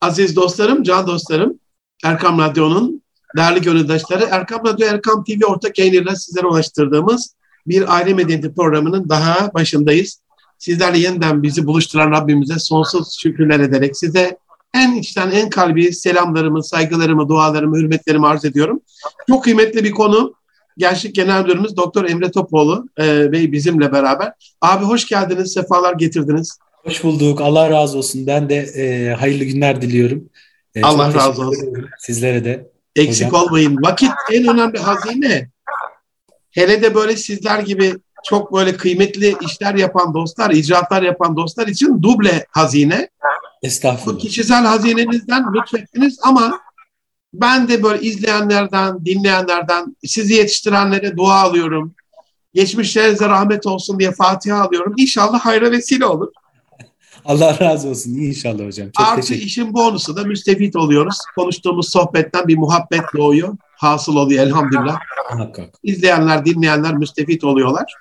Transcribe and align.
Aziz 0.00 0.36
dostlarım, 0.36 0.82
can 0.82 1.06
dostlarım, 1.06 1.58
Erkam 2.04 2.38
Radyo'nun 2.38 3.02
değerli 3.36 3.62
gönüldaşları, 3.62 4.28
Erkam 4.30 4.66
Radyo, 4.66 4.86
Erkam 4.86 5.24
TV 5.24 5.44
ortak 5.46 5.78
yayınıyla 5.78 6.16
sizlere 6.16 6.46
ulaştırdığımız 6.46 7.34
bir 7.66 7.94
aile 7.94 8.14
medeniyeti 8.14 8.54
programının 8.54 9.08
daha 9.08 9.54
başındayız. 9.54 10.20
Sizlerle 10.58 10.98
yeniden 10.98 11.42
bizi 11.42 11.66
buluşturan 11.66 12.10
Rabbimize 12.10 12.58
sonsuz 12.58 13.18
şükürler 13.20 13.60
ederek 13.60 13.96
size 13.96 14.38
en 14.74 14.94
içten, 14.94 15.30
en 15.30 15.50
kalbi 15.50 15.92
selamlarımı, 15.92 16.64
saygılarımı, 16.64 17.28
dualarımı, 17.28 17.76
hürmetlerimi 17.76 18.26
arz 18.26 18.44
ediyorum. 18.44 18.80
Çok 19.28 19.44
kıymetli 19.44 19.84
bir 19.84 19.90
konu. 19.90 20.34
Gençlik 20.76 21.14
Genel 21.14 21.42
Müdürümüz 21.42 21.76
Doktor 21.76 22.04
Emre 22.04 22.30
Topoğlu 22.30 22.88
e, 23.00 23.32
Bey 23.32 23.52
bizimle 23.52 23.92
beraber. 23.92 24.32
Abi 24.60 24.84
hoş 24.84 25.08
geldiniz, 25.08 25.52
sefalar 25.52 25.94
getirdiniz. 25.94 26.58
Hoş 26.84 27.04
bulduk. 27.04 27.40
Allah 27.40 27.70
razı 27.70 27.98
olsun. 27.98 28.26
Ben 28.26 28.48
de 28.48 28.56
e, 28.56 29.14
hayırlı 29.14 29.44
günler 29.44 29.82
diliyorum. 29.82 30.28
E, 30.74 30.82
Allah 30.82 31.14
razı 31.14 31.42
olsun. 31.46 31.88
Sizlere 31.98 32.44
de. 32.44 32.70
Eksik 32.96 33.26
hocam. 33.26 33.42
olmayın. 33.42 33.76
Vakit 33.82 34.10
en 34.32 34.48
önemli 34.48 34.78
hazine. 34.78 35.48
Hele 36.50 36.82
de 36.82 36.94
böyle 36.94 37.16
sizler 37.16 37.58
gibi 37.58 37.94
çok 38.24 38.52
böyle 38.52 38.76
kıymetli 38.76 39.36
işler 39.40 39.74
yapan 39.74 40.14
dostlar, 40.14 40.50
icraatlar 40.50 41.02
yapan 41.02 41.36
dostlar 41.36 41.66
için 41.66 42.02
duble 42.02 42.46
hazine. 42.50 43.08
Estağfurullah. 43.62 44.16
Bu 44.16 44.22
kişisel 44.22 44.64
hazinenizden 44.64 45.44
lütfettiniz 45.54 46.18
ama 46.22 46.60
ben 47.32 47.68
de 47.68 47.82
böyle 47.82 48.02
izleyenlerden, 48.02 49.04
dinleyenlerden, 49.04 49.96
sizi 50.04 50.34
yetiştirenlere 50.34 51.16
dua 51.16 51.34
alıyorum. 51.34 51.94
Geçmişlerinize 52.54 53.28
rahmet 53.28 53.66
olsun 53.66 53.98
diye 53.98 54.12
Fatiha 54.12 54.62
alıyorum. 54.62 54.94
İnşallah 54.96 55.40
hayra 55.40 55.70
vesile 55.70 56.06
olur. 56.06 56.32
Allah 57.24 57.58
razı 57.60 57.88
olsun 57.88 58.10
inşallah 58.10 58.66
hocam. 58.66 58.90
Çok 58.98 59.06
Artı 59.06 59.20
teşekkür. 59.20 59.46
işin 59.46 59.74
bonusu 59.74 60.16
da 60.16 60.24
müstefit 60.24 60.76
oluyoruz. 60.76 61.18
Konuştuğumuz 61.34 61.88
sohbetten 61.90 62.48
bir 62.48 62.56
muhabbet 62.56 63.02
doğuyor. 63.16 63.56
Hasıl 63.76 64.16
oluyor 64.16 64.46
elhamdülillah. 64.46 64.98
Muhakkak. 65.34 65.74
İzleyenler, 65.82 66.44
dinleyenler 66.44 66.94
müstefit 66.94 67.44
oluyorlar. 67.44 67.94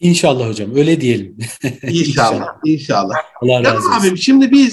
İnşallah 0.00 0.48
hocam 0.48 0.76
öyle 0.76 1.00
diyelim. 1.00 1.38
İnşallah, 1.82 2.46
inşallah. 2.64 3.14
Allah 3.42 3.64
razı 3.64 3.76
olsun. 3.88 4.00
Abim 4.00 4.18
şimdi 4.18 4.50
biz 4.50 4.72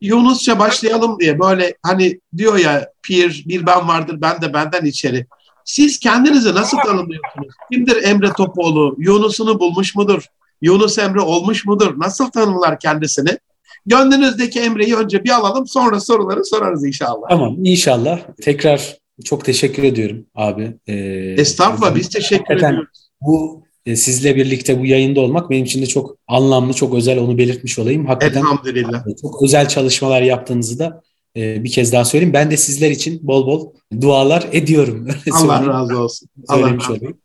Yunusça 0.00 0.58
başlayalım 0.58 1.20
diye 1.20 1.38
böyle 1.40 1.74
hani 1.82 2.20
diyor 2.36 2.56
ya 2.58 2.88
pir 3.02 3.44
bir 3.48 3.66
ben 3.66 3.88
vardır 3.88 4.20
ben 4.20 4.40
de 4.42 4.54
benden 4.54 4.84
içeri. 4.84 5.26
Siz 5.64 5.98
kendinizi 5.98 6.54
nasıl 6.54 6.76
tanımlıyorsunuz? 6.78 7.54
Kimdir 7.72 8.02
Emre 8.02 8.32
Topoğlu? 8.32 8.94
Yunus'unu 8.98 9.60
bulmuş 9.60 9.94
mudur? 9.94 10.22
Yunus 10.62 10.98
Emre 10.98 11.20
olmuş 11.20 11.66
mudur? 11.66 11.94
Nasıl 11.96 12.30
tanımlar 12.30 12.80
kendisini? 12.80 13.38
Gönlünüzdeki 13.86 14.60
Emre'yi 14.60 14.96
önce 14.96 15.24
bir 15.24 15.30
alalım 15.30 15.66
sonra 15.66 16.00
soruları 16.00 16.44
sorarız 16.44 16.84
inşallah. 16.84 17.28
Tamam 17.28 17.56
inşallah. 17.64 18.20
Tekrar 18.42 18.96
çok 19.24 19.44
teşekkür 19.44 19.82
ediyorum 19.82 20.26
abi. 20.34 20.76
Ee, 20.86 20.94
Estağfurullah 21.38 21.94
biz 21.94 22.08
teşekkür 22.08 22.56
ediyoruz. 22.56 23.08
Bu 23.20 23.62
e, 23.86 23.96
sizle 23.96 24.36
birlikte 24.36 24.80
bu 24.80 24.86
yayında 24.86 25.20
olmak 25.20 25.50
benim 25.50 25.64
için 25.64 25.82
de 25.82 25.86
çok 25.86 26.16
anlamlı, 26.28 26.72
çok 26.72 26.94
özel 26.94 27.18
onu 27.18 27.38
belirtmiş 27.38 27.78
olayım. 27.78 28.06
Hakikaten 28.06 28.40
Elhamdülillah. 28.40 29.06
E, 29.06 29.16
çok 29.22 29.42
özel 29.42 29.68
çalışmalar 29.68 30.22
yaptığınızı 30.22 30.78
da 30.78 31.02
e, 31.36 31.64
bir 31.64 31.70
kez 31.70 31.92
daha 31.92 32.04
söyleyeyim. 32.04 32.34
Ben 32.34 32.50
de 32.50 32.56
sizler 32.56 32.90
için 32.90 33.26
bol 33.26 33.46
bol 33.46 33.72
dualar 34.00 34.48
ediyorum. 34.52 35.08
Allah 35.32 35.66
razı 35.66 35.98
olsun. 35.98 36.28
Allah 36.48 36.76
olayım. 36.88 37.18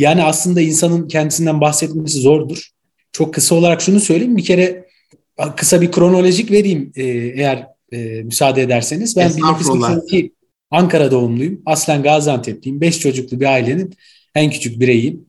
Yani 0.00 0.22
aslında 0.22 0.60
insanın 0.60 1.08
kendisinden 1.08 1.60
bahsetmesi 1.60 2.20
zordur. 2.20 2.70
Çok 3.12 3.34
kısa 3.34 3.54
olarak 3.54 3.80
şunu 3.80 4.00
söyleyeyim. 4.00 4.36
Bir 4.36 4.44
kere 4.44 4.86
kısa 5.56 5.80
bir 5.80 5.92
kronolojik 5.92 6.50
vereyim 6.50 6.92
e, 6.96 7.02
eğer 7.04 7.66
e, 7.92 8.22
müsaade 8.22 8.62
ederseniz. 8.62 9.16
Ben 9.16 9.36
1982 9.36 10.32
Ankara 10.70 11.10
doğumluyum. 11.10 11.62
Aslen 11.66 12.02
Gaziantep'liyim. 12.02 12.80
Beş 12.80 13.00
çocuklu 13.00 13.40
bir 13.40 13.46
ailenin 13.46 13.94
en 14.34 14.50
küçük 14.50 14.80
bireyiyim. 14.80 15.24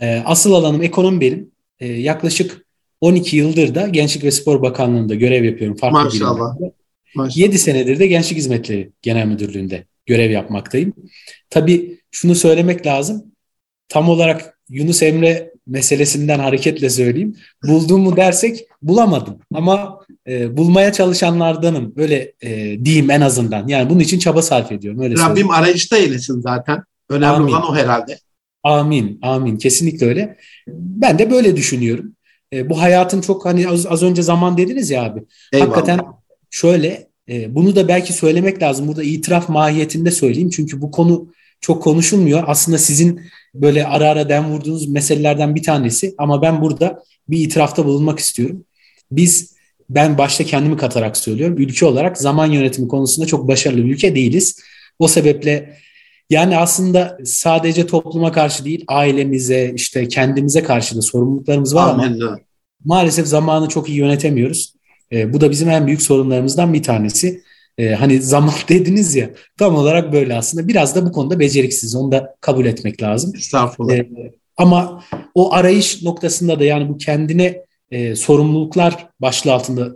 E, 0.00 0.22
asıl 0.24 0.52
alanım 0.52 0.82
ekonomi 0.82 1.20
benim. 1.20 1.50
E, 1.80 1.86
yaklaşık 1.86 2.66
12 3.00 3.36
yıldır 3.36 3.74
da 3.74 3.88
Gençlik 3.88 4.24
ve 4.24 4.30
Spor 4.30 4.62
Bakanlığı'nda 4.62 5.14
görev 5.14 5.44
yapıyorum. 5.44 5.76
Farklı 5.76 6.04
Maşallah. 6.04 6.54
Maşallah. 7.14 7.36
7 7.36 7.58
senedir 7.58 7.98
de 7.98 8.06
Gençlik 8.06 8.38
Hizmetleri 8.38 8.90
Genel 9.02 9.26
Müdürlüğü'nde 9.26 9.84
görev 10.06 10.30
yapmaktayım. 10.30 10.92
Tabii 11.50 11.98
şunu 12.10 12.34
söylemek 12.34 12.86
lazım 12.86 13.29
tam 13.90 14.08
olarak 14.08 14.58
Yunus 14.68 15.02
Emre 15.02 15.52
meselesinden 15.66 16.38
hareketle 16.38 16.90
söyleyeyim. 16.90 17.36
Bulduğumu 17.66 18.16
dersek 18.16 18.66
bulamadım 18.82 19.38
ama 19.54 20.00
e, 20.28 20.56
bulmaya 20.56 20.92
çalışanlardanım. 20.92 21.92
Öyle 21.96 22.32
e, 22.42 22.84
diyeyim 22.84 23.10
en 23.10 23.20
azından. 23.20 23.68
Yani 23.68 23.90
bunun 23.90 24.00
için 24.00 24.18
çaba 24.18 24.42
sarf 24.42 24.72
ediyorum. 24.72 25.00
Öyle 25.00 25.14
Rabbim 25.14 25.26
söyleyeyim. 25.26 25.50
arayışta 25.50 25.96
eylesin 25.96 26.40
zaten. 26.40 26.82
Önemli 27.08 27.26
amin. 27.36 27.52
olan 27.52 27.70
o 27.70 27.74
herhalde. 27.74 28.18
Amin, 28.62 29.18
amin. 29.22 29.56
Kesinlikle 29.56 30.06
öyle. 30.06 30.36
Ben 30.68 31.18
de 31.18 31.30
böyle 31.30 31.56
düşünüyorum. 31.56 32.14
E, 32.52 32.70
bu 32.70 32.80
hayatın 32.80 33.20
çok 33.20 33.44
hani 33.44 33.68
az, 33.68 33.86
az 33.86 34.02
önce 34.02 34.22
zaman 34.22 34.58
dediniz 34.58 34.90
ya 34.90 35.04
abi. 35.04 35.22
Eyvallah. 35.52 35.70
Hakikaten 35.70 36.00
şöyle 36.50 37.08
e, 37.28 37.54
bunu 37.54 37.76
da 37.76 37.88
belki 37.88 38.12
söylemek 38.12 38.62
lazım. 38.62 38.88
Burada 38.88 39.02
itiraf 39.02 39.48
mahiyetinde 39.48 40.10
söyleyeyim. 40.10 40.50
Çünkü 40.50 40.80
bu 40.80 40.90
konu 40.90 41.32
çok 41.60 41.82
konuşulmuyor. 41.82 42.44
Aslında 42.46 42.78
sizin 42.78 43.20
böyle 43.54 43.86
ara 43.86 44.08
ara 44.08 44.28
dem 44.28 44.44
vurduğunuz 44.44 44.88
meselelerden 44.88 45.54
bir 45.54 45.62
tanesi 45.62 46.14
ama 46.18 46.42
ben 46.42 46.60
burada 46.60 47.02
bir 47.28 47.38
itirafta 47.38 47.84
bulunmak 47.84 48.18
istiyorum. 48.18 48.64
Biz 49.10 49.54
ben 49.90 50.18
başta 50.18 50.44
kendimi 50.44 50.76
katarak 50.76 51.16
söylüyorum. 51.16 51.58
Ülke 51.58 51.86
olarak 51.86 52.18
zaman 52.18 52.46
yönetimi 52.46 52.88
konusunda 52.88 53.26
çok 53.26 53.48
başarılı 53.48 53.84
bir 53.84 53.94
ülke 53.94 54.14
değiliz. 54.14 54.60
O 54.98 55.08
sebeple 55.08 55.76
yani 56.30 56.58
aslında 56.58 57.18
sadece 57.24 57.86
topluma 57.86 58.32
karşı 58.32 58.64
değil, 58.64 58.84
ailemize, 58.88 59.72
işte 59.76 60.08
kendimize 60.08 60.62
karşı 60.62 60.96
da 60.96 61.02
sorumluluklarımız 61.02 61.74
var 61.74 61.94
Amin. 61.94 62.20
ama 62.20 62.38
maalesef 62.84 63.26
zamanı 63.26 63.68
çok 63.68 63.88
iyi 63.88 63.98
yönetemiyoruz. 63.98 64.74
E, 65.12 65.32
bu 65.32 65.40
da 65.40 65.50
bizim 65.50 65.70
en 65.70 65.86
büyük 65.86 66.02
sorunlarımızdan 66.02 66.74
bir 66.74 66.82
tanesi. 66.82 67.42
E, 67.78 67.94
hani 67.94 68.22
zaman 68.22 68.54
dediniz 68.68 69.16
ya 69.16 69.30
tam 69.58 69.74
olarak 69.76 70.12
böyle 70.12 70.34
aslında. 70.34 70.68
Biraz 70.68 70.96
da 70.96 71.06
bu 71.06 71.12
konuda 71.12 71.40
beceriksiz. 71.40 71.94
Onu 71.94 72.12
da 72.12 72.36
kabul 72.40 72.66
etmek 72.66 73.02
lazım. 73.02 73.32
Estağfurullah. 73.36 73.94
E, 73.94 74.08
ama 74.56 75.04
o 75.34 75.54
arayış 75.54 76.02
noktasında 76.02 76.60
da 76.60 76.64
yani 76.64 76.88
bu 76.88 76.98
kendine 76.98 77.64
e, 77.90 78.16
sorumluluklar 78.16 79.08
başlığı 79.20 79.52
altında 79.52 79.88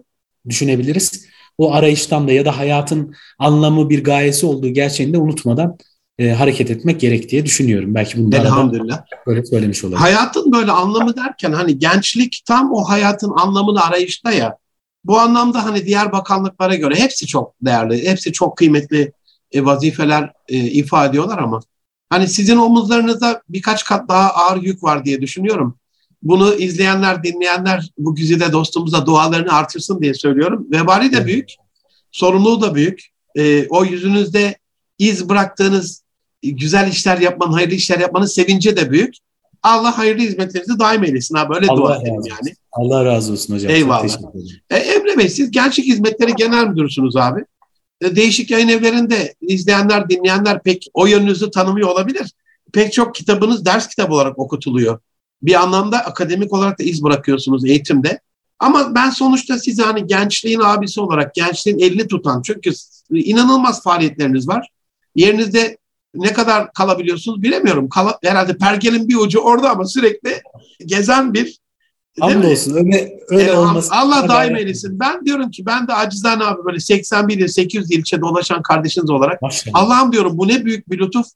düşünebiliriz. 0.49 1.27
O 1.59 1.73
arayıştan 1.73 2.29
da 2.29 2.33
ya 2.33 2.45
da 2.45 2.59
hayatın 2.59 3.15
anlamı 3.39 3.91
bir 3.91 4.05
gayesi 4.05 4.47
olduğu 4.47 4.69
gerçeğini 4.69 5.13
de 5.13 5.19
unutmadan 5.19 5.79
e, 6.19 6.31
hareket 6.31 6.71
etmek 6.71 7.01
gerek 7.01 7.31
diye 7.31 7.47
düşünüyorum. 7.47 7.95
Belki 7.95 8.19
bunu 8.19 8.37
Elhamdülillah. 8.37 9.03
böyle 9.27 9.45
söylemiş 9.47 9.84
olayım. 9.84 10.01
Hayatın 10.01 10.53
böyle 10.53 10.71
anlamı 10.71 11.17
derken 11.17 11.53
hani 11.53 11.79
gençlik 11.79 12.43
tam 12.47 12.73
o 12.73 12.84
hayatın 12.84 13.33
anlamını 13.37 13.84
arayışta 13.84 14.33
ya. 14.33 14.57
Bu 15.04 15.19
anlamda 15.19 15.65
hani 15.65 15.87
diğer 15.87 16.12
bakanlıklara 16.12 16.75
göre 16.75 16.94
hepsi 16.94 17.26
çok 17.26 17.54
değerli, 17.62 18.09
hepsi 18.09 18.32
çok 18.32 18.56
kıymetli 18.56 19.12
e, 19.53 19.65
vazifeler 19.65 20.32
e, 20.48 20.56
ifade 20.56 21.09
ediyorlar 21.09 21.38
ama 21.38 21.60
hani 22.10 22.28
sizin 22.28 22.56
omuzlarınızda 22.56 23.42
birkaç 23.48 23.84
kat 23.84 24.09
daha 24.09 24.31
ağır 24.31 24.62
yük 24.62 24.82
var 24.82 25.04
diye 25.04 25.20
düşünüyorum. 25.20 25.76
Bunu 26.22 26.54
izleyenler, 26.54 27.25
dinleyenler 27.25 27.91
bu 27.98 28.15
güzide 28.15 28.53
dostumuza 28.53 29.06
dualarını 29.06 29.53
artırsın 29.53 30.00
diye 30.00 30.15
söylüyorum. 30.15 30.66
Vebali 30.72 31.12
de 31.12 31.26
büyük, 31.26 31.54
sorumluluğu 32.10 32.60
da 32.60 32.75
büyük. 32.75 33.15
E, 33.36 33.69
o 33.69 33.84
yüzünüzde 33.84 34.59
iz 34.98 35.28
bıraktığınız 35.28 36.03
güzel 36.42 36.88
işler 36.88 37.19
yapmanın, 37.19 37.53
hayırlı 37.53 37.75
işler 37.75 37.98
yapmanın 37.98 38.26
sevinci 38.26 38.76
de 38.76 38.91
büyük. 38.91 39.15
Allah 39.62 39.98
hayırlı 39.98 40.22
hizmetlerinizi 40.22 40.78
daim 40.78 41.04
eylesin. 41.04 41.34
Ha, 41.34 41.48
böyle 41.48 41.66
Allah 41.66 41.76
dua 41.76 41.97
edelim 41.97 42.22
yani. 42.31 42.54
Allah 42.75 43.05
razı 43.05 43.33
olsun 43.33 43.55
hocam. 43.55 43.73
Eyvallah. 43.73 44.19
E, 44.71 44.77
Emre 44.77 45.19
Bey 45.19 45.29
siz 45.29 45.51
Gençlik 45.51 45.87
Hizmetleri 45.87 46.35
Genel 46.35 46.67
Müdürsünüz 46.67 47.17
abi. 47.17 47.45
E, 48.01 48.16
değişik 48.16 48.51
yayın 48.51 48.69
evlerinde 48.69 49.34
izleyenler, 49.41 50.09
dinleyenler 50.09 50.63
pek 50.63 50.87
o 50.95 51.07
yönünüzü 51.07 51.51
tanımıyor 51.51 51.89
olabilir. 51.89 52.33
Pek 52.72 52.93
çok 52.93 53.15
kitabınız 53.15 53.65
ders 53.65 53.89
kitabı 53.89 54.15
olarak 54.15 54.39
okutuluyor. 54.39 54.98
Bir 55.43 55.54
anlamda 55.63 55.98
akademik 55.98 56.53
olarak 56.53 56.78
da 56.78 56.83
iz 56.83 57.03
bırakıyorsunuz 57.03 57.65
eğitimde. 57.65 58.21
Ama 58.59 58.95
ben 58.95 59.10
sonuçta 59.10 59.59
size 59.59 59.83
hani 59.83 60.07
gençliğin 60.07 60.60
abisi 60.60 61.01
olarak, 61.01 61.34
gençliğin 61.34 61.78
elini 61.78 62.09
tutan, 62.09 62.43
çünkü 62.43 62.71
inanılmaz 63.10 63.83
faaliyetleriniz 63.83 64.48
var. 64.48 64.69
Yerinizde 65.15 65.78
ne 66.15 66.33
kadar 66.33 66.72
kalabiliyorsunuz 66.72 67.43
bilemiyorum. 67.43 67.89
Kal 67.89 68.13
herhalde 68.22 68.57
pergelin 68.57 69.09
bir 69.09 69.16
ucu 69.16 69.41
orada 69.41 69.71
ama 69.71 69.84
sürekli 69.84 70.43
gezen 70.87 71.34
bir 71.34 71.59
Hamdolsun 72.21 72.75
öyle, 72.75 73.19
öyle 73.28 73.43
yani, 73.43 73.59
olması. 73.59 73.95
Allah 73.95 74.28
daim 74.28 74.57
eylesin. 74.57 75.01
Ben 75.01 75.27
diyorum 75.27 75.51
ki 75.51 75.66
ben 75.66 75.89
de 75.89 75.95
acizane 75.95 76.45
abi 76.45 76.65
böyle 76.65 76.81
81 76.81 77.39
il 77.39 77.49
800 77.49 77.91
ilçe 77.91 78.21
dolaşan 78.21 78.63
kardeşiniz 78.63 79.11
olarak 79.11 79.41
Allah'ım 79.72 80.13
diyorum 80.13 80.39
bu 80.39 80.49
ne 80.49 80.65
büyük 80.65 80.91
bir 80.91 80.99
lütuf. 80.99 81.27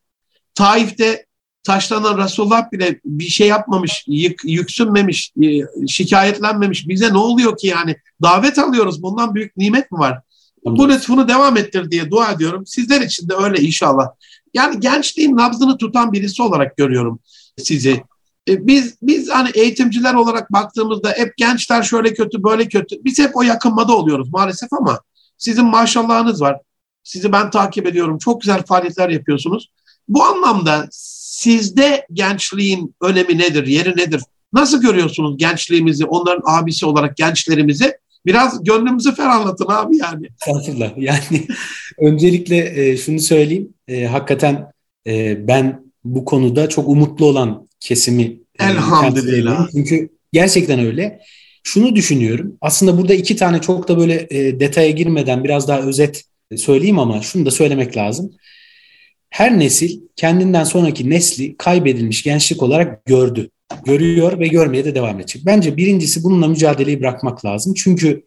Taif'te 0.54 1.26
taşlanan 1.62 2.18
Resulullah 2.18 2.72
bile 2.72 3.00
bir 3.04 3.24
şey 3.24 3.48
yapmamış, 3.48 4.04
yık, 4.06 4.40
yüksünmemiş, 4.44 5.32
e, 5.42 5.48
şikayetlenmemiş. 5.88 6.88
Bize 6.88 7.12
ne 7.12 7.18
oluyor 7.18 7.56
ki 7.56 7.66
yani? 7.66 7.96
Davet 8.22 8.58
alıyoruz. 8.58 9.02
Bundan 9.02 9.34
büyük 9.34 9.56
nimet 9.56 9.92
mi 9.92 9.98
var? 9.98 10.20
Bu 10.64 10.88
lütfunu 10.88 11.28
devam 11.28 11.56
ettir 11.56 11.90
diye 11.90 12.10
dua 12.10 12.32
ediyorum. 12.32 12.66
Sizler 12.66 13.00
için 13.00 13.28
de 13.28 13.34
öyle 13.34 13.60
inşallah. 13.62 14.08
Yani 14.54 14.80
gençliğin 14.80 15.36
nabzını 15.36 15.78
tutan 15.78 16.12
birisi 16.12 16.42
olarak 16.42 16.76
görüyorum 16.76 17.20
sizi. 17.56 18.02
E, 18.48 18.66
biz 18.66 18.96
biz 19.02 19.30
hani 19.30 19.50
eğitimciler 19.54 20.14
olarak 20.14 20.52
baktığımızda 20.52 21.14
hep 21.16 21.36
gençler 21.36 21.82
şöyle 21.82 22.14
kötü 22.14 22.42
böyle 22.42 22.68
kötü. 22.68 22.96
Biz 23.04 23.18
hep 23.18 23.36
o 23.36 23.42
yakınmada 23.42 23.96
oluyoruz 23.96 24.28
maalesef 24.32 24.72
ama 24.72 25.00
sizin 25.38 25.64
maşallahınız 25.64 26.40
var. 26.40 26.58
Sizi 27.02 27.32
ben 27.32 27.50
takip 27.50 27.86
ediyorum. 27.86 28.18
Çok 28.18 28.40
güzel 28.40 28.62
faaliyetler 28.62 29.08
yapıyorsunuz. 29.08 29.70
Bu 30.08 30.24
anlamda 30.24 30.88
sizde 30.90 32.06
gençliğin 32.12 32.94
önemi 33.02 33.38
nedir, 33.38 33.66
yeri 33.66 33.96
nedir? 33.96 34.22
Nasıl 34.52 34.82
görüyorsunuz 34.82 35.38
gençliğimizi, 35.38 36.04
onların 36.04 36.42
abisi 36.46 36.86
olarak 36.86 37.16
gençlerimizi? 37.16 37.98
Biraz 38.26 38.64
gönlümüzü 38.64 39.14
ferahlatın 39.14 39.66
abi 39.68 39.96
yani. 39.96 40.28
Estağfurullah. 40.46 40.92
Yani 40.96 41.46
öncelikle 41.98 42.88
e, 42.90 42.96
şunu 42.96 43.20
söyleyeyim. 43.20 43.74
E, 43.88 44.06
hakikaten 44.06 44.72
ben 45.36 45.82
bu 46.04 46.24
konuda 46.24 46.68
çok 46.68 46.88
umutlu 46.88 47.26
olan 47.26 47.67
kesimi 47.80 48.22
e, 48.60 48.64
Elhamdülillah. 48.64 49.68
Çünkü 49.72 50.08
gerçekten 50.32 50.78
öyle. 50.78 51.20
Şunu 51.64 51.96
düşünüyorum. 51.96 52.56
Aslında 52.60 52.98
burada 52.98 53.14
iki 53.14 53.36
tane 53.36 53.60
çok 53.60 53.88
da 53.88 53.98
böyle 53.98 54.26
e, 54.30 54.60
detaya 54.60 54.90
girmeden 54.90 55.44
biraz 55.44 55.68
daha 55.68 55.80
özet 55.80 56.24
söyleyeyim 56.56 56.98
ama 56.98 57.22
şunu 57.22 57.46
da 57.46 57.50
söylemek 57.50 57.96
lazım. 57.96 58.32
Her 59.30 59.58
nesil 59.58 60.00
kendinden 60.16 60.64
sonraki 60.64 61.10
nesli 61.10 61.56
kaybedilmiş 61.56 62.22
gençlik 62.22 62.62
olarak 62.62 63.04
gördü. 63.04 63.50
Görüyor 63.84 64.40
ve 64.40 64.48
görmeye 64.48 64.84
de 64.84 64.94
devam 64.94 65.20
edecek. 65.20 65.42
Bence 65.46 65.76
birincisi 65.76 66.24
bununla 66.24 66.48
mücadeleyi 66.48 67.00
bırakmak 67.00 67.44
lazım. 67.44 67.74
Çünkü 67.74 68.24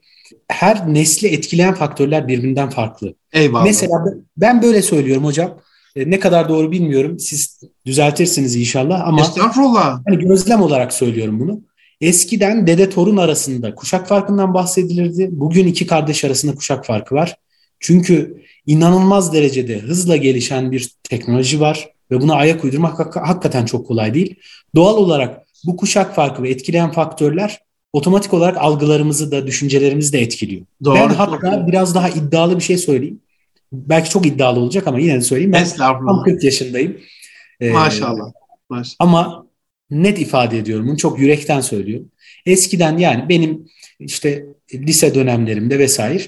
her 0.48 0.94
nesli 0.94 1.28
etkileyen 1.28 1.74
faktörler 1.74 2.28
birbirinden 2.28 2.70
farklı. 2.70 3.14
Eyvallah. 3.34 3.66
Mesela 3.66 4.06
ben 4.38 4.62
böyle 4.62 4.82
söylüyorum 4.82 5.26
hocam. 5.26 5.58
E, 5.96 6.12
ne 6.12 6.20
kadar 6.20 6.50
doğru 6.50 6.72
bilmiyorum. 6.72 7.20
Siz 7.20 7.60
düzeltirsiniz 7.86 8.56
inşallah 8.56 9.08
ama 9.08 9.22
Estağfurullah. 9.22 10.02
Hani 10.08 10.20
gözlem 10.20 10.62
olarak 10.62 10.94
söylüyorum 10.94 11.40
bunu. 11.40 11.62
Eskiden 12.02 12.68
dede 12.68 12.90
torun 12.90 13.18
arasında 13.18 13.76
kuşak 13.76 14.08
farkından 14.08 14.54
bahsedilirdi. 14.54 15.30
Bugün 15.32 15.68
iki 15.68 15.88
kardeş 15.88 16.26
arasında 16.26 16.56
kuşak 16.56 16.86
farkı 16.86 17.16
var. 17.16 17.36
Çünkü 17.80 18.42
inanılmaz 18.66 19.34
derecede 19.34 19.80
hızla 19.80 20.16
gelişen 20.16 20.72
bir 20.72 20.90
teknoloji 21.04 21.60
var 21.60 21.90
ve 22.12 22.22
buna 22.22 22.34
ayak 22.36 22.64
uydurmak 22.64 23.00
hak- 23.00 23.28
hakikaten 23.28 23.66
çok 23.66 23.88
kolay 23.88 24.14
değil. 24.14 24.36
Doğal 24.76 24.98
olarak 24.98 25.42
bu 25.66 25.78
kuşak 25.78 26.16
farkı 26.16 26.44
ve 26.44 26.50
etkileyen 26.50 26.92
faktörler 26.92 27.60
otomatik 27.94 28.34
olarak 28.34 28.58
algılarımızı 28.58 29.32
da 29.32 29.48
düşüncelerimizi 29.48 30.14
de 30.14 30.20
etkiliyor. 30.22 30.62
Doğru. 30.84 30.96
Ben 30.96 31.10
hatta 31.10 31.68
biraz 31.68 31.96
daha 31.96 32.10
iddialı 32.10 32.56
bir 32.56 32.64
şey 32.64 32.78
söyleyeyim. 32.78 33.20
Belki 33.72 34.10
çok 34.10 34.26
iddialı 34.26 34.60
olacak 34.60 34.88
ama 34.88 35.00
yine 35.00 35.16
de 35.16 35.22
söyleyeyim. 35.22 35.54
Ben 35.54 35.68
tam 35.78 36.24
40 36.24 36.44
yaşındayım. 36.44 36.98
Ee, 37.60 37.70
Maşallah. 37.70 38.32
Maşallah. 38.70 38.96
Ama 39.00 39.48
net 39.92 40.20
ifade 40.20 40.58
ediyorum 40.58 40.88
bunu 40.88 40.98
çok 40.98 41.20
yürekten 41.20 41.62
söylüyorum. 41.62 42.12
Eskiden 42.46 42.98
yani 42.98 43.30
benim 43.30 43.66
işte 44.00 44.46
lise 44.74 45.16
dönemlerimde 45.16 45.80
vesaire 45.80 46.24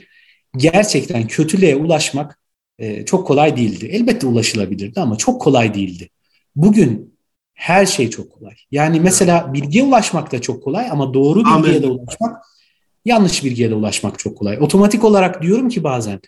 gerçekten 0.58 1.28
kötülüğe 1.28 1.76
ulaşmak 1.76 2.40
e, 2.80 3.06
çok 3.06 3.28
kolay 3.28 3.58
değildi. 3.58 3.86
Elbette 3.86 4.28
ulaşılabilirdi 4.28 5.00
ama 5.02 5.16
çok 5.16 5.42
kolay 5.42 5.74
değildi. 5.74 6.10
Bugün 6.56 7.14
her 7.54 7.86
şey 7.86 8.10
çok 8.10 8.32
kolay. 8.32 8.56
Yani 8.72 9.00
mesela 9.00 9.54
bilgiye 9.54 9.84
ulaşmak 9.84 10.32
da 10.32 10.42
çok 10.42 10.64
kolay 10.64 10.88
ama 10.92 11.14
doğru 11.14 11.40
bilgiye 11.40 11.56
Amen. 11.56 11.84
de 11.84 11.88
ulaşmak, 11.88 12.44
yanlış 13.06 13.44
bilgiye 13.44 13.70
de 13.70 13.76
ulaşmak 13.76 14.20
çok 14.20 14.38
kolay. 14.38 14.58
Otomatik 14.62 15.04
olarak 15.04 15.42
diyorum 15.42 15.70
ki 15.70 15.84
bazen 15.84 16.20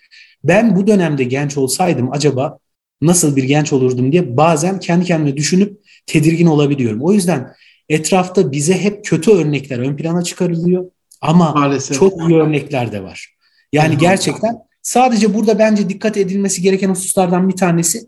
ben 0.48 0.76
bu 0.76 0.88
dönemde 0.88 1.24
genç 1.24 1.58
olsaydım 1.58 2.12
acaba 2.12 2.60
nasıl 3.02 3.36
bir 3.36 3.44
genç 3.44 3.74
olurdum 3.74 4.12
diye 4.12 4.38
bazen 4.38 4.80
kendi 4.80 5.06
kendime 5.06 5.38
düşünüp 5.38 5.78
tedirgin 6.06 6.46
olabiliyorum. 6.46 7.02
O 7.02 7.14
yüzden 7.14 7.54
etrafta 7.90 8.52
bize 8.52 8.82
hep 8.82 9.06
kötü 9.06 9.32
örnekler 9.32 9.80
ön 9.80 9.96
plana 9.96 10.24
çıkarılıyor 10.24 10.86
ama 11.22 11.52
Maalesef. 11.52 12.00
çok 12.00 12.30
iyi 12.30 12.38
örnekler 12.38 12.92
de 12.92 13.04
var. 13.04 13.36
Yani 13.74 13.98
gerçekten 13.98 14.58
sadece 14.82 15.34
burada 15.34 15.60
bence 15.60 15.90
dikkat 15.90 16.18
edilmesi 16.18 16.62
gereken 16.62 16.90
hususlardan 16.90 17.50
bir 17.50 17.56
tanesi 17.56 18.08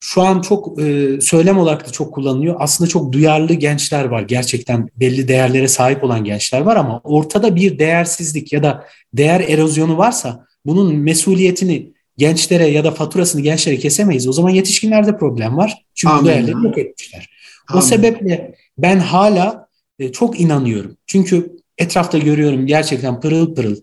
şu 0.00 0.22
an 0.22 0.40
çok 0.40 0.80
e, 0.82 1.20
söylem 1.20 1.58
olarak 1.58 1.88
da 1.88 1.92
çok 1.92 2.14
kullanılıyor. 2.14 2.56
Aslında 2.58 2.90
çok 2.90 3.12
duyarlı 3.12 3.54
gençler 3.54 4.04
var. 4.04 4.22
Gerçekten 4.22 4.88
belli 4.96 5.28
değerlere 5.28 5.68
sahip 5.68 6.04
olan 6.04 6.24
gençler 6.24 6.60
var 6.60 6.76
ama 6.76 7.00
ortada 7.04 7.56
bir 7.56 7.78
değersizlik 7.78 8.52
ya 8.52 8.62
da 8.62 8.84
değer 9.14 9.40
erozyonu 9.40 9.98
varsa 9.98 10.46
bunun 10.64 10.96
mesuliyetini 10.96 11.92
gençlere 12.16 12.66
ya 12.66 12.84
da 12.84 12.90
faturasını 12.90 13.40
gençlere 13.40 13.78
kesemeyiz. 13.78 14.28
O 14.28 14.32
zaman 14.32 14.50
yetişkinlerde 14.50 15.18
problem 15.18 15.56
var. 15.56 15.84
Çünkü 15.94 16.12
Amin. 16.12 16.24
bu 16.24 16.28
değerleri 16.28 16.64
yok 16.64 16.78
etmişler. 16.78 17.28
Amin. 17.68 17.78
O 17.78 17.82
sebeple 17.82 18.54
ben 18.78 18.98
hala 18.98 19.68
e, 19.98 20.12
çok 20.12 20.40
inanıyorum. 20.40 20.96
Çünkü 21.06 21.56
etrafta 21.78 22.18
görüyorum 22.18 22.66
gerçekten 22.66 23.20
pırıl 23.20 23.54
pırıl 23.54 23.76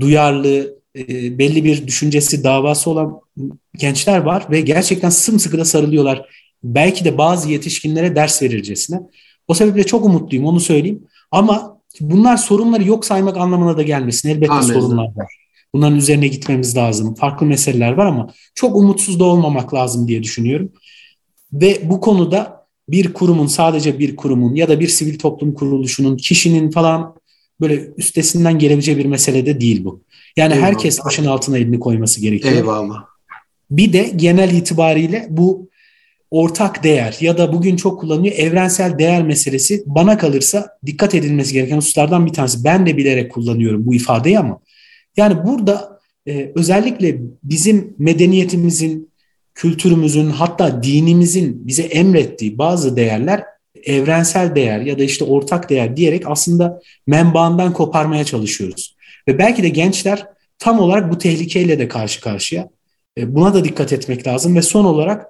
duyarlı, 0.00 0.78
e, 0.96 1.38
belli 1.38 1.64
bir 1.64 1.86
düşüncesi, 1.86 2.44
davası 2.44 2.90
olan 2.90 3.20
gençler 3.76 4.18
var 4.18 4.46
ve 4.50 4.60
gerçekten 4.60 5.10
sımsıkı 5.10 5.58
da 5.58 5.64
sarılıyorlar. 5.64 6.28
Belki 6.64 7.04
de 7.04 7.18
bazı 7.18 7.50
yetişkinlere 7.50 8.16
ders 8.16 8.42
verircesine. 8.42 9.00
O 9.48 9.54
sebeple 9.54 9.84
çok 9.84 10.04
umutluyum 10.04 10.46
onu 10.46 10.60
söyleyeyim. 10.60 11.06
Ama 11.30 11.80
bunlar 12.00 12.36
sorunları 12.36 12.84
yok 12.84 13.04
saymak 13.04 13.36
anlamına 13.36 13.76
da 13.76 13.82
gelmesin. 13.82 14.28
Elbette 14.28 14.52
Amin. 14.52 14.66
sorunlar 14.66 15.08
var. 15.16 15.39
Bunların 15.74 15.98
üzerine 15.98 16.28
gitmemiz 16.28 16.76
lazım. 16.76 17.14
Farklı 17.14 17.46
meseleler 17.46 17.92
var 17.92 18.06
ama 18.06 18.30
çok 18.54 18.76
umutsuz 18.76 19.20
da 19.20 19.24
olmamak 19.24 19.74
lazım 19.74 20.08
diye 20.08 20.22
düşünüyorum. 20.22 20.72
Ve 21.52 21.80
bu 21.84 22.00
konuda 22.00 22.66
bir 22.88 23.12
kurumun 23.12 23.46
sadece 23.46 23.98
bir 23.98 24.16
kurumun 24.16 24.54
ya 24.54 24.68
da 24.68 24.80
bir 24.80 24.88
sivil 24.88 25.18
toplum 25.18 25.54
kuruluşunun 25.54 26.16
kişinin 26.16 26.70
falan 26.70 27.14
böyle 27.60 27.88
üstesinden 27.96 28.58
gelebileceği 28.58 28.98
bir 28.98 29.06
mesele 29.06 29.46
de 29.46 29.60
değil 29.60 29.84
bu. 29.84 30.02
Yani 30.36 30.52
Eyvallah. 30.54 30.66
herkes 30.66 31.04
başın 31.04 31.24
altına 31.24 31.58
elini 31.58 31.80
koyması 31.80 32.20
gerekiyor. 32.20 32.54
Eyvallah. 32.54 33.04
Bir 33.70 33.92
de 33.92 34.12
genel 34.16 34.50
itibariyle 34.50 35.26
bu 35.30 35.70
ortak 36.30 36.84
değer 36.84 37.16
ya 37.20 37.38
da 37.38 37.52
bugün 37.52 37.76
çok 37.76 38.00
kullanılıyor 38.00 38.34
evrensel 38.34 38.98
değer 38.98 39.22
meselesi 39.22 39.82
bana 39.86 40.18
kalırsa 40.18 40.68
dikkat 40.86 41.14
edilmesi 41.14 41.52
gereken 41.52 41.76
hususlardan 41.76 42.26
bir 42.26 42.32
tanesi. 42.32 42.64
Ben 42.64 42.86
de 42.86 42.96
bilerek 42.96 43.32
kullanıyorum 43.32 43.86
bu 43.86 43.94
ifadeyi 43.94 44.38
ama 44.38 44.60
yani 45.16 45.46
burada 45.46 46.00
e, 46.26 46.52
özellikle 46.54 47.20
bizim 47.42 47.94
medeniyetimizin, 47.98 49.10
kültürümüzün 49.54 50.30
hatta 50.30 50.82
dinimizin 50.82 51.66
bize 51.66 51.82
emrettiği 51.82 52.58
bazı 52.58 52.96
değerler 52.96 53.44
evrensel 53.84 54.54
değer 54.54 54.80
ya 54.80 54.98
da 54.98 55.02
işte 55.02 55.24
ortak 55.24 55.70
değer 55.70 55.96
diyerek 55.96 56.22
aslında 56.26 56.80
menbaından 57.06 57.72
koparmaya 57.72 58.24
çalışıyoruz. 58.24 58.96
Ve 59.28 59.38
belki 59.38 59.62
de 59.62 59.68
gençler 59.68 60.26
tam 60.58 60.80
olarak 60.80 61.12
bu 61.12 61.18
tehlikeyle 61.18 61.78
de 61.78 61.88
karşı 61.88 62.20
karşıya. 62.20 62.68
E, 63.18 63.34
buna 63.34 63.54
da 63.54 63.64
dikkat 63.64 63.92
etmek 63.92 64.26
lazım 64.26 64.56
ve 64.56 64.62
son 64.62 64.84
olarak 64.84 65.26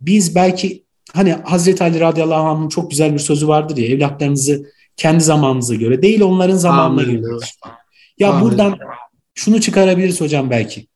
biz 0.00 0.34
belki 0.34 0.84
hani 1.12 1.32
Hazreti 1.32 1.84
Ali 1.84 2.00
radıyallahu 2.00 2.48
anh'ın 2.48 2.68
çok 2.68 2.90
güzel 2.90 3.14
bir 3.14 3.18
sözü 3.18 3.48
vardır 3.48 3.76
ya 3.76 3.86
evlatlarınızı 3.86 4.66
kendi 4.96 5.24
zamanınıza 5.24 5.74
göre 5.74 6.02
değil 6.02 6.20
onların 6.20 6.56
zamanına 6.56 7.02
göre. 7.02 7.36
Ya 8.18 8.30
Amin. 8.30 8.42
buradan 8.42 8.78
şunu 9.34 9.60
çıkarabiliriz 9.60 10.20
hocam 10.20 10.50
belki. 10.50 10.86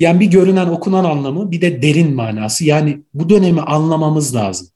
Yani 0.00 0.20
bir 0.20 0.26
görünen 0.26 0.66
okunan 0.66 1.04
anlamı 1.04 1.50
bir 1.50 1.60
de 1.60 1.82
derin 1.82 2.14
manası. 2.14 2.64
Yani 2.64 3.02
bu 3.14 3.28
dönemi 3.28 3.60
anlamamız 3.60 4.34
lazım. 4.34 4.68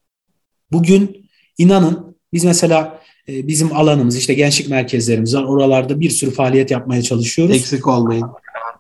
Bugün 0.72 1.30
inanın 1.58 2.16
biz 2.32 2.44
mesela 2.44 3.00
e, 3.28 3.48
bizim 3.48 3.76
alanımız 3.76 4.16
işte 4.16 4.34
gençlik 4.34 4.68
merkezlerimiz 4.68 5.34
var. 5.34 5.42
Oralarda 5.42 6.00
bir 6.00 6.10
sürü 6.10 6.30
faaliyet 6.30 6.70
yapmaya 6.70 7.02
çalışıyoruz. 7.02 7.56
Eksik 7.56 7.86
olmayın. 7.86 8.26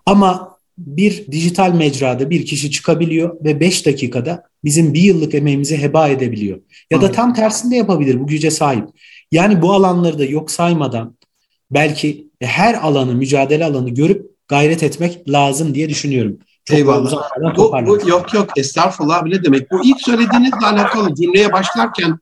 Ama 0.06 0.50
bir 0.78 1.26
dijital 1.32 1.74
mecrada 1.74 2.30
bir 2.30 2.46
kişi 2.46 2.70
çıkabiliyor 2.70 3.44
ve 3.44 3.60
5 3.60 3.86
dakikada 3.86 4.44
bizim 4.64 4.94
bir 4.94 5.02
yıllık 5.02 5.34
emeğimizi 5.34 5.78
heba 5.78 6.08
edebiliyor. 6.08 6.60
Ya 6.90 7.02
da 7.02 7.12
tam 7.12 7.34
tersinde 7.34 7.76
yapabilir 7.76 8.20
bu 8.20 8.26
güce 8.26 8.50
sahip. 8.50 8.88
Yani 9.32 9.62
bu 9.62 9.72
alanları 9.72 10.18
da 10.18 10.24
yok 10.24 10.50
saymadan 10.50 11.16
belki 11.70 12.30
her 12.42 12.74
alanı, 12.74 13.14
mücadele 13.14 13.64
alanı 13.64 13.90
görüp 13.90 14.30
gayret 14.48 14.82
etmek 14.82 15.28
lazım 15.28 15.74
diye 15.74 15.88
düşünüyorum. 15.88 16.38
Çok 16.64 16.76
Eyvallah. 16.76 17.30
Bu, 17.56 17.72
bu, 17.86 18.08
yok 18.08 18.34
yok 18.34 18.48
estağfurullah 18.56 19.24
bile 19.24 19.44
demek. 19.44 19.70
Bu 19.70 19.84
ilk 19.84 20.00
söylediğinizle 20.00 20.66
alakalı 20.66 21.14
cümleye 21.14 21.52
başlarken 21.52 22.18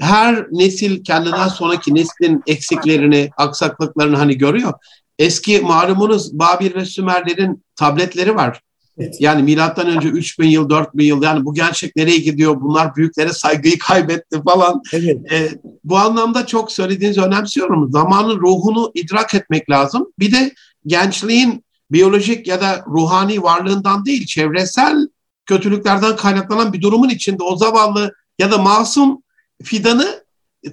her 0.00 0.46
nesil 0.50 1.04
kendinden 1.04 1.48
sonraki 1.48 1.94
neslin 1.94 2.42
eksiklerini, 2.46 3.30
aksaklıklarını 3.36 4.16
hani 4.16 4.38
görüyor. 4.38 4.72
Eski 5.18 5.60
malumunuz 5.60 6.38
Babil 6.38 6.74
ve 6.74 6.84
Sümerlerin 6.84 7.64
tabletleri 7.76 8.36
var. 8.36 8.60
Evet. 8.98 9.16
Yani 9.20 9.42
milattan 9.42 9.86
önce 9.86 10.08
3000 10.08 10.48
yıl, 10.48 10.70
4000 10.70 11.04
yıl 11.04 11.22
yani 11.22 11.44
bu 11.44 11.54
gerçek 11.54 11.96
nereye 11.96 12.18
gidiyor? 12.18 12.60
Bunlar 12.60 12.96
büyüklere 12.96 13.32
saygıyı 13.32 13.78
kaybetti 13.88 14.42
falan. 14.42 14.82
Evet. 14.92 15.32
E, 15.32 15.50
bu 15.84 15.96
anlamda 15.96 16.46
çok 16.46 16.72
söylediğinizi 16.72 17.20
önemsiyorum. 17.20 17.92
Zamanın 17.92 18.40
ruhunu 18.40 18.92
idrak 18.94 19.34
etmek 19.34 19.70
lazım. 19.70 20.06
Bir 20.18 20.32
de 20.32 20.54
gençliğin 20.86 21.64
biyolojik 21.90 22.46
ya 22.46 22.60
da 22.60 22.84
ruhani 22.86 23.42
varlığından 23.42 24.04
değil, 24.04 24.26
çevresel 24.26 25.08
kötülüklerden 25.46 26.16
kaynaklanan 26.16 26.72
bir 26.72 26.80
durumun 26.80 27.08
içinde 27.08 27.42
o 27.42 27.56
zavallı 27.56 28.14
ya 28.38 28.50
da 28.50 28.58
masum 28.58 29.22
fidanı 29.62 30.24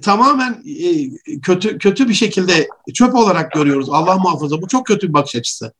tamamen 0.02 0.62
e, 0.66 1.10
kötü 1.40 1.78
kötü 1.78 2.08
bir 2.08 2.14
şekilde 2.14 2.68
çöp 2.94 3.14
olarak 3.14 3.52
görüyoruz. 3.52 3.88
Allah 3.90 4.18
muhafaza. 4.18 4.62
Bu 4.62 4.68
çok 4.68 4.86
kötü 4.86 5.08
bir 5.08 5.12
bakış 5.12 5.36
açısı. 5.36 5.72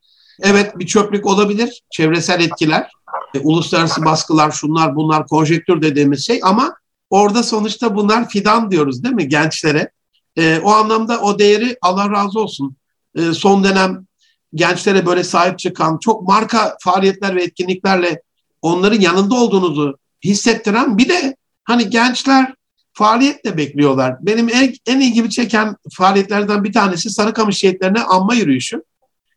Evet 0.43 0.79
bir 0.79 0.87
çöplük 0.87 1.27
olabilir. 1.27 1.83
Çevresel 1.91 2.41
etkiler, 2.41 2.91
e, 3.35 3.39
uluslararası 3.39 4.05
baskılar, 4.05 4.51
şunlar 4.51 4.97
bunlar, 4.97 5.27
konjektür 5.27 5.83
dediğimiz 5.83 6.27
şey 6.27 6.41
ama 6.43 6.77
orada 7.11 7.43
sonuçta 7.43 7.97
bunlar 7.97 8.29
fidan 8.29 8.71
diyoruz 8.71 9.03
değil 9.03 9.15
mi 9.15 9.29
gençlere? 9.29 9.91
E, 10.37 10.59
o 10.59 10.71
anlamda 10.71 11.21
o 11.21 11.39
değeri 11.39 11.77
Allah 11.83 12.11
razı 12.11 12.41
olsun. 12.41 12.77
E, 13.15 13.33
son 13.33 13.65
dönem 13.65 14.07
gençlere 14.55 15.07
böyle 15.07 15.25
sahip 15.25 15.59
çıkan 15.59 15.99
çok 15.99 16.29
marka 16.29 16.77
faaliyetler 16.81 17.37
ve 17.37 17.43
etkinliklerle 17.43 18.23
onların 18.63 19.01
yanında 19.01 19.35
olduğunuzu 19.35 19.99
hissettiren 20.25 20.99
bir 20.99 21.09
de 21.09 21.37
hani 21.65 21.91
gençler 21.91 22.55
faaliyetle 22.93 23.57
bekliyorlar. 23.57 24.17
Benim 24.21 24.49
en, 24.49 24.75
en 24.87 25.01
ilgimi 25.01 25.31
çeken 25.31 25.77
faaliyetlerden 25.93 26.65
bir 26.65 26.73
tanesi 26.73 27.11
Sarıkamış 27.11 27.57
şehitlerine 27.59 28.03
anma 28.03 28.35
yürüyüşü. 28.35 28.83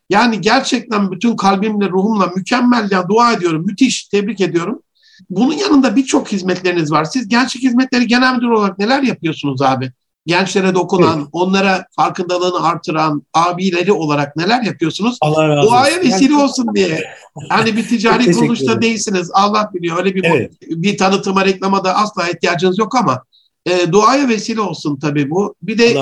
Yani 0.10 0.42
gerçekten 0.42 1.12
bütün 1.12 1.36
kalbimle, 1.36 1.90
ruhumla 1.90 2.32
mükemmel 2.36 2.92
ya 2.92 3.10
dua 3.10 3.34
ediyorum. 3.34 3.66
Müthiş, 3.66 4.04
tebrik 4.08 4.42
ediyorum. 4.42 4.82
Bunun 5.30 5.54
yanında 5.54 5.96
birçok 5.96 6.32
hizmetleriniz 6.32 6.92
var. 6.92 7.06
Siz 7.06 7.28
gençlik 7.28 7.64
hizmetleri 7.64 8.08
genel 8.08 8.36
müdür 8.36 8.50
olarak 8.50 8.80
neler 8.80 9.04
yapıyorsunuz 9.04 9.62
abi? 9.62 9.92
Gençlere 10.26 10.76
dokunan, 10.76 11.18
evet. 11.18 11.28
onlara 11.32 11.86
farkındalığını 11.96 12.64
artıran 12.68 13.24
abileri 13.34 13.92
olarak 13.92 14.36
neler 14.36 14.64
yapıyorsunuz? 14.64 15.18
Allah 15.22 15.50
razı 15.50 15.60
olsun. 15.60 15.72
Duaya 15.72 16.02
vesile 16.02 16.36
olsun 16.36 16.68
diye. 16.76 17.04
Hani 17.50 17.78
bir 17.78 17.88
ticari 17.88 18.32
kuruluşta 18.32 18.82
değilsiniz. 18.82 19.32
Allah 19.34 19.70
biliyor. 19.74 19.98
Öyle 19.98 20.16
bir 20.16 20.24
evet. 20.24 20.54
bir 20.62 20.98
tanıtıma, 20.98 21.46
reklama 21.46 21.84
da 21.84 21.96
asla 21.96 22.30
ihtiyacınız 22.30 22.80
yok 22.80 22.96
ama 22.96 23.24
e, 23.66 23.92
duaya 23.92 24.30
vesile 24.30 24.62
olsun 24.62 25.00
tabii 25.00 25.30
bu. 25.30 25.56
Bir 25.62 25.78
de 25.78 25.96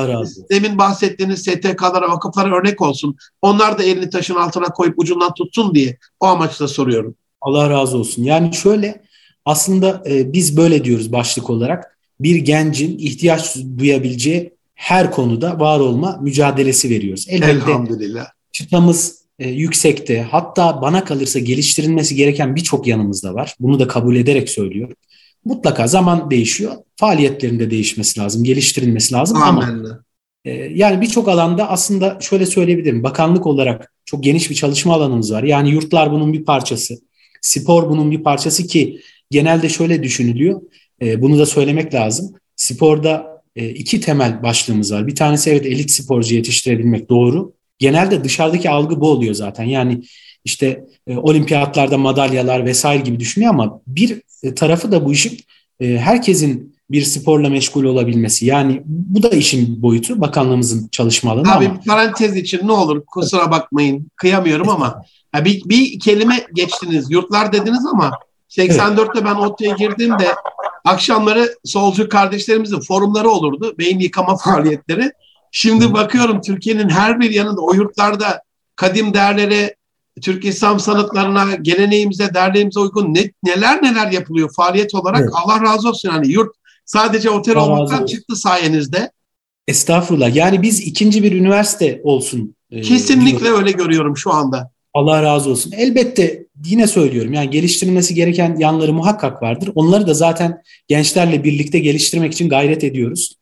demin 0.52 0.78
bahsettiğiniz 0.78 1.42
STK'lara, 1.42 2.12
vakıflara 2.12 2.56
örnek 2.56 2.82
olsun. 2.82 3.18
Onlar 3.42 3.78
da 3.78 3.84
elini 3.84 4.10
taşın 4.10 4.36
altına 4.36 4.66
koyup 4.66 4.94
ucundan 4.98 5.34
tutsun 5.34 5.76
diye 5.76 5.98
o 6.20 6.26
amaçla 6.26 6.68
soruyorum. 6.68 7.16
Allah 7.42 7.70
razı 7.70 7.98
olsun. 7.98 8.24
Yani 8.24 8.54
şöyle 8.54 9.02
aslında 9.46 10.04
e, 10.10 10.34
biz 10.34 10.58
böyle 10.58 10.84
diyoruz 10.84 11.12
başlık 11.12 11.50
olarak. 11.50 11.98
Bir 12.20 12.36
gencin 12.36 12.98
ihtiyaç 12.98 13.56
duyabileceği 13.78 14.54
her 14.76 15.12
konuda 15.12 15.60
var 15.60 15.80
olma 15.80 16.20
mücadelesi 16.22 16.90
veriyoruz. 16.90 17.26
Elbette 17.30 17.52
Elhamdülillah. 17.52 18.28
çıtamız 18.52 19.18
e, 19.40 19.50
yüksekte. 19.50 20.22
Hatta 20.22 20.82
bana 20.82 21.04
kalırsa 21.04 21.40
geliştirilmesi 21.40 22.16
gereken 22.16 22.56
birçok 22.56 22.88
yanımız 22.88 23.24
da 23.24 23.34
var. 23.34 23.56
Bunu 23.60 23.80
da 23.80 23.88
kabul 23.88 24.16
ederek 24.16 24.50
söylüyorum 24.50 24.96
mutlaka 25.46 25.88
zaman 25.88 26.32
değişiyor. 26.32 26.76
Faaliyetlerinde 26.96 27.72
değişmesi 27.72 28.20
lazım, 28.20 28.44
geliştirilmesi 28.44 29.14
lazım 29.14 29.38
Amenna. 29.38 29.68
ama 29.68 30.04
e, 30.46 30.52
yani 30.54 31.02
birçok 31.02 31.28
alanda 31.28 31.70
aslında 31.70 32.18
şöyle 32.22 32.46
söyleyebilirim. 32.46 33.04
Bakanlık 33.04 33.48
olarak 33.48 33.94
çok 34.06 34.24
geniş 34.24 34.50
bir 34.50 34.56
çalışma 34.56 34.94
alanımız 34.94 35.34
var. 35.34 35.44
Yani 35.44 35.70
yurtlar 35.70 36.12
bunun 36.12 36.34
bir 36.34 36.46
parçası. 36.46 36.94
Spor 37.42 37.90
bunun 37.90 38.12
bir 38.12 38.24
parçası 38.24 38.68
ki 38.68 39.00
genelde 39.32 39.70
şöyle 39.70 40.04
düşünülüyor. 40.04 40.62
E, 41.02 41.22
bunu 41.22 41.40
da 41.40 41.46
söylemek 41.46 41.94
lazım. 41.94 42.34
Sporda 42.56 43.44
e, 43.56 43.70
iki 43.70 44.02
temel 44.02 44.44
başlığımız 44.44 44.94
var. 44.94 45.08
Bir 45.08 45.16
tanesi 45.16 45.50
evet 45.50 45.66
elit 45.66 45.92
sporcu 45.92 46.36
yetiştirebilmek 46.36 47.10
doğru. 47.10 47.54
Genelde 47.80 48.24
dışarıdaki 48.24 48.70
algı 48.70 49.02
bu 49.02 49.10
oluyor 49.10 49.34
zaten. 49.34 49.64
Yani 49.64 50.04
işte 50.48 50.86
e, 51.08 51.18
olimpiyatlarda 51.18 51.98
madalyalar 51.98 52.66
vesaire 52.66 53.04
gibi 53.04 53.20
düşünüyor 53.20 53.54
ama 53.54 53.82
bir 53.88 54.22
e, 54.44 54.56
tarafı 54.56 54.92
da 54.92 55.06
bu 55.06 55.14
işin 55.14 55.40
e, 55.80 55.98
herkesin 55.98 56.78
bir 56.90 57.02
sporla 57.02 57.50
meşgul 57.50 57.84
olabilmesi. 57.84 58.46
Yani 58.46 58.82
bu 58.86 59.24
da 59.24 59.30
işin 59.30 59.82
boyutu 59.82 60.22
bakanlığımızın 60.22 60.88
çalışma 60.92 61.32
alanı 61.32 61.56
Abi 61.56 61.66
ama. 61.66 61.80
parantez 61.88 62.36
için 62.36 62.68
ne 62.68 62.72
olur 62.72 63.06
kusura 63.06 63.52
bakmayın 63.52 64.12
kıyamıyorum 64.16 64.70
ama 64.70 65.04
bir, 65.36 65.62
bir 65.66 66.00
kelime 66.00 66.46
geçtiniz 66.54 67.12
yurtlar 67.12 67.54
dediniz 67.54 67.86
ama 67.94 68.12
84'te 68.50 69.12
evet. 69.14 69.26
ben 69.26 69.36
ODTÜ'ye 69.36 69.76
girdiğimde 69.80 70.28
akşamları 70.86 71.56
solcu 71.66 72.10
kardeşlerimizin 72.10 72.80
forumları 72.80 73.30
olurdu. 73.30 73.76
Beyin 73.78 74.00
yıkama 74.00 74.38
faaliyetleri. 74.44 75.12
Şimdi 75.52 75.94
bakıyorum 75.94 76.42
Türkiye'nin 76.42 76.90
her 76.90 77.20
bir 77.20 77.32
yanında 77.32 77.62
o 77.62 77.74
yurtlarda 77.74 78.42
kadim 78.76 79.14
değerlere, 79.14 79.76
Türk 80.22 80.46
İslam 80.46 80.80
sanatlarına, 80.80 81.56
geleneğimize, 81.62 82.34
derneğimize 82.34 82.80
uygun 82.80 83.14
ne, 83.14 83.32
neler 83.44 83.84
neler 83.84 84.12
yapılıyor 84.12 84.50
faaliyet 84.56 84.96
olarak. 84.96 85.22
Evet. 85.22 85.32
Allah 85.34 85.62
razı 85.62 85.90
olsun. 85.90 86.10
Yani 86.10 86.32
yurt 86.32 86.56
sadece 86.86 87.30
otel 87.30 87.56
Allah 87.58 87.74
olmaktan 87.74 88.06
çıktı 88.06 88.36
sayenizde. 88.36 89.12
Estağfurullah. 89.68 90.36
Yani 90.36 90.62
biz 90.62 90.80
ikinci 90.80 91.24
bir 91.24 91.32
üniversite 91.32 92.02
olsun. 92.04 92.56
E, 92.72 92.82
Kesinlikle 92.82 93.40
diyorum. 93.40 93.60
öyle 93.60 93.72
görüyorum 93.72 94.18
şu 94.18 94.34
anda. 94.34 94.72
Allah 94.94 95.24
razı 95.24 95.50
olsun. 95.50 95.72
Elbette 95.72 96.46
yine 96.66 96.88
söylüyorum 96.88 97.34
yani 97.34 97.50
geliştirilmesi 97.50 98.14
gereken 98.14 98.56
yanları 98.60 98.94
muhakkak 98.94 99.42
vardır. 99.42 99.72
Onları 99.76 100.08
da 100.08 100.14
zaten 100.14 100.62
gençlerle 100.88 101.44
birlikte 101.44 101.80
geliştirmek 101.80 102.34
için 102.34 102.50
gayret 102.50 102.84
ediyoruz. 102.84 103.36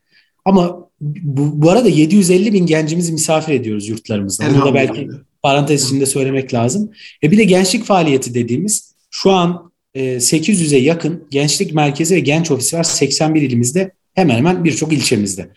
Ama 0.45 0.89
bu, 1.01 1.61
bu 1.61 1.69
arada 1.69 1.89
750 1.89 2.53
bin 2.53 2.65
gencimizi 2.65 3.13
misafir 3.13 3.53
ediyoruz 3.53 3.87
yurtlarımızda. 3.87 4.43
Bunu 4.53 4.65
da 4.65 4.73
belki 4.73 5.09
parantez 5.45 5.85
içinde 5.85 6.05
söylemek 6.05 6.53
lazım. 6.53 6.91
E 7.23 7.31
bir 7.31 7.37
de 7.37 7.43
gençlik 7.43 7.83
faaliyeti 7.83 8.33
dediğimiz 8.33 8.95
şu 9.11 9.31
an 9.31 9.71
e, 9.93 10.01
800'e 10.01 10.79
yakın 10.79 11.27
gençlik 11.31 11.73
merkezi 11.73 12.15
ve 12.15 12.19
genç 12.19 12.51
ofisi 12.51 12.77
var 12.77 12.83
81 12.83 13.41
ilimizde 13.41 13.91
hemen 14.13 14.35
hemen 14.35 14.63
birçok 14.63 14.93
ilçemizde. 14.93 15.49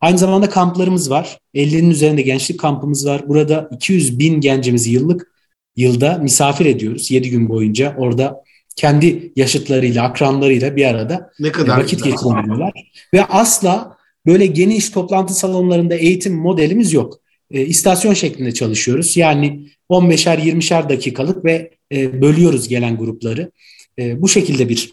Aynı 0.00 0.18
zamanda 0.18 0.50
kamplarımız 0.50 1.10
var. 1.10 1.38
50'nin 1.54 1.90
üzerinde 1.90 2.22
gençlik 2.22 2.60
kampımız 2.60 3.06
var. 3.06 3.28
Burada 3.28 3.68
200 3.72 4.18
bin 4.18 4.40
gencimizi 4.40 4.90
yıllık 4.90 5.32
yılda 5.76 6.18
misafir 6.22 6.66
ediyoruz 6.66 7.10
7 7.10 7.30
gün 7.30 7.48
boyunca. 7.48 7.96
Orada 7.98 8.44
kendi 8.76 9.32
yaşıtlarıyla, 9.36 10.04
akranlarıyla 10.04 10.76
bir 10.76 10.84
arada 10.84 11.30
ne 11.40 11.52
kadar 11.52 11.78
vakit 11.78 12.04
geçiriyorlar. 12.04 12.72
Ve 13.14 13.24
asla 13.24 13.96
böyle 14.26 14.46
geniş 14.46 14.90
toplantı 14.90 15.34
salonlarında 15.34 15.94
eğitim 15.94 16.34
modelimiz 16.34 16.92
yok 16.92 17.21
e, 17.52 17.66
istasyon 17.66 18.14
şeklinde 18.14 18.54
çalışıyoruz. 18.54 19.16
Yani 19.16 19.66
15'er 19.90 20.38
20'şer 20.38 20.88
dakikalık 20.88 21.44
ve 21.44 21.70
e, 21.92 22.22
bölüyoruz 22.22 22.68
gelen 22.68 22.96
grupları. 22.96 23.50
E, 23.98 24.22
bu 24.22 24.28
şekilde 24.28 24.68
bir 24.68 24.92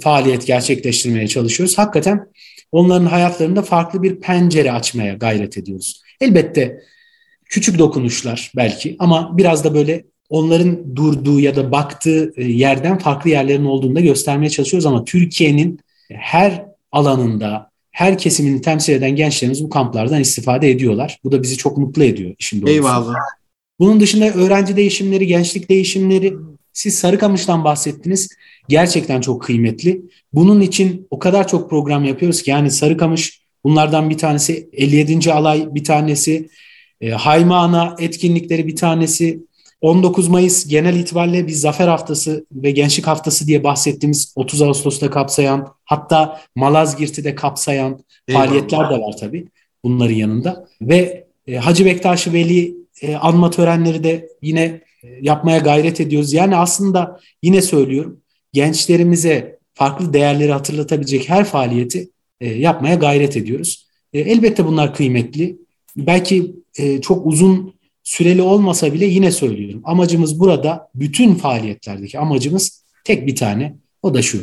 faaliyet 0.00 0.46
gerçekleştirmeye 0.46 1.28
çalışıyoruz. 1.28 1.78
Hakikaten 1.78 2.26
onların 2.72 3.06
hayatlarında 3.06 3.62
farklı 3.62 4.02
bir 4.02 4.20
pencere 4.20 4.72
açmaya 4.72 5.14
gayret 5.14 5.58
ediyoruz. 5.58 6.02
Elbette 6.20 6.80
küçük 7.44 7.78
dokunuşlar 7.78 8.52
belki 8.56 8.96
ama 8.98 9.38
biraz 9.38 9.64
da 9.64 9.74
böyle 9.74 10.04
onların 10.28 10.96
durduğu 10.96 11.40
ya 11.40 11.56
da 11.56 11.72
baktığı 11.72 12.32
e, 12.36 12.44
yerden 12.44 12.98
farklı 12.98 13.30
yerlerin 13.30 13.64
olduğunu 13.64 13.96
da 13.96 14.00
göstermeye 14.00 14.50
çalışıyoruz 14.50 14.86
ama 14.86 15.04
Türkiye'nin 15.04 15.80
her 16.08 16.64
alanında 16.92 17.69
her 17.90 18.18
kesimini 18.18 18.60
temsil 18.60 18.92
eden 18.92 19.16
gençlerimiz 19.16 19.64
bu 19.64 19.68
kamplardan 19.68 20.20
istifade 20.20 20.70
ediyorlar. 20.70 21.18
Bu 21.24 21.32
da 21.32 21.42
bizi 21.42 21.56
çok 21.56 21.78
mutlu 21.78 22.04
ediyor 22.04 22.34
işin 22.38 22.62
doğrusu. 22.62 22.72
Eyvallah. 22.72 23.14
Bunun 23.78 24.00
dışında 24.00 24.30
öğrenci 24.30 24.76
değişimleri, 24.76 25.26
gençlik 25.26 25.68
değişimleri, 25.68 26.34
siz 26.72 26.98
Sarıkamış'tan 26.98 27.64
bahsettiniz. 27.64 28.28
Gerçekten 28.68 29.20
çok 29.20 29.42
kıymetli. 29.42 30.02
Bunun 30.32 30.60
için 30.60 31.06
o 31.10 31.18
kadar 31.18 31.48
çok 31.48 31.70
program 31.70 32.04
yapıyoruz 32.04 32.42
ki 32.42 32.50
yani 32.50 32.70
Sarıkamış 32.70 33.40
bunlardan 33.64 34.10
bir 34.10 34.18
tanesi 34.18 34.70
57. 34.72 35.32
alay 35.32 35.74
bir 35.74 35.84
tanesi, 35.84 36.48
e, 37.00 37.10
Haymana 37.10 37.96
etkinlikleri 37.98 38.66
bir 38.66 38.76
tanesi, 38.76 39.40
19 39.80 40.28
Mayıs 40.28 40.66
genel 40.68 40.96
itibariyle 40.96 41.46
bir 41.46 41.52
zafer 41.52 41.88
haftası 41.88 42.46
ve 42.52 42.70
gençlik 42.70 43.06
haftası 43.06 43.46
diye 43.46 43.64
bahsettiğimiz 43.64 44.32
30 44.36 44.62
Ağustos'ta 44.62 45.10
kapsayan 45.10 45.68
hatta 45.84 46.40
Malazgirt'i 46.54 47.24
de 47.24 47.34
kapsayan 47.34 48.00
Eyvallah. 48.28 48.44
faaliyetler 48.44 48.90
de 48.90 48.94
var 48.94 49.16
tabii 49.20 49.48
bunların 49.84 50.14
yanında. 50.14 50.68
Ve 50.82 51.26
e, 51.46 51.56
Hacı 51.56 51.84
Bektaş 51.84 52.28
Veli 52.28 52.76
e, 53.02 53.16
anma 53.16 53.50
törenleri 53.50 54.04
de 54.04 54.28
yine 54.42 54.62
e, 55.02 55.08
yapmaya 55.20 55.58
gayret 55.58 56.00
ediyoruz. 56.00 56.32
Yani 56.32 56.56
aslında 56.56 57.20
yine 57.42 57.62
söylüyorum 57.62 58.20
gençlerimize 58.52 59.58
farklı 59.74 60.12
değerleri 60.12 60.52
hatırlatabilecek 60.52 61.28
her 61.28 61.44
faaliyeti 61.44 62.10
e, 62.40 62.48
yapmaya 62.48 62.94
gayret 62.94 63.36
ediyoruz. 63.36 63.86
E, 64.12 64.20
elbette 64.20 64.66
bunlar 64.66 64.94
kıymetli. 64.94 65.58
Belki 65.96 66.52
e, 66.78 67.00
çok 67.00 67.26
uzun 67.26 67.74
süreli 68.10 68.42
olmasa 68.42 68.92
bile 68.92 69.06
yine 69.06 69.30
söylüyorum. 69.30 69.80
Amacımız 69.84 70.40
burada 70.40 70.88
bütün 70.94 71.34
faaliyetlerdeki 71.34 72.18
amacımız 72.18 72.84
tek 73.04 73.26
bir 73.26 73.36
tane. 73.36 73.76
O 74.02 74.14
da 74.14 74.22
şu. 74.22 74.38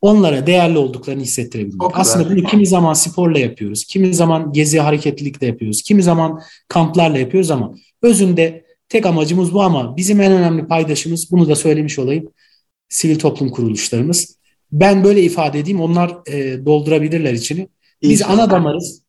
Onlara 0.00 0.46
değerli 0.46 0.78
olduklarını 0.78 1.22
hissettirebilmek. 1.22 1.90
Aslında 1.94 2.30
bunu 2.30 2.44
kimi 2.44 2.66
zaman 2.66 2.92
sporla 2.92 3.38
yapıyoruz. 3.38 3.84
Kimi 3.84 4.14
zaman 4.14 4.52
gezi 4.52 4.80
hareketlilikle 4.80 5.46
yapıyoruz. 5.46 5.82
Kimi 5.82 6.02
zaman 6.02 6.40
kamplarla 6.68 7.18
yapıyoruz 7.18 7.50
ama 7.50 7.74
özünde 8.02 8.64
tek 8.88 9.06
amacımız 9.06 9.54
bu 9.54 9.62
ama 9.62 9.96
bizim 9.96 10.20
en 10.20 10.32
önemli 10.32 10.66
paydaşımız 10.66 11.28
bunu 11.30 11.48
da 11.48 11.56
söylemiş 11.56 11.98
olayım. 11.98 12.28
Sivil 12.88 13.18
toplum 13.18 13.50
kuruluşlarımız. 13.50 14.36
Ben 14.72 15.04
böyle 15.04 15.22
ifade 15.22 15.58
edeyim. 15.58 15.80
Onlar 15.80 16.10
e, 16.26 16.64
doldurabilirler 16.66 17.32
içini. 17.32 17.68
Biz 18.02 18.10
İnşallah. 18.10 18.34
ana 18.34 18.50
damarız. 18.50 19.02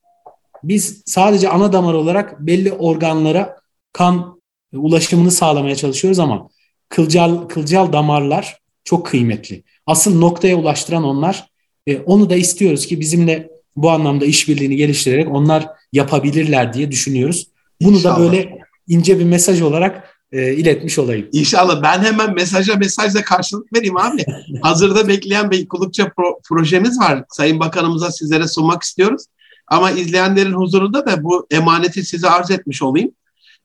Biz 0.63 1.03
sadece 1.05 1.49
ana 1.49 1.73
damar 1.73 1.93
olarak 1.93 2.39
belli 2.39 2.71
organlara 2.71 3.60
kan 3.93 4.41
ulaşımını 4.73 5.31
sağlamaya 5.31 5.75
çalışıyoruz 5.75 6.19
ama 6.19 6.49
kılcal 6.89 7.35
kılcal 7.35 7.93
damarlar 7.93 8.57
çok 8.83 9.05
kıymetli. 9.05 9.63
Asıl 9.85 10.19
noktaya 10.19 10.55
ulaştıran 10.55 11.03
onlar. 11.03 11.47
E, 11.87 11.97
onu 11.97 12.29
da 12.29 12.35
istiyoruz 12.35 12.85
ki 12.85 12.99
bizimle 12.99 13.49
bu 13.75 13.91
anlamda 13.91 14.25
işbirliğini 14.25 14.75
geliştirerek 14.75 15.27
onlar 15.31 15.67
yapabilirler 15.93 16.73
diye 16.73 16.91
düşünüyoruz. 16.91 17.47
Bunu 17.81 17.95
İnşallah. 17.95 18.17
da 18.17 18.19
böyle 18.19 18.57
ince 18.87 19.19
bir 19.19 19.23
mesaj 19.25 19.61
olarak 19.61 20.17
e, 20.31 20.53
iletmiş 20.53 20.99
olayım. 20.99 21.27
İnşallah 21.31 21.83
ben 21.83 21.99
hemen 22.03 22.33
mesaja 22.33 22.75
mesajla 22.75 23.21
karşılık 23.21 23.73
vereyim 23.73 23.97
abi. 23.97 24.25
Hazırda 24.61 25.07
bekleyen 25.07 25.51
bir 25.51 25.67
kulukça 25.67 26.03
pro- 26.03 26.41
projemiz 26.43 26.99
var. 26.99 27.23
Sayın 27.29 27.59
Bakanımıza 27.59 28.11
sizlere 28.11 28.47
sunmak 28.47 28.83
istiyoruz. 28.83 29.25
Ama 29.67 29.91
izleyenlerin 29.91 30.53
huzurunda 30.53 31.05
da 31.05 31.23
bu 31.23 31.47
emaneti 31.51 32.05
size 32.05 32.29
arz 32.29 32.51
etmiş 32.51 32.81
olayım. 32.81 33.11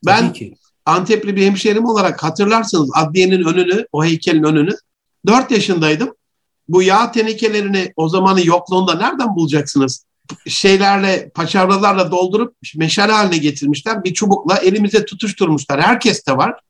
Ben 0.05 0.35
Antepli 0.87 1.37
bir 1.37 1.47
hemşerim 1.47 1.85
olarak 1.85 2.23
hatırlarsınız 2.23 2.91
adliyenin 2.95 3.45
önünü, 3.45 3.87
o 3.93 4.05
heykelin 4.05 4.43
önünü 4.43 4.77
4 5.27 5.51
yaşındaydım. 5.51 6.15
Bu 6.69 6.83
yağ 6.83 7.13
tenekelerini 7.13 7.93
o 7.97 8.09
zamanın 8.09 8.41
yokluğunda 8.41 8.95
nereden 8.95 9.37
bulacaksınız? 9.37 10.07
Şeylerle, 10.47 11.31
paçavralarla 11.35 12.11
doldurup 12.11 12.57
meşale 12.77 13.13
haline 13.13 13.37
getirmişler. 13.37 14.05
Bir 14.05 14.15
çubukla 14.15 14.59
elimize 14.59 15.05
tutuşturmuşlar. 15.05 15.83
Herkes 15.83 16.27
de 16.27 16.37
var. 16.37 16.61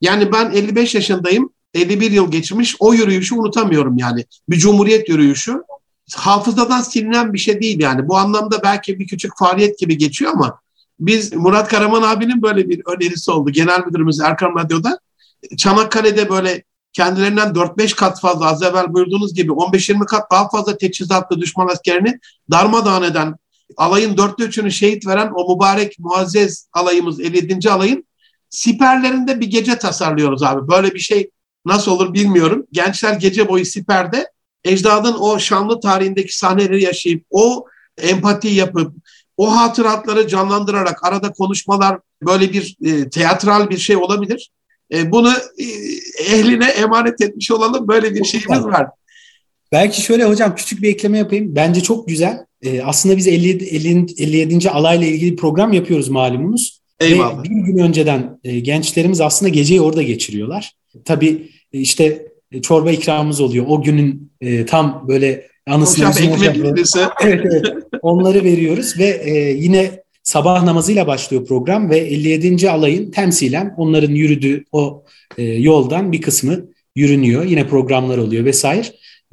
Yani 0.00 0.32
ben 0.32 0.50
55 0.50 0.94
yaşındayım. 0.94 1.50
51 1.74 2.10
yıl 2.10 2.30
geçmiş. 2.30 2.76
O 2.78 2.94
yürüyüşü 2.94 3.34
unutamıyorum 3.34 3.98
yani. 3.98 4.24
Bir 4.48 4.56
cumhuriyet 4.56 5.08
yürüyüşü. 5.08 5.62
Hafızadan 6.14 6.80
silinen 6.80 7.32
bir 7.32 7.38
şey 7.38 7.60
değil 7.60 7.80
yani. 7.80 8.08
Bu 8.08 8.16
anlamda 8.16 8.62
belki 8.62 8.98
bir 8.98 9.06
küçük 9.06 9.38
faaliyet 9.38 9.78
gibi 9.78 9.98
geçiyor 9.98 10.32
ama 10.32 10.60
biz 10.98 11.32
Murat 11.32 11.68
Karaman 11.68 12.02
abinin 12.02 12.42
böyle 12.42 12.68
bir 12.68 12.82
önerisi 12.86 13.30
oldu. 13.30 13.50
Genel 13.50 13.86
müdürümüz 13.86 14.20
Erkan 14.20 14.54
Radyo'da. 14.58 15.00
Çanakkale'de 15.56 16.30
böyle 16.30 16.64
kendilerinden 16.92 17.48
4-5 17.48 17.96
kat 17.96 18.20
fazla 18.20 18.46
az 18.46 18.62
evvel 18.62 18.92
buyurduğunuz 18.92 19.34
gibi 19.34 19.52
15-20 19.52 20.06
kat 20.06 20.30
daha 20.30 20.48
fazla 20.48 20.76
teçhizatlı 20.76 21.40
düşman 21.40 21.68
askerini 21.68 22.18
darmadağın 22.50 23.02
eden 23.02 23.34
alayın 23.76 24.16
dörtte 24.16 24.44
üçünü 24.44 24.72
şehit 24.72 25.06
veren 25.06 25.32
o 25.34 25.54
mübarek 25.54 25.98
muazzez 25.98 26.68
alayımız 26.72 27.20
57. 27.20 27.70
alayın 27.70 28.06
siperlerinde 28.50 29.40
bir 29.40 29.46
gece 29.46 29.78
tasarlıyoruz 29.78 30.42
abi. 30.42 30.68
Böyle 30.68 30.94
bir 30.94 30.98
şey 30.98 31.30
nasıl 31.66 31.92
olur 31.92 32.14
bilmiyorum. 32.14 32.66
Gençler 32.72 33.14
gece 33.14 33.48
boyu 33.48 33.64
siperde 33.64 34.30
ecdadın 34.64 35.14
o 35.20 35.38
şanlı 35.38 35.80
tarihindeki 35.80 36.38
sahneleri 36.38 36.82
yaşayıp 36.82 37.24
o 37.30 37.66
empati 37.98 38.48
yapıp 38.48 38.94
o 39.36 39.56
hatıratları 39.56 40.28
canlandırarak 40.28 41.04
arada 41.04 41.32
konuşmalar 41.32 41.98
böyle 42.22 42.52
bir 42.52 42.76
e, 42.84 43.08
teatral 43.08 43.70
bir 43.70 43.78
şey 43.78 43.96
olabilir. 43.96 44.50
E, 44.92 45.12
bunu 45.12 45.32
e, 45.58 45.64
ehline 46.34 46.66
emanet 46.66 47.20
etmiş 47.20 47.50
olalım. 47.50 47.88
Böyle 47.88 48.14
bir 48.14 48.24
şeyimiz 48.24 48.64
var. 48.64 48.86
Belki 49.72 50.02
şöyle 50.02 50.24
hocam 50.24 50.54
küçük 50.54 50.82
bir 50.82 50.88
ekleme 50.88 51.18
yapayım. 51.18 51.54
Bence 51.54 51.80
çok 51.80 52.08
güzel. 52.08 52.46
E, 52.62 52.82
aslında 52.82 53.16
biz 53.16 53.26
57, 53.26 53.64
50, 53.64 54.06
57. 54.18 54.70
alayla 54.70 55.06
ilgili 55.06 55.36
program 55.36 55.72
yapıyoruz 55.72 56.08
malumunuz. 56.08 56.80
Eyvallah. 57.00 57.38
Ve 57.38 57.42
bir 57.44 57.48
gün 57.48 57.78
önceden 57.78 58.40
e, 58.44 58.60
gençlerimiz 58.60 59.20
aslında 59.20 59.48
geceyi 59.48 59.80
orada 59.80 60.02
geçiriyorlar. 60.02 60.72
Tabii 61.04 61.50
e, 61.72 61.78
işte 61.78 62.28
e, 62.52 62.62
çorba 62.62 62.90
ikramımız 62.90 63.40
oluyor. 63.40 63.64
O 63.68 63.82
günün 63.82 64.32
e, 64.40 64.66
tam 64.66 65.04
böyle 65.08 65.48
anısını 65.66 66.06
hocam, 66.06 66.32
ekmek 66.32 66.56
evet, 67.22 67.40
evet. 67.44 67.66
Onları 68.02 68.44
veriyoruz 68.44 68.98
ve 68.98 69.20
e, 69.24 69.52
yine 69.52 70.02
sabah 70.22 70.62
namazıyla 70.62 71.06
başlıyor 71.06 71.46
program 71.46 71.90
ve 71.90 71.98
57. 71.98 72.70
alayın 72.70 73.10
temsilen 73.10 73.74
onların 73.76 74.12
yürüdüğü 74.14 74.64
o 74.72 75.04
e, 75.38 75.42
yoldan 75.42 76.12
bir 76.12 76.22
kısmı 76.22 76.66
yürünüyor. 76.96 77.44
Yine 77.44 77.68
programlar 77.68 78.18
oluyor 78.18 78.44
vesaire. 78.44 78.86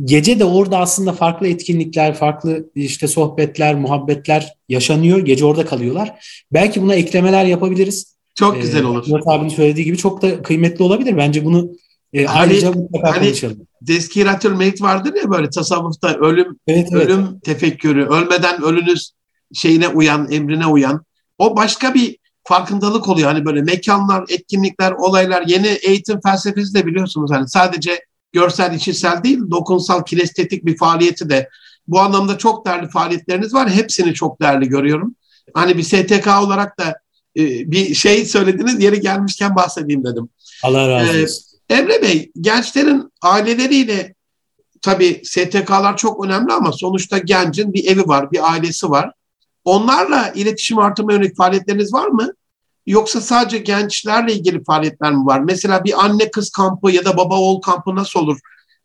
Gece 0.04 0.40
de 0.40 0.46
orada 0.46 0.78
aslında 0.78 1.14
farklı 1.14 1.48
etkinlikler, 1.48 2.14
farklı 2.14 2.70
işte 2.76 3.08
sohbetler, 3.08 3.76
muhabbetler 3.76 4.54
yaşanıyor. 4.70 5.20
Gece 5.20 5.46
orada 5.46 5.66
kalıyorlar. 5.66 6.14
Belki 6.52 6.82
buna 6.82 6.96
eklemeler 6.96 7.46
yapabiliriz. 7.46 8.14
Çok 8.36 8.62
güzel 8.62 8.84
olur. 8.84 9.06
Murat 9.08 9.28
abinin 9.28 9.50
söylediği 9.50 9.86
gibi 9.86 9.98
çok 9.98 10.22
da 10.22 10.42
kıymetli 10.42 10.84
olabilir. 10.84 11.18
Bence 11.18 11.46
bunu 11.46 11.72
e, 12.14 12.26
hani, 12.26 12.52
ayrıca 12.52 12.72
mutlaka 12.72 13.16
hani, 13.16 13.26
konuşalım. 13.26 13.68
Deskiratül 13.88 14.52
meyit 14.52 14.82
vardır 14.82 15.14
ya 15.14 15.32
böyle 15.32 15.50
tasavvufta 15.50 16.16
ölüm 16.18 16.60
evet, 16.68 16.88
evet. 16.92 17.06
ölüm 17.06 17.40
tefekkürü, 17.40 18.06
ölmeden 18.06 18.62
ölünüz 18.62 19.12
şeyine 19.54 19.88
uyan, 19.88 20.32
emrine 20.32 20.66
uyan. 20.66 21.06
O 21.38 21.56
başka 21.56 21.94
bir 21.94 22.18
farkındalık 22.44 23.08
oluyor. 23.08 23.32
Hani 23.32 23.46
böyle 23.46 23.62
mekanlar, 23.62 24.24
etkinlikler, 24.30 24.92
olaylar, 24.92 25.44
yeni 25.48 25.68
eğitim 25.68 26.22
felsefesi 26.22 26.74
de 26.74 26.86
biliyorsunuz. 26.86 27.32
Hani 27.32 27.50
sadece 27.50 28.06
görsel, 28.34 28.76
işitsel 28.76 29.24
değil, 29.24 29.40
dokunsal, 29.52 30.04
kinestetik 30.04 30.66
bir 30.66 30.78
faaliyeti 30.78 31.30
de. 31.30 31.50
Bu 31.88 32.00
anlamda 32.00 32.38
çok 32.38 32.66
değerli 32.66 32.90
faaliyetleriniz 32.90 33.54
var. 33.54 33.70
Hepsini 33.70 34.14
çok 34.14 34.42
değerli 34.42 34.68
görüyorum. 34.68 35.16
Hani 35.54 35.78
bir 35.78 35.84
STK 35.84 36.28
olarak 36.28 36.80
da 36.80 36.96
e, 37.38 37.72
bir 37.72 37.94
şey 37.94 38.26
söylediniz, 38.26 38.84
yeri 38.84 39.02
gelmişken 39.02 39.56
bahsedeyim 39.56 40.04
dedim. 40.04 40.30
Allah 40.64 40.90
razı 40.90 41.18
e, 41.18 41.24
olsun. 41.24 41.44
Ee, 41.48 41.53
Emre 41.70 42.02
Bey, 42.02 42.32
gençlerin 42.42 43.12
aileleriyle 43.22 44.16
tabii 44.82 45.22
STK'lar 45.24 45.98
çok 45.98 46.26
önemli 46.26 46.54
ama 46.54 46.72
sonuçta 46.72 47.18
gencin 47.18 47.74
bir 47.74 47.86
evi 47.86 48.08
var, 48.08 48.32
bir 48.32 48.52
ailesi 48.52 48.90
var. 48.90 49.12
Onlarla 49.66 50.32
iletişim 50.36 50.80
artırma 50.80 51.14
yönelik 51.14 51.38
faaliyetleriniz 51.38 51.94
var 51.94 52.08
mı? 52.08 52.34
Yoksa 52.86 53.22
sadece 53.22 53.58
gençlerle 53.58 54.34
ilgili 54.34 54.64
faaliyetler 54.64 55.12
mi 55.12 55.26
var? 55.26 55.40
Mesela 55.40 55.84
bir 55.84 56.06
anne 56.06 56.32
kız 56.32 56.50
kampı 56.50 56.92
ya 56.92 57.06
da 57.06 57.18
baba 57.18 57.40
oğul 57.40 57.62
kampı 57.62 57.96
nasıl 57.96 58.20
olur? 58.20 58.40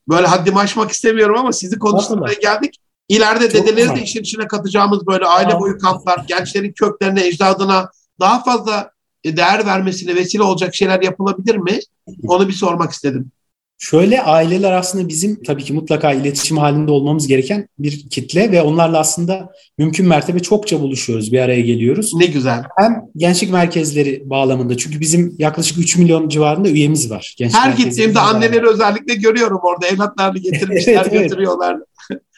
Böyle 0.09 0.27
haddimi 0.27 0.59
aşmak 0.59 0.91
istemiyorum 0.91 1.37
ama 1.39 1.53
sizi 1.53 1.79
konuşturmaya 1.79 2.35
geldik. 2.35 2.75
İleride 3.09 3.53
dedeleri 3.53 3.97
de 3.97 4.03
işin 4.03 4.21
içine 4.21 4.47
katacağımız 4.47 5.07
böyle 5.07 5.27
aile 5.27 5.61
boyu 5.61 5.79
kamplar, 5.79 6.25
gençlerin 6.29 6.73
köklerine, 6.73 7.27
ecdadına 7.27 7.91
daha 8.21 8.43
fazla 8.43 8.91
değer 9.37 9.67
vermesine 9.67 10.15
vesile 10.15 10.43
olacak 10.43 10.75
şeyler 10.75 11.03
yapılabilir 11.03 11.57
mi? 11.57 11.79
Onu 12.29 12.49
bir 12.49 12.53
sormak 12.53 12.93
istedim. 12.93 13.31
Şöyle 13.81 14.23
aileler 14.23 14.73
aslında 14.73 15.09
bizim 15.09 15.43
tabii 15.43 15.65
ki 15.65 15.73
mutlaka 15.73 16.13
iletişim 16.13 16.57
halinde 16.57 16.91
olmamız 16.91 17.27
gereken 17.27 17.69
bir 17.79 18.09
kitle 18.11 18.53
ve 18.53 18.63
onlarla 18.63 18.99
aslında 18.99 19.53
mümkün 19.79 20.07
mertebe 20.07 20.41
çokça 20.41 20.81
buluşuyoruz, 20.81 21.33
bir 21.33 21.39
araya 21.39 21.61
geliyoruz. 21.61 22.15
Ne 22.15 22.27
güzel. 22.27 22.63
Hem 22.77 23.03
gençlik 23.17 23.53
merkezleri 23.53 24.23
bağlamında 24.31 24.77
çünkü 24.77 25.01
bizim 25.01 25.35
yaklaşık 25.39 25.79
3 25.79 25.97
milyon 25.97 26.29
civarında 26.29 26.69
üyemiz 26.69 27.11
var. 27.11 27.35
Gençlik 27.39 27.61
Her 27.61 27.71
gittiğimde 27.71 28.21
anneleri 28.21 28.69
özellikle 28.69 29.15
görüyorum 29.15 29.61
orada 29.63 29.87
evlatlarını 29.87 30.39
getirmişler, 30.39 30.93
evet, 31.03 31.09
evet. 31.13 31.23
götürüyorlar. 31.23 31.77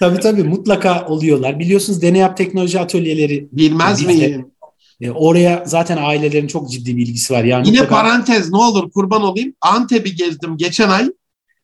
tabii 0.00 0.20
tabii 0.20 0.42
mutlaka 0.42 1.06
oluyorlar. 1.06 1.58
Biliyorsunuz 1.58 2.02
deney 2.02 2.34
teknoloji 2.36 2.80
atölyeleri. 2.80 3.48
Bilmez 3.52 4.06
miyim? 4.06 4.46
E, 5.00 5.10
oraya 5.10 5.62
zaten 5.66 5.98
ailelerin 6.02 6.46
çok 6.46 6.70
ciddi 6.70 6.96
bir 6.96 7.06
ilgisi 7.06 7.34
var. 7.34 7.44
Yani 7.44 7.68
Yine 7.68 7.80
mutlaka... 7.80 8.02
parantez 8.02 8.50
ne 8.50 8.56
olur 8.56 8.90
kurban 8.90 9.22
olayım. 9.22 9.54
Antep'i 9.60 10.14
gezdim 10.14 10.56
geçen 10.56 10.88
ay. 10.88 11.10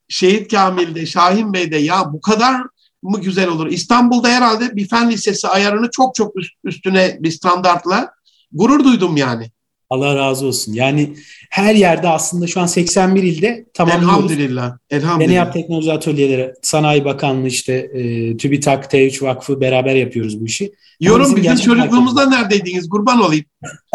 Şehit 0.09 0.51
Kamil'de, 0.51 1.07
Şahin 1.07 1.53
Bey'de 1.53 1.77
ya 1.77 2.12
bu 2.12 2.20
kadar 2.20 2.62
mı 3.03 3.20
güzel 3.20 3.49
olur? 3.49 3.66
İstanbul'da 3.66 4.29
herhalde 4.29 4.77
bir 4.77 4.88
fen 4.88 5.11
lisesi 5.11 5.49
ayarını 5.49 5.90
çok 5.90 6.14
çok 6.14 6.35
üstüne 6.64 7.16
bir 7.20 7.31
standartla 7.31 8.11
gurur 8.53 8.85
duydum 8.85 9.16
yani. 9.16 9.51
Allah 9.90 10.16
razı 10.16 10.46
olsun. 10.46 10.72
Yani 10.72 11.16
her 11.51 11.75
yerde 11.75 12.09
aslında 12.09 12.46
şu 12.46 12.61
an 12.61 12.66
81 12.66 13.22
ilde 13.22 13.66
tamamlıyoruz. 13.75 14.33
Elhamdülillah. 14.33 14.79
Elhamdülillah. 14.90 15.29
Deneyap 15.29 15.53
Teknoloji 15.53 15.92
Atölyeleri, 15.92 16.53
Sanayi 16.62 17.05
Bakanlığı 17.05 17.49
işte 17.49 17.72
e, 17.72 18.37
TÜBİTAK, 18.37 18.85
T3 18.85 19.22
Vakfı 19.22 19.61
beraber 19.61 19.94
yapıyoruz 19.94 20.40
bu 20.40 20.44
işi. 20.44 20.72
Yorum 21.01 21.37
bizim, 21.37 21.53
bizim 21.53 21.57
çocukluğumuzda 21.57 22.20
farklı. 22.20 22.37
neredeydiniz? 22.37 22.88
Kurban 22.88 23.22
olayım. 23.22 23.44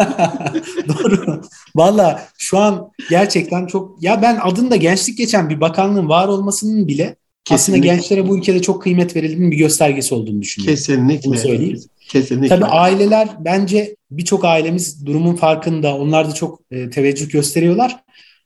Doğru. 0.88 1.42
Valla 1.76 2.28
şu 2.38 2.58
an 2.58 2.90
gerçekten 3.10 3.66
çok 3.66 4.02
ya 4.02 4.22
ben 4.22 4.38
adında 4.42 4.76
gençlik 4.76 5.18
geçen 5.18 5.50
bir 5.50 5.60
bakanlığın 5.60 6.08
var 6.08 6.28
olmasının 6.28 6.88
bile 6.88 7.16
Kesinlikle. 7.44 7.80
Aslında 7.90 7.94
gençlere 7.96 8.28
bu 8.28 8.38
ülkede 8.38 8.62
çok 8.62 8.82
kıymet 8.82 9.16
verildiğinin 9.16 9.50
bir 9.50 9.56
göstergesi 9.56 10.14
olduğunu 10.14 10.42
düşünüyorum. 10.42 10.74
Kesinlikle. 10.74 11.30
Bunu 11.30 11.38
söyleyeyim. 11.38 11.80
Kesinlikle. 12.08 12.48
Tabii 12.48 12.64
aileler 12.64 13.28
bence 13.40 13.96
birçok 14.10 14.44
ailemiz 14.44 15.06
durumun 15.06 15.34
farkında. 15.34 15.96
Onlar 15.96 16.30
da 16.30 16.34
çok 16.34 16.60
e, 16.70 16.90
teveccüh 16.90 17.30
gösteriyorlar. 17.30 17.96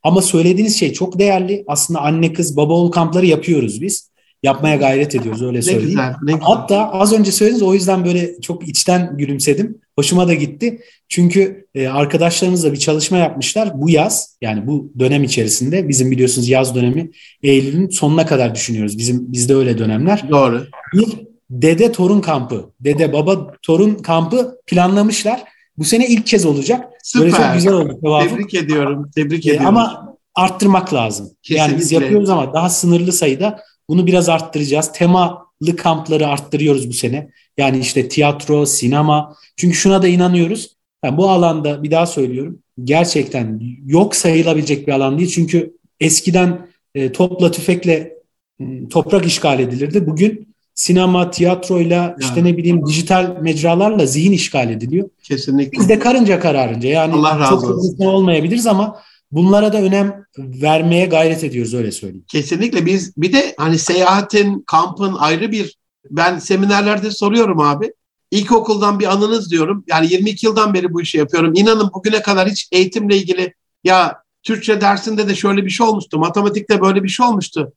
Ama 0.03 0.23
söylediğiniz 0.23 0.79
şey 0.79 0.93
çok 0.93 1.19
değerli. 1.19 1.65
Aslında 1.67 2.01
anne 2.01 2.33
kız 2.33 2.57
baba 2.57 2.73
oğul 2.73 2.91
kampları 2.91 3.27
yapıyoruz 3.27 3.83
biz 3.83 4.11
yapmaya 4.43 4.77
gayret 4.77 5.15
ediyoruz 5.15 5.43
öyle 5.43 5.63
söyleyeyim. 5.63 5.87
Ne 5.87 5.91
güzel, 5.91 6.15
ne 6.23 6.33
güzel. 6.33 6.47
Hatta 6.47 6.91
az 6.91 7.13
önce 7.13 7.33
söylediniz 7.33 7.63
o 7.63 7.75
yüzden 7.75 8.05
böyle 8.05 8.41
çok 8.41 8.69
içten 8.69 9.17
gülümsedim. 9.17 9.79
Hoşuma 9.99 10.29
da 10.29 10.35
gitti. 10.35 10.81
Çünkü 11.09 11.67
e, 11.75 11.89
arkadaşlarımızla 11.89 12.73
bir 12.73 12.77
çalışma 12.77 13.19
yapmışlar 13.19 13.81
bu 13.81 13.91
yaz 13.91 14.37
yani 14.41 14.67
bu 14.67 14.93
dönem 14.99 15.25
içerisinde 15.25 15.89
bizim 15.89 16.11
biliyorsunuz 16.11 16.49
yaz 16.49 16.75
dönemi 16.75 17.11
Eylül'ün 17.43 17.89
sonuna 17.89 18.27
kadar 18.27 18.55
düşünüyoruz. 18.55 18.99
Bizim 18.99 19.33
bizde 19.33 19.55
öyle 19.55 19.79
dönemler. 19.79 20.25
Doğru. 20.31 20.67
Bir 20.95 21.27
dede 21.51 21.93
torun 21.93 22.21
kampı, 22.21 22.71
dede 22.81 23.13
baba 23.13 23.53
torun 23.63 23.95
kampı 23.95 24.57
planlamışlar. 24.67 25.45
Bu 25.79 25.85
sene 25.85 26.07
ilk 26.07 26.27
kez 26.27 26.47
olacak. 26.47 26.85
Süper. 27.03 27.25
Böyle 27.25 27.37
çok 27.37 27.55
güzel 27.55 27.73
oldu. 27.73 27.99
Tevafuk. 28.05 28.31
Tebrik 28.31 28.55
ediyorum. 28.55 29.11
Tebrik 29.15 29.47
e, 29.47 29.51
ediyorum. 29.51 29.67
Ama 29.67 30.17
arttırmak 30.35 30.95
lazım. 30.95 31.31
Kesinlikle. 31.43 31.73
Yani 31.73 31.79
biz 31.81 31.93
yapıyoruz 31.93 32.31
ama 32.31 32.55
daha 32.55 32.69
sınırlı 32.69 33.13
sayıda 33.13 33.61
bunu 33.89 34.07
biraz 34.07 34.29
arttıracağız. 34.29 34.93
Temalı 34.93 35.77
kampları 35.79 36.27
arttırıyoruz 36.27 36.89
bu 36.89 36.93
sene. 36.93 37.31
Yani 37.59 37.79
işte 37.79 38.09
tiyatro, 38.09 38.67
sinema. 38.67 39.37
Çünkü 39.57 39.77
şuna 39.77 40.03
da 40.03 40.09
inanıyoruz. 40.09 40.77
Yani 41.05 41.17
bu 41.17 41.31
alanda 41.31 41.83
bir 41.83 41.91
daha 41.91 42.07
söylüyorum. 42.07 42.59
Gerçekten 42.85 43.61
yok 43.87 44.17
sayılabilecek 44.17 44.87
bir 44.87 44.93
alan 44.93 45.19
değil. 45.19 45.31
Çünkü 45.31 45.77
eskiden 46.01 46.67
e, 46.95 47.13
topla 47.13 47.51
tüfekle 47.51 48.15
ıı, 48.61 48.89
toprak 48.89 49.27
işgal 49.27 49.61
edilirdi. 49.61 50.07
Bugün 50.07 50.57
sinema, 50.75 51.31
tiyatroyla 51.31 51.97
yani. 51.97 52.15
işte 52.21 52.45
ne 52.45 52.57
bileyim 52.57 52.87
dijital 52.87 53.37
mecralarla 53.41 54.07
zihin 54.07 54.33
işgal 54.33 54.71
ediliyor. 54.71 55.09
Kesinlikle. 55.23 55.79
Biz 55.79 55.89
de 55.89 55.99
karınca 55.99 56.41
kararınca 56.41 56.89
yani 56.89 57.15
Allah 57.15 57.39
razı 57.39 57.51
çok 57.51 57.65
olsun. 57.65 58.05
olmayabiliriz 58.05 58.67
ama 58.67 59.01
Bunlara 59.33 59.73
da 59.73 59.83
önem 59.83 60.25
vermeye 60.39 61.07
gayret 61.07 61.45
ediyoruz 61.45 61.75
öyle 61.75 61.93
söyleyeyim. 61.93 62.25
Kesinlikle 62.29 62.87
biz 62.87 63.17
bir 63.17 63.33
de 63.33 63.55
hani 63.59 63.79
seyahatin, 63.79 64.65
kampın 64.67 65.15
ayrı 65.15 65.53
bir 65.53 65.79
ben 66.11 66.39
seminerlerde 66.39 67.11
soruyorum 67.11 67.61
abi. 67.61 67.93
İlkokuldan 68.31 69.01
bir 69.01 69.13
anınız 69.13 69.51
diyorum. 69.51 69.85
Yani 69.89 70.13
22 70.13 70.47
yıldan 70.47 70.75
beri 70.75 70.93
bu 70.93 71.03
işi 71.03 71.19
yapıyorum. 71.19 71.53
İnanın 71.55 71.91
bugüne 71.95 72.23
kadar 72.23 72.49
hiç 72.49 72.69
eğitimle 72.73 73.17
ilgili 73.17 73.55
ya 73.85 74.23
Türkçe 74.43 74.81
dersinde 74.81 75.29
de 75.29 75.35
şöyle 75.35 75.65
bir 75.65 75.71
şey 75.71 75.87
olmuştu. 75.87 76.19
Matematikte 76.19 76.81
böyle 76.81 77.05
bir 77.05 77.09
şey 77.09 77.27
olmuştu. 77.27 77.73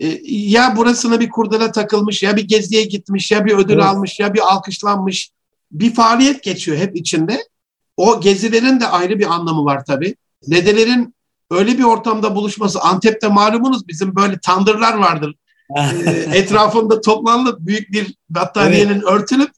Ee, 0.00 0.18
ya 0.26 0.76
burasına 0.76 1.20
bir 1.20 1.30
kurdela 1.30 1.72
takılmış, 1.72 2.22
ya 2.22 2.36
bir 2.36 2.48
geziye 2.48 2.84
gitmiş, 2.84 3.32
ya 3.32 3.44
bir 3.44 3.54
ödül 3.54 3.74
evet. 3.74 3.84
almış, 3.84 4.20
ya 4.20 4.34
bir 4.34 4.52
alkışlanmış. 4.52 5.30
Bir 5.72 5.94
faaliyet 5.94 6.42
geçiyor 6.42 6.76
hep 6.76 6.96
içinde. 6.96 7.38
O 7.96 8.20
gezilerin 8.20 8.80
de 8.80 8.86
ayrı 8.86 9.18
bir 9.18 9.34
anlamı 9.34 9.64
var 9.64 9.84
tabii 9.84 10.14
dedelerin 10.46 11.14
öyle 11.50 11.78
bir 11.78 11.84
ortamda 11.84 12.34
buluşması 12.34 12.80
Antep'te 12.80 13.28
malumunuz 13.28 13.88
bizim 13.88 14.16
böyle 14.16 14.38
tandırlar 14.38 14.94
vardır. 14.94 15.34
e, 16.06 16.10
etrafında 16.10 17.00
toplanıp 17.00 17.60
büyük 17.60 17.92
bir 17.92 18.14
battaniyenin 18.30 18.92
evet. 18.92 19.04
örtülüp 19.04 19.50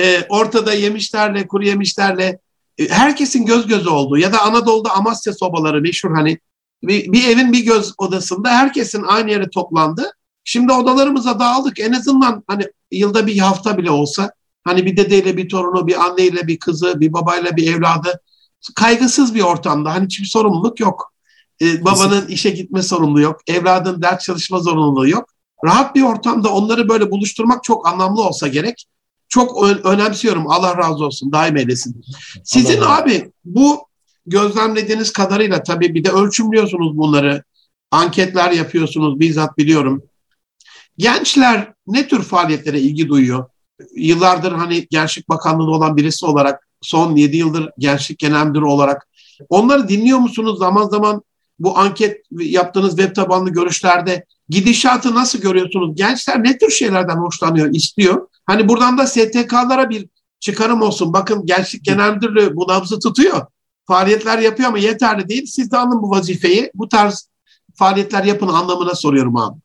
e, 0.00 0.26
ortada 0.28 0.72
yemişlerle, 0.72 1.46
kuru 1.46 1.64
yemişlerle 1.64 2.38
e, 2.78 2.88
herkesin 2.88 3.46
göz 3.46 3.66
gözü 3.66 3.88
olduğu 3.88 4.18
ya 4.18 4.32
da 4.32 4.42
Anadolu'da 4.42 4.90
Amasya 4.90 5.32
sobaları 5.32 5.80
meşhur 5.80 6.14
hani 6.14 6.38
bir, 6.82 7.12
bir 7.12 7.28
evin 7.28 7.52
bir 7.52 7.64
göz 7.64 7.94
odasında 7.98 8.50
herkesin 8.50 9.02
aynı 9.02 9.30
yere 9.30 9.50
toplandı. 9.50 10.12
Şimdi 10.44 10.72
odalarımıza 10.72 11.40
dağıldık. 11.40 11.80
En 11.80 11.92
azından 11.92 12.44
hani 12.46 12.64
yılda 12.90 13.26
bir 13.26 13.38
hafta 13.38 13.78
bile 13.78 13.90
olsa 13.90 14.32
hani 14.64 14.86
bir 14.86 14.96
dedeyle 14.96 15.36
bir 15.36 15.48
torunu, 15.48 15.86
bir 15.86 16.04
anneyle 16.04 16.46
bir 16.46 16.58
kızı, 16.58 17.00
bir 17.00 17.12
babayla 17.12 17.56
bir 17.56 17.74
evladı 17.74 18.20
kaygısız 18.74 19.34
bir 19.34 19.42
ortamda 19.42 19.94
hani 19.94 20.04
hiçbir 20.04 20.26
sorumluluk 20.26 20.80
yok. 20.80 21.12
Ee, 21.62 21.84
babanın 21.84 22.26
işe 22.26 22.50
gitme 22.50 22.82
sorumluluğu 22.82 23.20
yok. 23.20 23.40
Evladın 23.46 24.02
ders 24.02 24.24
çalışma 24.24 24.58
zorunluluğu 24.58 25.08
yok. 25.08 25.28
Rahat 25.64 25.94
bir 25.94 26.02
ortamda 26.02 26.52
onları 26.52 26.88
böyle 26.88 27.10
buluşturmak 27.10 27.64
çok 27.64 27.88
anlamlı 27.88 28.22
olsa 28.22 28.48
gerek. 28.48 28.86
Çok 29.28 29.62
önemsiyorum. 29.84 30.50
Allah 30.50 30.76
razı 30.76 31.04
olsun. 31.04 31.32
Daim 31.32 31.56
eylesin. 31.56 32.04
Sizin 32.44 32.80
Allah 32.80 32.96
abi 32.96 33.32
bu 33.44 33.86
gözlemlediğiniz 34.26 35.12
kadarıyla 35.12 35.62
tabii 35.62 35.94
bir 35.94 36.04
de 36.04 36.10
ölçümlüyorsunuz 36.10 36.96
bunları. 36.96 37.42
Anketler 37.90 38.50
yapıyorsunuz 38.50 39.20
bizzat 39.20 39.58
biliyorum. 39.58 40.02
Gençler 40.98 41.72
ne 41.86 42.08
tür 42.08 42.22
faaliyetlere 42.22 42.80
ilgi 42.80 43.08
duyuyor? 43.08 43.44
Yıllardır 43.96 44.52
hani 44.52 44.86
Gençlik 44.90 45.28
Bakanlığı'nda 45.28 45.70
olan 45.70 45.96
birisi 45.96 46.26
olarak 46.26 46.68
son 46.86 47.16
7 47.16 47.36
yıldır 47.36 47.70
gençlik 47.78 48.18
genel 48.18 48.46
müdürü 48.46 48.64
olarak. 48.64 49.08
Onları 49.48 49.88
dinliyor 49.88 50.18
musunuz? 50.18 50.58
Zaman 50.58 50.88
zaman 50.88 51.22
bu 51.58 51.78
anket 51.78 52.22
yaptığınız 52.30 52.96
web 52.96 53.14
tabanlı 53.14 53.50
görüşlerde 53.50 54.24
gidişatı 54.48 55.14
nasıl 55.14 55.38
görüyorsunuz? 55.38 55.96
Gençler 55.96 56.44
ne 56.44 56.58
tür 56.58 56.70
şeylerden 56.70 57.16
hoşlanıyor, 57.16 57.74
istiyor? 57.74 58.28
Hani 58.46 58.68
buradan 58.68 58.98
da 58.98 59.06
STK'lara 59.06 59.90
bir 59.90 60.08
çıkarım 60.40 60.82
olsun. 60.82 61.12
Bakın 61.12 61.46
Gençlik 61.46 61.84
Genel 61.84 62.14
Müdürlüğü 62.14 62.56
bu 62.56 62.68
nabzı 62.68 62.98
tutuyor. 62.98 63.46
Faaliyetler 63.86 64.38
yapıyor 64.38 64.68
ama 64.68 64.78
yeterli 64.78 65.28
değil. 65.28 65.46
Siz 65.46 65.70
de 65.70 65.76
alın 65.76 66.02
bu 66.02 66.10
vazifeyi. 66.10 66.70
Bu 66.74 66.88
tarz 66.88 67.28
faaliyetler 67.74 68.24
yapın 68.24 68.48
anlamına 68.48 68.94
soruyorum 68.94 69.36
abi. 69.36 69.58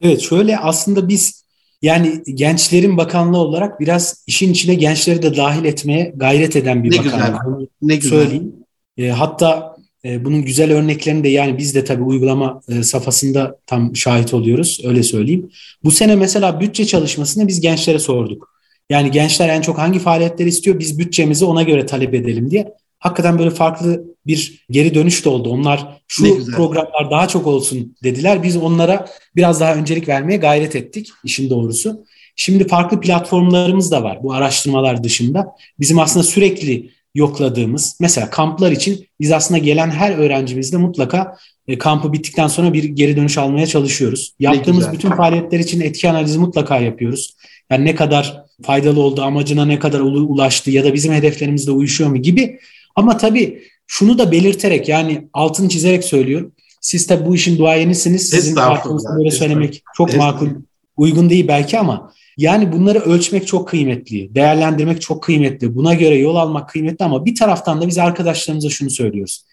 Evet 0.00 0.20
şöyle 0.20 0.58
aslında 0.58 1.08
biz 1.08 1.45
yani 1.82 2.22
gençlerin 2.34 2.96
bakanlığı 2.96 3.38
olarak 3.38 3.80
biraz 3.80 4.24
işin 4.26 4.52
içine 4.52 4.74
gençleri 4.74 5.22
de 5.22 5.36
dahil 5.36 5.64
etmeye 5.64 6.12
gayret 6.16 6.56
eden 6.56 6.84
bir 6.84 6.92
ne 6.92 6.98
bakanlık. 6.98 7.42
Güzel. 7.42 7.66
Ne 7.82 7.96
güzel. 7.96 8.10
Söyleyeyim. 8.10 8.52
E, 8.98 9.08
hatta 9.08 9.76
e, 10.04 10.24
bunun 10.24 10.42
güzel 10.42 10.72
örneklerini 10.72 11.24
de 11.24 11.28
yani 11.28 11.58
biz 11.58 11.74
de 11.74 11.84
tabii 11.84 12.02
uygulama 12.02 12.60
e, 12.68 12.82
safhasında 12.82 13.58
tam 13.66 13.96
şahit 13.96 14.34
oluyoruz 14.34 14.80
öyle 14.84 15.02
söyleyeyim. 15.02 15.50
Bu 15.84 15.90
sene 15.90 16.16
mesela 16.16 16.60
bütçe 16.60 16.86
çalışmasını 16.86 17.48
biz 17.48 17.60
gençlere 17.60 17.98
sorduk. 17.98 18.56
Yani 18.90 19.10
gençler 19.10 19.48
en 19.48 19.60
çok 19.60 19.78
hangi 19.78 19.98
faaliyetleri 19.98 20.48
istiyor 20.48 20.78
biz 20.78 20.98
bütçemizi 20.98 21.44
ona 21.44 21.62
göre 21.62 21.86
talep 21.86 22.14
edelim 22.14 22.50
diye 22.50 22.72
hakikaten 23.06 23.38
böyle 23.38 23.50
farklı 23.50 24.04
bir 24.26 24.64
geri 24.70 24.94
dönüş 24.94 25.24
de 25.24 25.28
oldu. 25.28 25.48
Onlar 25.48 26.00
şu 26.08 26.46
programlar 26.46 27.10
daha 27.10 27.28
çok 27.28 27.46
olsun 27.46 27.96
dediler. 28.02 28.42
Biz 28.42 28.56
onlara 28.56 29.08
biraz 29.36 29.60
daha 29.60 29.74
öncelik 29.74 30.08
vermeye 30.08 30.36
gayret 30.36 30.76
ettik 30.76 31.08
işin 31.24 31.50
doğrusu. 31.50 32.04
Şimdi 32.36 32.66
farklı 32.66 33.00
platformlarımız 33.00 33.90
da 33.90 34.02
var 34.02 34.18
bu 34.22 34.32
araştırmalar 34.32 35.04
dışında. 35.04 35.46
Bizim 35.80 35.98
aslında 35.98 36.24
sürekli 36.24 36.90
yokladığımız 37.14 37.96
mesela 38.00 38.30
kamplar 38.30 38.72
için 38.72 39.06
biz 39.20 39.32
aslında 39.32 39.58
gelen 39.58 39.90
her 39.90 40.18
öğrencimizde 40.18 40.76
mutlaka 40.76 41.36
e, 41.68 41.78
kampı 41.78 42.12
bittikten 42.12 42.46
sonra 42.46 42.72
bir 42.72 42.84
geri 42.84 43.16
dönüş 43.16 43.38
almaya 43.38 43.66
çalışıyoruz. 43.66 44.34
Yaptığımız 44.38 44.92
bütün 44.92 45.10
faaliyetler 45.10 45.58
için 45.58 45.80
etki 45.80 46.10
analizi 46.10 46.38
mutlaka 46.38 46.78
yapıyoruz. 46.78 47.36
Yani 47.70 47.84
ne 47.84 47.94
kadar 47.94 48.42
faydalı 48.62 49.00
oldu, 49.00 49.22
amacına 49.22 49.64
ne 49.64 49.78
kadar 49.78 50.00
ulaştı 50.00 50.70
ya 50.70 50.84
da 50.84 50.94
bizim 50.94 51.12
hedeflerimizle 51.12 51.70
uyuşuyor 51.70 52.10
mu 52.10 52.16
gibi 52.16 52.58
ama 52.96 53.16
tabii 53.16 53.62
şunu 53.86 54.18
da 54.18 54.32
belirterek 54.32 54.88
yani 54.88 55.28
altını 55.32 55.68
çizerek 55.68 56.04
söylüyorum. 56.04 56.52
Siz 56.80 57.06
tabii 57.06 57.26
bu 57.26 57.34
işin 57.34 57.58
duayenisiniz. 57.58 58.28
Sizin 58.30 58.54
farkınızda 58.54 59.16
böyle 59.18 59.30
söylemek 59.30 59.82
çok 59.96 60.16
makul, 60.16 60.48
uygun 60.96 61.30
değil 61.30 61.48
belki 61.48 61.78
ama 61.78 62.12
yani 62.36 62.72
bunları 62.72 62.98
ölçmek 62.98 63.46
çok 63.46 63.68
kıymetli, 63.68 64.34
değerlendirmek 64.34 65.00
çok 65.00 65.22
kıymetli, 65.22 65.74
buna 65.74 65.94
göre 65.94 66.18
yol 66.18 66.36
almak 66.36 66.68
kıymetli 66.68 67.04
ama 67.04 67.24
bir 67.24 67.34
taraftan 67.34 67.80
da 67.80 67.86
biz 67.88 67.98
arkadaşlarımıza 67.98 68.70
şunu 68.70 68.90
söylüyoruz. 68.90 69.44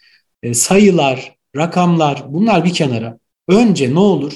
E, 0.44 0.54
sayılar, 0.54 1.36
rakamlar 1.56 2.24
bunlar 2.30 2.66
bir 2.66 2.74
kenara. 2.74 3.18
Önce 3.48 3.94
ne 3.94 4.00
olur 4.00 4.34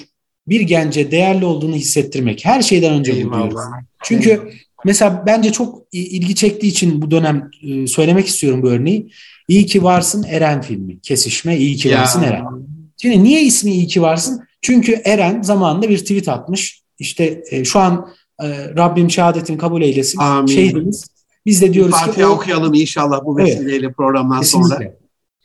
bir 0.48 0.62
gence 0.62 1.12
değerli 1.12 1.46
olduğunu 1.46 1.76
hissettirmek. 1.76 2.46
Her 2.46 2.62
şeyden 2.62 2.93
önce 2.93 3.12
Eyvallah. 3.12 3.32
bu 3.32 3.50
diyoruz. 3.50 3.60
Çünkü 4.04 4.52
Mesela 4.88 5.23
bence 5.26 5.52
çok 5.52 5.84
ilgi 5.91 6.36
çektiği 6.36 6.67
için 6.67 7.02
bu 7.02 7.12
dönem 7.12 7.50
e, 7.63 7.88
söylemek 7.88 8.28
istiyorum 8.28 8.63
bu 8.63 8.69
örneği. 8.69 9.12
İyi 9.47 9.65
ki 9.65 9.84
varsın 9.84 10.23
Eren 10.23 10.62
filmi. 10.62 11.00
Kesişme 11.00 11.58
İyi 11.58 11.76
ki 11.76 11.95
varsın 11.95 12.21
ya. 12.21 12.28
Eren. 12.28 12.45
Şimdi 13.02 13.23
niye 13.23 13.41
ismi 13.41 13.71
İyi 13.71 13.88
ki 13.88 14.02
varsın? 14.02 14.43
Çünkü 14.62 15.02
Eren 15.06 15.41
zamanında 15.41 15.89
bir 15.89 15.97
tweet 15.97 16.30
atmış. 16.30 16.82
İşte 17.00 17.43
e, 17.52 17.65
şu 17.65 17.80
an 17.80 18.10
e, 18.41 18.47
Rabbim 18.78 19.12
şehadetini 19.12 19.58
kabul 19.58 19.82
eylesin. 19.82 20.19
Amin. 20.19 20.47
Şehidimiz. 20.47 21.06
Biz 21.45 21.62
de 21.62 21.73
diyoruz 21.73 21.91
Fatiha 21.91 22.13
ki 22.13 22.26
o, 22.26 22.30
okuyalım 22.30 22.73
inşallah 22.73 23.26
bu 23.26 23.38
vesileyle 23.38 23.86
evet, 23.86 23.97
programdan 23.97 24.41
kesinlikle, 24.41 24.76
sonra. 24.76 24.93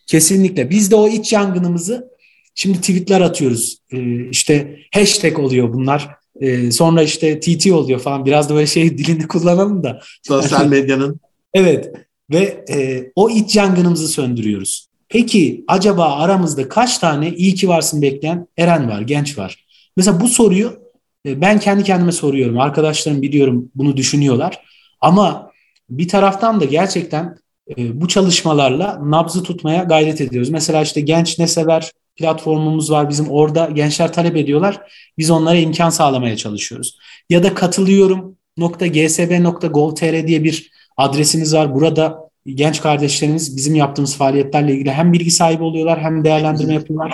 Kesinlikle. 0.07 0.71
Biz 0.71 0.91
de 0.91 0.97
o 0.97 1.09
iç 1.09 1.33
yangınımızı 1.33 2.09
şimdi 2.55 2.81
tweetler 2.81 3.21
atıyoruz. 3.21 3.79
E, 3.93 4.29
işte 4.29 4.77
hashtag 4.95 5.39
oluyor 5.39 5.73
bunlar. 5.73 6.22
Ee, 6.41 6.71
sonra 6.71 7.03
işte 7.03 7.41
TT 7.41 7.73
oluyor 7.73 8.01
falan. 8.01 8.25
Biraz 8.25 8.49
da 8.49 8.55
böyle 8.55 8.67
şey 8.67 8.99
dilini 8.99 9.29
kullanalım 9.29 9.85
da. 9.85 10.01
Sosyal 10.23 10.67
medyanın. 10.69 11.21
evet. 11.55 11.93
Ve 12.31 12.65
e, 12.71 13.11
o 13.17 13.31
iç 13.31 13.57
yangınımızı 13.57 14.09
söndürüyoruz. 14.09 14.87
Peki 15.09 15.65
acaba 15.69 16.13
aramızda 16.17 16.69
kaç 16.69 16.99
tane 16.99 17.31
iyi 17.31 17.55
ki 17.55 17.69
varsın 17.69 18.03
bekleyen 18.03 18.47
Eren 18.59 18.89
var, 18.89 19.01
genç 19.01 19.39
var? 19.39 19.67
Mesela 19.97 20.21
bu 20.21 20.29
soruyu 20.29 20.79
e, 21.27 21.41
ben 21.41 21.61
kendi 21.61 21.85
kendime 21.85 22.13
soruyorum. 22.13 22.61
Arkadaşlarım 22.61 23.23
biliyorum 23.23 23.71
bunu 23.75 23.97
düşünüyorlar. 23.97 24.61
Ama 25.01 25.51
bir 25.91 26.09
taraftan 26.09 26.61
da 26.61 26.65
gerçekten 26.65 27.37
e, 27.79 28.01
bu 28.01 28.09
çalışmalarla 28.09 29.01
nabzı 29.11 29.43
tutmaya 29.43 29.83
gayret 29.83 30.21
ediyoruz. 30.21 30.51
Mesela 30.51 30.83
işte 30.83 31.01
Genç 31.01 31.39
Ne 31.39 31.47
Sever 31.47 31.91
platformumuz 32.17 32.91
var 32.91 33.11
bizim 33.11 33.31
orada 33.31 33.67
gençler 33.67 34.13
talep 34.13 34.37
ediyorlar. 34.37 34.81
Biz 35.19 35.31
onlara 35.31 35.57
imkan 35.57 35.91
sağlamaya 35.91 36.37
çalışıyoruz. 36.37 36.99
Ya 37.31 37.43
da 37.43 37.55
katılıyorum 37.55 38.37
.gsb.gov.tr 38.81 40.27
diye 40.27 40.45
bir 40.45 40.71
adresimiz 40.97 41.55
var. 41.55 41.75
Burada 41.75 42.19
genç 42.47 42.81
kardeşlerimiz 42.81 43.57
bizim 43.57 43.75
yaptığımız 43.75 44.17
faaliyetlerle 44.17 44.73
ilgili 44.75 44.93
hem 44.93 45.13
bilgi 45.13 45.31
sahibi 45.31 45.63
oluyorlar 45.63 46.01
hem 46.01 46.25
değerlendirme 46.25 46.75
yapıyorlar. 46.75 47.13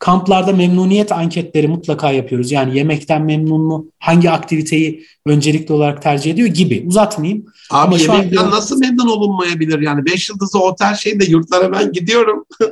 Kamplarda 0.00 0.52
memnuniyet 0.52 1.12
anketleri 1.12 1.68
mutlaka 1.68 2.10
yapıyoruz. 2.10 2.52
Yani 2.52 2.78
yemekten 2.78 3.22
memnun 3.22 3.60
mu? 3.60 3.86
Hangi 3.98 4.30
aktiviteyi 4.30 5.04
öncelikli 5.26 5.72
olarak 5.72 6.02
tercih 6.02 6.30
ediyor 6.30 6.48
gibi. 6.48 6.84
Uzatmayayım. 6.86 7.44
Abi 7.70 7.94
Ama 7.94 7.98
yemekten 7.98 8.36
şu 8.36 8.42
an... 8.42 8.50
nasıl 8.50 8.78
memnun 8.78 9.08
olunmayabilir? 9.08 9.80
Yani 9.80 10.06
5 10.06 10.30
yıldızlı 10.30 10.62
otel 10.62 10.94
şeyinde 10.94 11.24
yurtlara 11.24 11.72
ben 11.72 11.92
gidiyorum. 11.92 12.44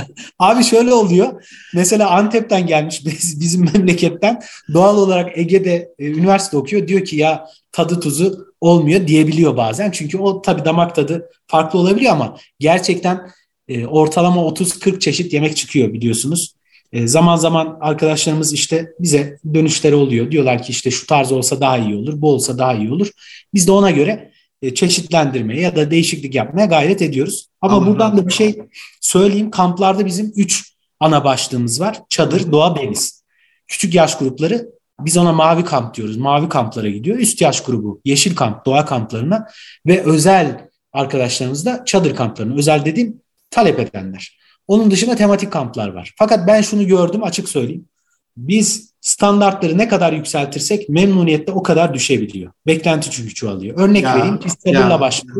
Abi 0.38 0.64
şöyle 0.64 0.92
oluyor. 0.92 1.44
Mesela 1.74 2.10
Antep'ten 2.10 2.66
gelmiş 2.66 3.04
bizim 3.40 3.64
memleketten 3.72 4.42
doğal 4.74 4.98
olarak 4.98 5.38
Ege'de 5.38 5.94
e, 5.98 6.06
üniversite 6.06 6.56
okuyor. 6.56 6.88
Diyor 6.88 7.04
ki 7.04 7.16
ya 7.16 7.46
tadı 7.72 8.00
tuzu 8.00 8.46
olmuyor 8.60 9.06
diyebiliyor 9.06 9.56
bazen. 9.56 9.90
Çünkü 9.90 10.18
o 10.18 10.42
tabii 10.42 10.64
damak 10.64 10.94
tadı 10.94 11.30
farklı 11.46 11.78
olabiliyor 11.78 12.12
ama 12.12 12.36
gerçekten 12.58 13.30
e, 13.68 13.86
ortalama 13.86 14.40
30-40 14.40 15.00
çeşit 15.00 15.32
yemek 15.32 15.56
çıkıyor 15.56 15.92
biliyorsunuz. 15.92 16.59
E, 16.92 17.08
zaman 17.08 17.36
zaman 17.36 17.78
arkadaşlarımız 17.80 18.52
işte 18.52 18.92
bize 19.00 19.38
dönüşleri 19.54 19.94
oluyor. 19.94 20.30
Diyorlar 20.30 20.62
ki 20.62 20.70
işte 20.70 20.90
şu 20.90 21.06
tarz 21.06 21.32
olsa 21.32 21.60
daha 21.60 21.78
iyi 21.78 21.94
olur, 21.94 22.20
bu 22.20 22.32
olsa 22.32 22.58
daha 22.58 22.74
iyi 22.74 22.92
olur. 22.92 23.10
Biz 23.54 23.66
de 23.66 23.72
ona 23.72 23.90
göre 23.90 24.30
e, 24.62 24.74
çeşitlendirmeye 24.74 25.60
ya 25.60 25.76
da 25.76 25.90
değişiklik 25.90 26.34
yapmaya 26.34 26.66
gayret 26.66 27.02
ediyoruz. 27.02 27.46
Ama 27.60 27.76
Allah 27.76 27.86
buradan 27.86 28.16
da 28.16 28.26
bir 28.26 28.32
şey 28.32 28.58
söyleyeyim. 29.00 29.50
Kamplarda 29.50 30.06
bizim 30.06 30.32
üç 30.36 30.74
ana 31.00 31.24
başlığımız 31.24 31.80
var. 31.80 32.00
Çadır, 32.08 32.52
doğa, 32.52 32.76
deniz. 32.76 33.22
Küçük 33.68 33.94
yaş 33.94 34.18
grupları 34.18 34.68
biz 35.00 35.16
ona 35.16 35.32
mavi 35.32 35.64
kamp 35.64 35.94
diyoruz. 35.94 36.16
Mavi 36.16 36.48
kamplara 36.48 36.88
gidiyor. 36.88 37.18
Üst 37.18 37.40
yaş 37.40 37.62
grubu 37.62 38.00
yeşil 38.04 38.36
kamp, 38.36 38.66
doğa 38.66 38.84
kamplarına 38.84 39.46
ve 39.86 40.02
özel 40.02 40.68
arkadaşlarımız 40.92 41.66
da 41.66 41.84
çadır 41.84 42.16
kamplarına. 42.16 42.54
Özel 42.54 42.84
dediğim 42.84 43.22
talep 43.50 43.78
edenler. 43.78 44.38
Onun 44.70 44.90
dışında 44.90 45.16
tematik 45.16 45.52
kamplar 45.52 45.88
var. 45.88 46.12
Fakat 46.18 46.46
ben 46.46 46.60
şunu 46.60 46.86
gördüm 46.86 47.22
açık 47.24 47.48
söyleyeyim. 47.48 47.88
Biz 48.36 48.92
standartları 49.00 49.78
ne 49.78 49.88
kadar 49.88 50.12
yükseltirsek 50.12 50.88
memnuniyette 50.88 51.52
o 51.52 51.62
kadar 51.62 51.94
düşebiliyor. 51.94 52.52
Beklenti 52.66 53.10
çünkü 53.10 53.34
çoğalıyor. 53.34 53.78
Örnek 53.78 54.02
ya, 54.02 54.16
vereyim. 54.18 54.40
Biz 54.44 54.56
çadırla 54.66 55.00
başladık. 55.00 55.36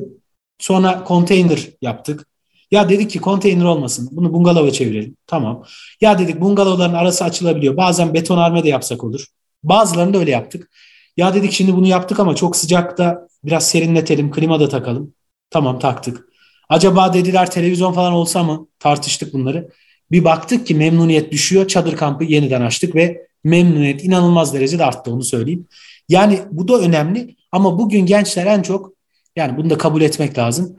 Sonra 0.59 1.05
konteyner 1.05 1.69
yaptık. 1.83 2.27
Ya 2.71 2.88
dedik 2.88 3.11
ki 3.11 3.19
konteyner 3.19 3.64
olmasın. 3.64 4.09
Bunu 4.12 4.33
bungalova 4.33 4.71
çevirelim. 4.71 5.16
Tamam. 5.27 5.64
Ya 6.01 6.19
dedik 6.19 6.40
bungalovların 6.40 6.95
arası 6.95 7.25
açılabiliyor. 7.25 7.77
Bazen 7.77 8.14
betonarme 8.14 8.64
de 8.64 8.69
yapsak 8.69 9.05
olur. 9.05 9.27
Bazılarını 9.62 10.14
da 10.14 10.19
öyle 10.19 10.31
yaptık. 10.31 10.71
Ya 11.16 11.35
dedik 11.35 11.53
şimdi 11.53 11.75
bunu 11.77 11.87
yaptık 11.87 12.21
ama 12.21 12.35
çok 12.35 12.57
sıcakta 12.57 13.29
biraz 13.45 13.69
serinletelim. 13.69 14.31
Klima 14.31 14.61
da 14.61 14.69
takalım. 14.69 15.14
Tamam 15.51 15.79
taktık. 15.79 16.30
Acaba 16.71 17.15
dediler 17.15 17.51
televizyon 17.51 17.93
falan 17.93 18.13
olsa 18.13 18.43
mı? 18.43 18.67
Tartıştık 18.79 19.35
bunları. 19.35 19.71
Bir 20.11 20.25
baktık 20.25 20.67
ki 20.67 20.75
memnuniyet 20.75 21.33
düşüyor. 21.33 21.69
Çadır 21.69 21.97
kampı 21.97 22.25
yeniden 22.25 22.61
açtık 22.61 22.95
ve 22.95 23.27
memnuniyet 23.45 24.05
inanılmaz 24.05 24.55
derecede 24.55 24.85
arttı 24.85 25.13
onu 25.13 25.25
söyleyeyim. 25.25 25.67
Yani 26.09 26.39
bu 26.51 26.69
da 26.69 26.79
önemli 26.79 27.37
ama 27.53 27.79
bugün 27.79 28.07
gençler 28.07 28.47
en 28.47 28.63
çok 28.63 28.93
yani 29.37 29.57
bunu 29.57 29.71
da 29.71 29.79
kabul 29.79 30.03
etmek 30.03 30.39
lazım. 30.39 30.77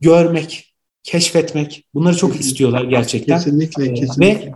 Görmek, 0.00 0.74
keşfetmek 1.02 1.84
bunları 1.94 2.16
çok 2.16 2.30
kesinlikle. 2.30 2.50
istiyorlar 2.50 2.84
gerçekten. 2.84 3.38
Kesinlikle, 3.38 3.94
kesinlikle. 3.94 4.26
Ve 4.26 4.52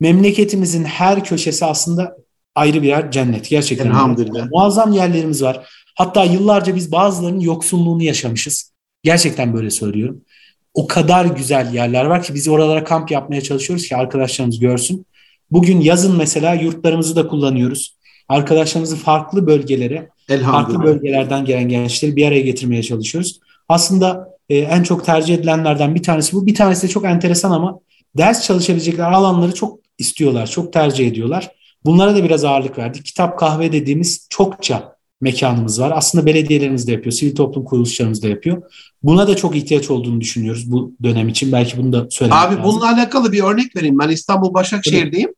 memleketimizin 0.00 0.84
her 0.84 1.24
köşesi 1.24 1.64
aslında 1.64 2.16
ayrı 2.54 2.82
birer 2.82 3.10
cennet 3.10 3.48
gerçekten. 3.48 3.86
Elhamdülillah. 3.86 4.48
Muazzam 4.50 4.92
yerlerimiz 4.92 5.42
var. 5.42 5.68
Hatta 5.94 6.24
yıllarca 6.24 6.76
biz 6.76 6.92
bazılarının 6.92 7.40
yoksulluğunu 7.40 8.02
yaşamışız. 8.02 8.77
Gerçekten 9.08 9.54
böyle 9.54 9.70
söylüyorum. 9.70 10.20
O 10.74 10.86
kadar 10.86 11.24
güzel 11.24 11.74
yerler 11.74 12.04
var 12.04 12.22
ki 12.22 12.34
biz 12.34 12.48
oralara 12.48 12.84
kamp 12.84 13.10
yapmaya 13.10 13.40
çalışıyoruz 13.40 13.88
ki 13.88 13.96
arkadaşlarımız 13.96 14.58
görsün. 14.58 15.06
Bugün 15.50 15.80
yazın 15.80 16.16
mesela 16.16 16.54
yurtlarımızı 16.54 17.16
da 17.16 17.28
kullanıyoruz. 17.28 17.96
Arkadaşlarımızı 18.28 18.96
farklı 18.96 19.46
bölgelere, 19.46 20.08
farklı 20.42 20.82
bölgelerden 20.82 21.44
gelen 21.44 21.68
gençleri 21.68 22.16
bir 22.16 22.26
araya 22.26 22.40
getirmeye 22.40 22.82
çalışıyoruz. 22.82 23.40
Aslında 23.68 24.28
e, 24.48 24.58
en 24.58 24.82
çok 24.82 25.04
tercih 25.04 25.34
edilenlerden 25.34 25.94
bir 25.94 26.02
tanesi 26.02 26.36
bu. 26.36 26.46
Bir 26.46 26.54
tanesi 26.54 26.82
de 26.82 26.90
çok 26.90 27.04
enteresan 27.04 27.50
ama 27.50 27.80
ders 28.16 28.42
çalışabilecekleri 28.42 29.06
alanları 29.06 29.54
çok 29.54 29.78
istiyorlar, 29.98 30.46
çok 30.46 30.72
tercih 30.72 31.08
ediyorlar. 31.08 31.50
Bunlara 31.84 32.14
da 32.14 32.24
biraz 32.24 32.44
ağırlık 32.44 32.78
verdik. 32.78 33.04
Kitap, 33.04 33.38
kahve 33.38 33.72
dediğimiz 33.72 34.26
çokça 34.30 34.97
mekanımız 35.20 35.80
var. 35.80 35.92
Aslında 35.94 36.26
belediyelerimiz 36.26 36.86
de 36.86 36.92
yapıyor, 36.92 37.12
sivil 37.12 37.34
toplum 37.34 37.64
kuruluşlarımız 37.64 38.22
da 38.22 38.28
yapıyor. 38.28 38.62
Buna 39.02 39.28
da 39.28 39.36
çok 39.36 39.56
ihtiyaç 39.56 39.90
olduğunu 39.90 40.20
düşünüyoruz 40.20 40.72
bu 40.72 40.92
dönem 41.02 41.28
için. 41.28 41.52
Belki 41.52 41.78
bunu 41.78 41.92
da 41.92 42.06
söylemek 42.10 42.42
Abi 42.42 42.56
lazım. 42.56 42.70
bununla 42.70 42.92
alakalı 42.92 43.32
bir 43.32 43.42
örnek 43.42 43.76
vereyim. 43.76 43.98
Ben 43.98 44.08
İstanbul 44.08 44.54
Başakşehir'deyim. 44.54 45.34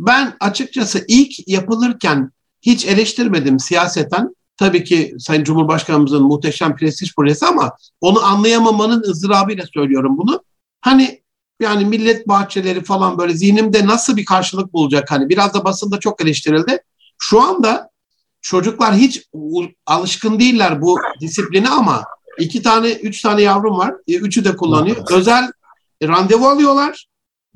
Ben 0.00 0.36
açıkçası 0.40 1.04
ilk 1.08 1.48
yapılırken 1.48 2.30
hiç 2.62 2.86
eleştirmedim 2.86 3.60
siyaseten. 3.60 4.34
Tabii 4.56 4.84
ki 4.84 5.14
Sayın 5.18 5.44
Cumhurbaşkanımızın 5.44 6.22
muhteşem 6.22 6.76
prestij 6.76 7.14
projesi 7.14 7.46
ama 7.46 7.72
onu 8.00 8.24
anlayamamanın 8.24 9.02
ızdırabıyla 9.02 9.64
söylüyorum 9.74 10.18
bunu. 10.18 10.42
Hani 10.80 11.20
yani 11.60 11.84
millet 11.84 12.28
bahçeleri 12.28 12.84
falan 12.84 13.18
böyle 13.18 13.34
zihnimde 13.34 13.86
nasıl 13.86 14.16
bir 14.16 14.24
karşılık 14.24 14.72
bulacak 14.72 15.10
hani 15.10 15.28
biraz 15.28 15.54
da 15.54 15.64
basında 15.64 16.00
çok 16.00 16.22
eleştirildi. 16.22 16.78
Şu 17.18 17.40
anda 17.40 17.89
çocuklar 18.42 18.94
hiç 18.94 19.28
alışkın 19.86 20.38
değiller 20.38 20.82
bu 20.82 20.98
disipline 21.20 21.68
ama 21.68 22.04
iki 22.38 22.62
tane, 22.62 22.90
üç 22.90 23.22
tane 23.22 23.42
yavrum 23.42 23.78
var. 23.78 23.94
E, 24.08 24.16
üçü 24.16 24.44
de 24.44 24.56
kullanıyor. 24.56 24.96
Özel 25.10 25.52
randevu 26.02 26.48
alıyorlar 26.48 27.06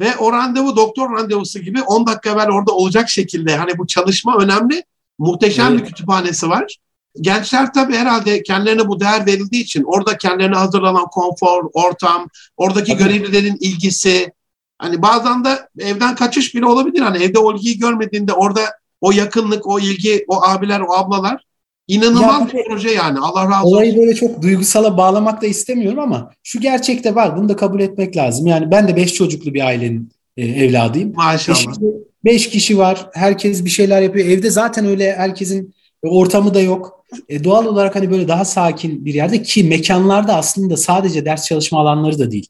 ve 0.00 0.16
o 0.16 0.32
randevu 0.32 0.76
doktor 0.76 1.16
randevusu 1.16 1.58
gibi 1.58 1.82
10 1.82 2.06
dakika 2.06 2.30
evvel 2.30 2.48
orada 2.48 2.72
olacak 2.72 3.10
şekilde. 3.10 3.56
Hani 3.56 3.78
bu 3.78 3.86
çalışma 3.86 4.36
önemli. 4.36 4.84
Muhteşem 5.18 5.72
evet. 5.72 5.80
bir 5.80 5.86
kütüphanesi 5.86 6.48
var. 6.48 6.76
Gençler 7.20 7.72
tabii 7.72 7.96
herhalde 7.96 8.42
kendilerine 8.42 8.88
bu 8.88 9.00
değer 9.00 9.26
verildiği 9.26 9.62
için 9.62 9.82
orada 9.86 10.18
kendilerine 10.18 10.56
hazırlanan 10.56 11.06
konfor, 11.06 11.70
ortam, 11.72 12.28
oradaki 12.56 12.92
tabii. 12.92 13.02
görevlilerin 13.02 13.56
ilgisi, 13.60 14.32
hani 14.78 15.02
bazen 15.02 15.44
de 15.44 15.68
evden 15.78 16.14
kaçış 16.14 16.54
bile 16.54 16.66
olabilir. 16.66 17.00
Hani 17.00 17.22
evde 17.22 17.38
o 17.38 17.56
ilgiyi 17.56 17.78
görmediğinde 17.78 18.32
orada 18.32 18.60
o 19.04 19.12
yakınlık, 19.12 19.66
o 19.66 19.80
ilgi, 19.80 20.24
o 20.28 20.44
abiler, 20.44 20.80
o 20.80 20.94
ablalar 20.94 21.44
inanılmaz 21.88 22.40
ya, 22.40 22.48
bir 22.48 22.64
proje 22.68 22.90
yani. 22.90 23.18
Allah 23.18 23.44
razı 23.44 23.66
olsun. 23.66 23.76
Olayı 23.76 23.96
böyle 23.96 24.14
çok 24.14 24.42
duygusala 24.42 24.96
bağlamak 24.96 25.42
da 25.42 25.46
istemiyorum 25.46 25.98
ama 25.98 26.30
şu 26.42 26.60
gerçekte 26.60 27.14
var. 27.14 27.36
Bunu 27.36 27.48
da 27.48 27.56
kabul 27.56 27.80
etmek 27.80 28.16
lazım. 28.16 28.46
Yani 28.46 28.70
ben 28.70 28.88
de 28.88 28.96
beş 28.96 29.14
çocuklu 29.14 29.54
bir 29.54 29.66
ailenin 29.66 30.10
e, 30.36 30.46
evladıyım. 30.46 31.12
Maşallah. 31.14 31.58
Beş, 31.58 31.92
beş 32.24 32.48
kişi 32.48 32.78
var. 32.78 33.10
Herkes 33.12 33.64
bir 33.64 33.70
şeyler 33.70 34.02
yapıyor. 34.02 34.26
Evde 34.26 34.50
zaten 34.50 34.86
öyle 34.86 35.16
herkesin 35.16 35.74
ortamı 36.02 36.54
da 36.54 36.60
yok. 36.60 37.04
E, 37.28 37.44
doğal 37.44 37.66
olarak 37.66 37.96
hani 37.96 38.10
böyle 38.10 38.28
daha 38.28 38.44
sakin 38.44 39.04
bir 39.04 39.14
yerde 39.14 39.42
ki 39.42 39.64
mekanlarda 39.64 40.36
aslında 40.36 40.76
sadece 40.76 41.24
ders 41.24 41.46
çalışma 41.46 41.80
alanları 41.80 42.18
da 42.18 42.30
değil. 42.30 42.46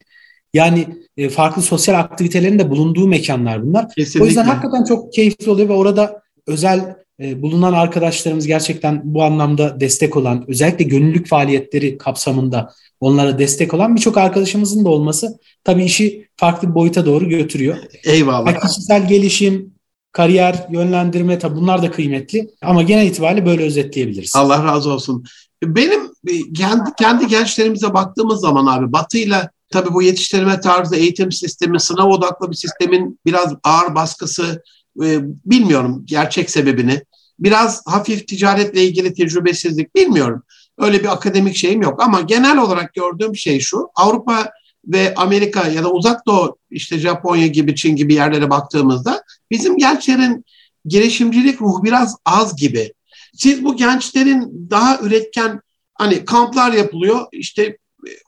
Yani 0.53 0.87
e, 1.17 1.29
farklı 1.29 1.61
sosyal 1.61 1.99
aktivitelerin 1.99 2.59
de 2.59 2.69
bulunduğu 2.69 3.07
mekanlar 3.07 3.63
bunlar. 3.63 3.89
Kesinlikle. 3.89 4.23
O 4.23 4.25
yüzden 4.25 4.43
hakikaten 4.43 4.83
çok 4.83 5.13
keyifli 5.13 5.51
oluyor 5.51 5.69
ve 5.69 5.73
orada 5.73 6.24
özel 6.47 6.95
e, 7.19 7.41
bulunan 7.41 7.73
arkadaşlarımız 7.73 8.47
gerçekten 8.47 9.01
bu 9.03 9.23
anlamda 9.23 9.79
destek 9.79 10.17
olan, 10.17 10.45
özellikle 10.47 10.85
gönüllülük 10.85 11.27
faaliyetleri 11.27 11.97
kapsamında 11.97 12.73
onlara 12.99 13.39
destek 13.39 13.73
olan 13.73 13.95
birçok 13.95 14.17
arkadaşımızın 14.17 14.85
da 14.85 14.89
olması 14.89 15.39
tabii 15.63 15.83
işi 15.83 16.27
farklı 16.37 16.69
bir 16.69 16.75
boyuta 16.75 17.05
doğru 17.05 17.29
götürüyor. 17.29 17.77
Eyvallah. 18.03 18.45
Yani 18.45 18.59
kişisel 18.59 19.07
gelişim, 19.07 19.73
kariyer, 20.11 20.67
yönlendirme 20.71 21.39
tabii 21.39 21.55
bunlar 21.55 21.81
da 21.81 21.91
kıymetli 21.91 22.49
ama 22.61 22.83
genel 22.83 23.07
itibariyle 23.07 23.45
böyle 23.45 23.63
özetleyebiliriz. 23.63 24.35
Allah 24.35 24.63
razı 24.63 24.89
olsun. 24.89 25.23
Benim 25.63 26.01
e, 26.27 26.53
kendi, 26.53 26.89
kendi 26.99 27.27
gençlerimize 27.27 27.93
baktığımız 27.93 28.39
zaman 28.39 28.65
abi 28.65 28.93
Batı'yla 28.93 29.49
tabii 29.69 29.93
bu 29.93 30.01
yetiştirme 30.01 30.59
tarzı 30.59 30.95
eğitim 30.95 31.31
sistemi, 31.31 31.79
sınav 31.79 32.09
odaklı 32.09 32.51
bir 32.51 32.55
sistemin 32.55 33.19
biraz 33.25 33.53
ağır 33.63 33.95
baskısı, 33.95 34.63
e, 35.03 35.19
bilmiyorum 35.45 36.03
gerçek 36.05 36.49
sebebini. 36.49 37.01
Biraz 37.39 37.81
hafif 37.87 38.27
ticaretle 38.27 38.83
ilgili 38.83 39.13
tecrübesizlik 39.13 39.95
bilmiyorum. 39.95 40.43
Öyle 40.77 41.03
bir 41.03 41.13
akademik 41.13 41.55
şeyim 41.55 41.81
yok 41.81 42.03
ama 42.03 42.21
genel 42.21 42.57
olarak 42.57 42.93
gördüğüm 42.93 43.35
şey 43.35 43.59
şu. 43.59 43.89
Avrupa 43.95 44.51
ve 44.87 45.13
Amerika 45.15 45.67
ya 45.67 45.83
da 45.83 45.91
uzak 45.91 46.27
doğu 46.27 46.57
işte 46.69 46.99
Japonya 46.99 47.47
gibi 47.47 47.75
Çin 47.75 47.95
gibi 47.95 48.13
yerlere 48.13 48.49
baktığımızda 48.49 49.23
bizim 49.51 49.77
gençlerin 49.77 50.45
girişimcilik 50.85 51.61
ruhu 51.61 51.83
biraz 51.83 52.15
az 52.25 52.55
gibi. 52.55 52.93
Siz 53.33 53.63
bu 53.63 53.75
gençlerin 53.75 54.67
daha 54.69 54.99
üretken 54.99 55.61
hani 55.93 56.25
kamplar 56.25 56.73
yapılıyor. 56.73 57.25
İşte 57.31 57.77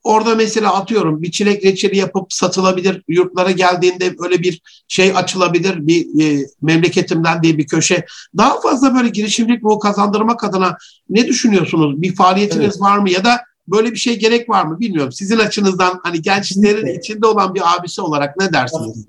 orada 0.03 0.35
mesela 0.35 0.73
atıyorum 0.73 1.21
bir 1.21 1.31
çilek 1.31 1.65
reçeli 1.65 1.97
yapıp 1.97 2.33
satılabilir. 2.33 3.03
Yurtlara 3.07 3.51
geldiğinde 3.51 4.15
öyle 4.19 4.39
bir 4.39 4.61
şey 4.87 5.11
açılabilir. 5.15 5.87
Bir 5.87 6.23
e, 6.23 6.45
memleketimden 6.61 7.43
diye 7.43 7.57
bir 7.57 7.67
köşe. 7.67 8.05
Daha 8.37 8.61
fazla 8.61 8.95
böyle 8.95 9.09
girişimcilik 9.09 9.63
ruhu 9.63 9.79
kazandırmak 9.79 10.43
adına 10.43 10.77
ne 11.09 11.27
düşünüyorsunuz? 11.27 12.01
Bir 12.01 12.15
faaliyetiniz 12.15 12.65
evet. 12.65 12.81
var 12.81 12.97
mı? 12.97 13.09
Ya 13.09 13.25
da 13.25 13.39
böyle 13.67 13.91
bir 13.91 13.97
şey 13.97 14.19
gerek 14.19 14.49
var 14.49 14.65
mı 14.65 14.79
bilmiyorum. 14.79 15.11
Sizin 15.11 15.37
açınızdan 15.37 15.99
hani 16.03 16.21
gençlerin 16.21 16.85
evet. 16.85 17.03
içinde 17.03 17.27
olan 17.27 17.55
bir 17.55 17.61
abisi 17.77 18.01
olarak 18.01 18.37
ne 18.39 18.53
dersiniz? 18.53 19.07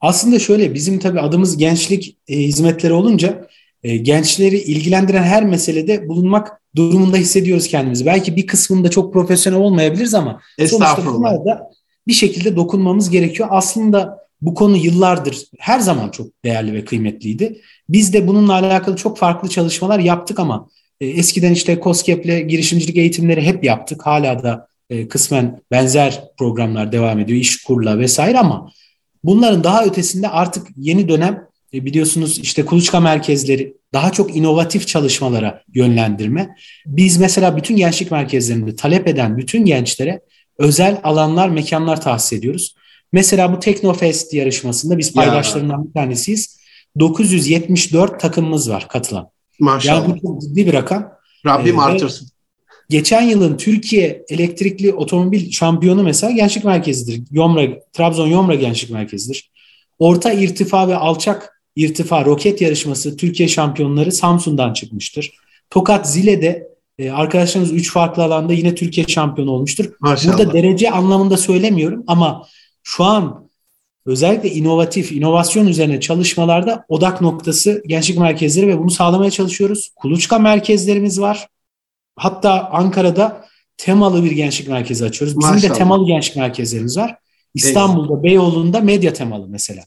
Aslında 0.00 0.38
şöyle 0.38 0.74
bizim 0.74 0.98
tabii 0.98 1.20
adımız 1.20 1.56
gençlik 1.56 2.16
e, 2.28 2.38
hizmetleri 2.38 2.92
olunca 2.92 3.48
e, 3.82 3.96
gençleri 3.96 4.58
ilgilendiren 4.58 5.22
her 5.22 5.44
meselede 5.44 6.08
bulunmak 6.08 6.60
durumunda 6.76 7.16
hissediyoruz 7.16 7.68
kendimizi. 7.68 8.06
Belki 8.06 8.36
bir 8.36 8.46
kısmında 8.46 8.90
çok 8.90 9.12
profesyonel 9.12 9.58
olmayabiliriz 9.58 10.14
ama 10.14 10.40
sonuçta 10.58 11.06
bunlarda 11.06 11.70
bir 12.08 12.12
şekilde 12.12 12.56
dokunmamız 12.56 13.10
gerekiyor. 13.10 13.48
Aslında 13.52 14.26
bu 14.42 14.54
konu 14.54 14.76
yıllardır 14.76 15.44
her 15.58 15.80
zaman 15.80 16.10
çok 16.10 16.26
değerli 16.44 16.72
ve 16.72 16.84
kıymetliydi. 16.84 17.60
Biz 17.88 18.12
de 18.12 18.28
bununla 18.28 18.52
alakalı 18.52 18.96
çok 18.96 19.18
farklı 19.18 19.48
çalışmalar 19.48 19.98
yaptık 19.98 20.38
ama 20.38 20.68
e, 21.00 21.06
eskiden 21.06 21.52
işte 21.52 21.80
COSGAP'le 21.82 22.48
girişimcilik 22.48 22.96
eğitimleri 22.96 23.42
hep 23.42 23.64
yaptık. 23.64 24.06
Hala 24.06 24.42
da 24.42 24.68
e, 24.90 25.08
kısmen 25.08 25.60
benzer 25.70 26.24
programlar 26.38 26.92
devam 26.92 27.18
ediyor. 27.18 27.40
İşkur'la 27.40 27.98
vesaire 27.98 28.38
ama 28.38 28.70
bunların 29.24 29.64
daha 29.64 29.84
ötesinde 29.84 30.28
artık 30.28 30.66
yeni 30.76 31.08
dönem 31.08 31.45
biliyorsunuz 31.84 32.38
işte 32.38 32.64
kuluçka 32.64 33.00
merkezleri 33.00 33.76
daha 33.92 34.12
çok 34.12 34.36
inovatif 34.36 34.86
çalışmalara 34.86 35.62
yönlendirme. 35.74 36.56
Biz 36.86 37.16
mesela 37.16 37.56
bütün 37.56 37.76
gençlik 37.76 38.10
merkezlerinde 38.10 38.76
talep 38.76 39.08
eden 39.08 39.38
bütün 39.38 39.64
gençlere 39.64 40.20
özel 40.58 41.00
alanlar, 41.04 41.48
mekanlar 41.48 42.00
tahsis 42.00 42.32
ediyoruz. 42.32 42.74
Mesela 43.12 43.52
bu 43.52 43.58
Teknofest 43.58 44.34
yarışmasında 44.34 44.98
biz 44.98 45.14
paydaşlarından 45.14 45.88
bir 45.88 45.92
tanesiyiz. 45.92 46.56
974 46.98 48.20
takımımız 48.20 48.70
var 48.70 48.88
katılan. 48.88 49.28
Maşallah. 49.60 50.08
Yani 50.08 50.14
bu 50.14 50.20
çok 50.20 50.42
ciddi 50.42 50.66
bir 50.66 50.72
rakam. 50.72 51.12
Rabbim 51.46 51.78
ee, 51.78 51.82
artırsın. 51.82 52.28
Geçen 52.90 53.22
yılın 53.22 53.56
Türkiye 53.56 54.24
elektrikli 54.28 54.92
otomobil 54.92 55.50
şampiyonu 55.50 56.02
mesela 56.02 56.32
Gençlik 56.32 56.64
Merkezi'dir. 56.64 57.22
Yomra, 57.30 57.62
Trabzon 57.92 58.26
Yomra 58.26 58.54
Gençlik 58.54 58.90
Merkezi'dir. 58.90 59.50
Orta 59.98 60.32
irtifa 60.32 60.88
ve 60.88 60.96
alçak 60.96 61.55
irtifa 61.76 62.24
roket 62.24 62.60
yarışması 62.60 63.16
Türkiye 63.16 63.48
şampiyonları 63.48 64.12
Samsun'dan 64.12 64.72
çıkmıştır. 64.72 65.32
Tokat 65.70 66.10
Zile'de 66.10 66.68
e, 66.98 67.10
arkadaşlarımız 67.10 67.72
3 67.72 67.92
farklı 67.92 68.22
alanda 68.22 68.52
yine 68.52 68.74
Türkiye 68.74 69.06
şampiyonu 69.06 69.50
olmuştur. 69.50 69.92
Maşallah. 70.00 70.38
Burada 70.38 70.52
derece 70.52 70.90
anlamında 70.90 71.36
söylemiyorum 71.36 72.04
ama 72.06 72.46
şu 72.82 73.04
an 73.04 73.48
özellikle 74.06 74.50
inovatif, 74.50 75.12
inovasyon 75.12 75.66
üzerine 75.66 76.00
çalışmalarda 76.00 76.84
odak 76.88 77.20
noktası 77.20 77.82
gençlik 77.86 78.18
merkezleri 78.18 78.68
ve 78.68 78.78
bunu 78.78 78.90
sağlamaya 78.90 79.30
çalışıyoruz. 79.30 79.92
Kuluçka 79.96 80.38
merkezlerimiz 80.38 81.20
var. 81.20 81.48
Hatta 82.16 82.68
Ankara'da 82.72 83.46
temalı 83.76 84.24
bir 84.24 84.30
gençlik 84.30 84.68
merkezi 84.68 85.04
açıyoruz. 85.04 85.38
Bizim 85.38 85.54
Maşallah. 85.54 85.74
de 85.74 85.78
temalı 85.78 86.06
gençlik 86.06 86.36
merkezlerimiz 86.36 86.96
var. 86.96 87.16
İstanbul'da, 87.54 88.22
Beyoğlu'nda 88.22 88.80
medya 88.80 89.12
temalı 89.12 89.48
mesela. 89.48 89.82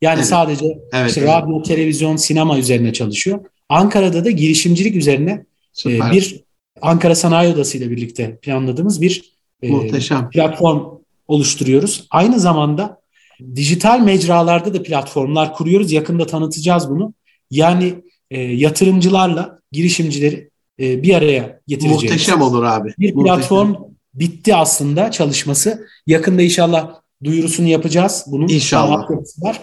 Yani 0.00 0.16
evet. 0.16 0.26
sadece 0.26 0.66
evet, 0.92 1.08
işte 1.08 1.20
evet. 1.20 1.30
radyo, 1.30 1.62
televizyon, 1.62 2.16
sinema 2.16 2.58
üzerine 2.58 2.92
çalışıyor. 2.92 3.40
Ankara'da 3.68 4.24
da 4.24 4.30
girişimcilik 4.30 4.96
üzerine 4.96 5.44
e, 5.86 6.10
bir 6.12 6.40
Ankara 6.82 7.14
Sanayi 7.14 7.54
Odası 7.54 7.78
ile 7.78 7.90
birlikte 7.90 8.36
planladığımız 8.36 9.00
bir 9.02 9.32
e, 9.62 9.70
platform 10.32 11.00
oluşturuyoruz. 11.28 12.06
Aynı 12.10 12.40
zamanda 12.40 13.00
dijital 13.54 14.00
mecralarda 14.00 14.74
da 14.74 14.82
platformlar 14.82 15.54
kuruyoruz. 15.54 15.92
Yakında 15.92 16.26
tanıtacağız 16.26 16.90
bunu. 16.90 17.14
Yani 17.50 17.94
e, 18.30 18.40
yatırımcılarla 18.40 19.58
girişimcileri 19.72 20.50
e, 20.80 21.02
bir 21.02 21.14
araya 21.14 21.60
getireceğiz. 21.68 22.02
Muhteşem 22.02 22.42
olur 22.42 22.64
abi. 22.64 22.94
Bir 22.98 23.14
Muhteşem. 23.14 23.36
platform 23.36 23.74
bitti 24.14 24.54
aslında 24.54 25.10
çalışması. 25.10 25.86
Yakında 26.06 26.42
inşallah 26.42 26.94
duyurusunu 27.24 27.68
yapacağız. 27.68 28.24
Bunun 28.26 28.48
İnşallah. 28.48 29.10
Var. 29.38 29.60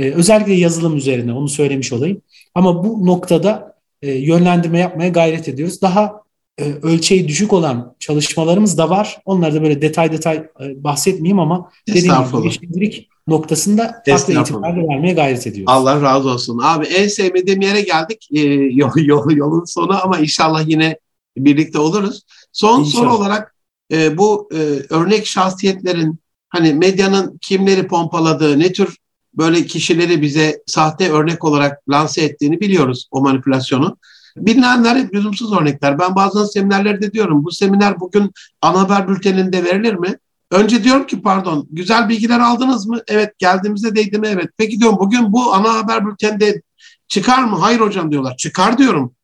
E, 0.00 0.10
özellikle 0.10 0.54
yazılım 0.54 0.96
üzerine 0.96 1.32
onu 1.32 1.48
söylemiş 1.48 1.92
olayım. 1.92 2.22
Ama 2.54 2.84
bu 2.84 3.06
noktada 3.06 3.76
e, 4.02 4.12
yönlendirme 4.12 4.78
yapmaya 4.78 5.08
gayret 5.08 5.48
ediyoruz. 5.48 5.82
Daha 5.82 6.22
e, 6.58 6.64
ölçeği 6.82 7.28
düşük 7.28 7.52
olan 7.52 7.94
çalışmalarımız 7.98 8.78
da 8.78 8.90
var. 8.90 9.20
Onları 9.24 9.54
da 9.54 9.62
böyle 9.62 9.82
detay 9.82 10.12
detay 10.12 10.36
e, 10.36 10.84
bahsetmeyeyim 10.84 11.38
ama 11.38 11.70
dediğim 11.88 12.14
gibi 12.14 12.42
girişimcilik 12.42 13.08
noktasında 13.26 14.02
farklı 14.06 14.34
eğitimler 14.34 14.88
vermeye 14.88 15.14
gayret 15.14 15.46
ediyoruz. 15.46 15.72
Allah 15.72 16.02
razı 16.02 16.28
olsun. 16.28 16.60
Abi 16.62 16.86
en 16.86 17.08
sevmediğim 17.08 17.60
yere 17.60 17.80
geldik. 17.80 18.28
E, 18.32 18.40
yol, 18.74 18.90
yol, 18.96 19.30
yolun 19.30 19.64
sonu 19.64 20.04
ama 20.04 20.18
inşallah 20.18 20.68
yine 20.68 20.98
birlikte 21.36 21.78
oluruz. 21.78 22.22
Son 22.52 22.80
inşallah. 22.80 23.02
soru 23.02 23.14
olarak 23.14 23.54
e, 23.92 24.18
bu 24.18 24.48
e, 24.52 24.56
örnek 24.94 25.26
şahsiyetlerin 25.26 26.18
hani 26.48 26.74
medyanın 26.74 27.38
kimleri 27.40 27.86
pompaladığı, 27.86 28.58
ne 28.58 28.72
tür 28.72 28.96
böyle 29.34 29.66
kişileri 29.66 30.22
bize 30.22 30.62
sahte 30.66 31.10
örnek 31.10 31.44
olarak 31.44 31.88
lanse 31.88 32.22
ettiğini 32.22 32.60
biliyoruz 32.60 33.08
o 33.10 33.20
manipülasyonu. 33.20 33.96
Bilinenler 34.36 34.96
hep 34.96 35.14
lüzumsuz 35.14 35.52
örnekler. 35.52 35.98
Ben 35.98 36.14
bazen 36.14 36.44
seminerlerde 36.44 37.12
diyorum 37.12 37.44
bu 37.44 37.52
seminer 37.52 38.00
bugün 38.00 38.32
ana 38.62 38.80
haber 38.80 39.08
bülteninde 39.08 39.64
verilir 39.64 39.94
mi? 39.94 40.18
Önce 40.50 40.84
diyorum 40.84 41.06
ki 41.06 41.22
pardon 41.22 41.68
güzel 41.70 42.08
bilgiler 42.08 42.40
aldınız 42.40 42.86
mı? 42.86 43.00
Evet 43.08 43.38
geldiğimizde 43.38 43.96
değdi 43.96 44.18
mi? 44.18 44.26
Evet. 44.30 44.50
Peki 44.56 44.80
diyorum 44.80 44.98
bugün 44.98 45.32
bu 45.32 45.54
ana 45.54 45.74
haber 45.74 46.06
bülteninde 46.06 46.62
çıkar 47.08 47.44
mı? 47.44 47.56
Hayır 47.56 47.80
hocam 47.80 48.10
diyorlar. 48.10 48.36
Çıkar 48.36 48.78
diyorum. 48.78 49.14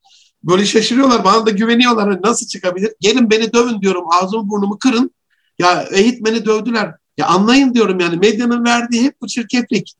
Böyle 0.43 0.67
şaşırıyorlar 0.67 1.25
bana 1.25 1.47
da 1.47 1.51
güveniyorlar. 1.51 2.23
Nasıl 2.23 2.47
çıkabilir? 2.47 2.93
Gelin 3.01 3.31
beni 3.31 3.53
dövün 3.53 3.81
diyorum 3.81 4.05
ağzımı 4.23 4.49
burnumu 4.49 4.79
kırın. 4.79 5.11
Ya 5.59 5.83
eğitmeni 5.91 6.45
dövdüler. 6.45 6.95
Ya 7.19 7.27
anlayın 7.27 7.75
diyorum 7.75 8.01
yani 8.01 8.17
medyanın 8.17 8.65
verdiği 8.65 9.03
hep 9.03 9.21
bu 9.21 9.27
çirkeflik. 9.27 9.95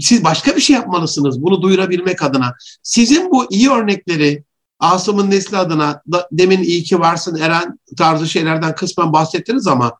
Siz 0.00 0.24
başka 0.24 0.56
bir 0.56 0.60
şey 0.60 0.76
yapmalısınız 0.76 1.42
bunu 1.42 1.62
duyurabilmek 1.62 2.22
adına. 2.22 2.54
Sizin 2.82 3.30
bu 3.30 3.46
iyi 3.50 3.70
örnekleri 3.70 4.44
Asım'ın 4.78 5.30
nesli 5.30 5.56
adına 5.56 6.02
da, 6.12 6.28
demin 6.32 6.62
iyi 6.62 6.82
ki 6.82 7.00
varsın 7.00 7.36
Eren 7.36 7.78
tarzı 7.98 8.28
şeylerden 8.28 8.74
kısmen 8.74 9.12
bahsettiniz 9.12 9.66
ama 9.66 9.92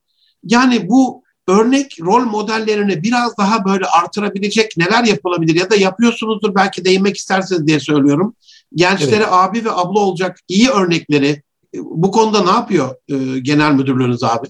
yani 0.44 0.88
bu 0.88 1.22
örnek 1.48 1.96
rol 2.00 2.24
modellerini 2.24 3.02
biraz 3.02 3.38
daha 3.38 3.64
böyle 3.64 3.86
artırabilecek 3.86 4.76
neler 4.76 5.04
yapılabilir 5.04 5.54
ya 5.54 5.70
da 5.70 5.76
yapıyorsunuzdur 5.76 6.54
belki 6.54 6.84
değinmek 6.84 7.16
isterseniz 7.16 7.66
diye 7.66 7.80
söylüyorum. 7.80 8.34
Gençlere 8.74 9.14
evet. 9.14 9.28
abi 9.30 9.64
ve 9.64 9.70
abla 9.70 10.00
olacak 10.00 10.38
iyi 10.48 10.68
örnekleri 10.68 11.42
bu 11.74 12.10
konuda 12.10 12.44
ne 12.44 12.50
yapıyor 12.50 12.94
e, 13.08 13.38
genel 13.38 13.72
müdürlüğünüz 13.72 14.24
abi? 14.24 14.46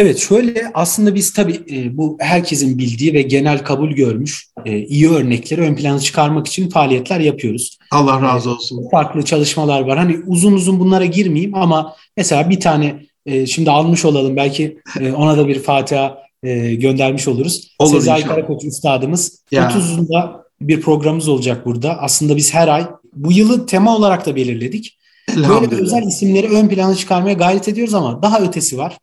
Evet 0.00 0.18
şöyle 0.18 0.70
aslında 0.74 1.14
biz 1.14 1.32
tabii 1.32 1.60
e, 1.70 1.96
bu 1.96 2.16
herkesin 2.20 2.78
bildiği 2.78 3.14
ve 3.14 3.22
genel 3.22 3.58
kabul 3.58 3.90
görmüş 3.90 4.48
e, 4.64 4.78
iyi 4.78 5.10
örnekleri 5.10 5.60
ön 5.60 5.74
plana 5.74 5.98
çıkarmak 5.98 6.46
için 6.46 6.68
faaliyetler 6.68 7.20
yapıyoruz. 7.20 7.78
Allah 7.90 8.22
razı 8.22 8.50
olsun. 8.50 8.86
E, 8.86 8.90
farklı 8.90 9.22
çalışmalar 9.22 9.80
var. 9.80 9.98
Hani 9.98 10.20
uzun 10.26 10.52
uzun 10.52 10.80
bunlara 10.80 11.04
girmeyeyim 11.04 11.54
ama 11.54 11.96
mesela 12.16 12.50
bir 12.50 12.60
tane 12.60 13.06
e, 13.26 13.46
şimdi 13.46 13.70
almış 13.70 14.04
olalım 14.04 14.36
belki 14.36 14.78
e, 15.00 15.12
ona 15.12 15.36
da 15.36 15.48
bir 15.48 15.62
Fatiha 15.62 16.18
e, 16.42 16.74
göndermiş 16.74 17.28
oluruz. 17.28 17.74
Olur 17.78 17.92
Sezai 17.92 18.22
Karakoç 18.22 18.64
üstadımız. 18.64 19.44
Ya. 19.50 19.70
30'unda 19.70 20.30
bir 20.60 20.80
programımız 20.80 21.28
olacak 21.28 21.66
burada. 21.66 21.98
Aslında 21.98 22.36
biz 22.36 22.54
her 22.54 22.68
ay 22.68 22.86
bu 23.12 23.32
yılı 23.32 23.66
tema 23.66 23.96
olarak 23.96 24.26
da 24.26 24.36
belirledik. 24.36 24.98
Böyle 25.36 25.82
özel 25.82 26.02
isimleri 26.02 26.48
ön 26.48 26.68
plana 26.68 26.94
çıkarmaya 26.94 27.34
gayret 27.34 27.68
ediyoruz 27.68 27.94
ama 27.94 28.22
daha 28.22 28.40
ötesi 28.40 28.78
var 28.78 28.98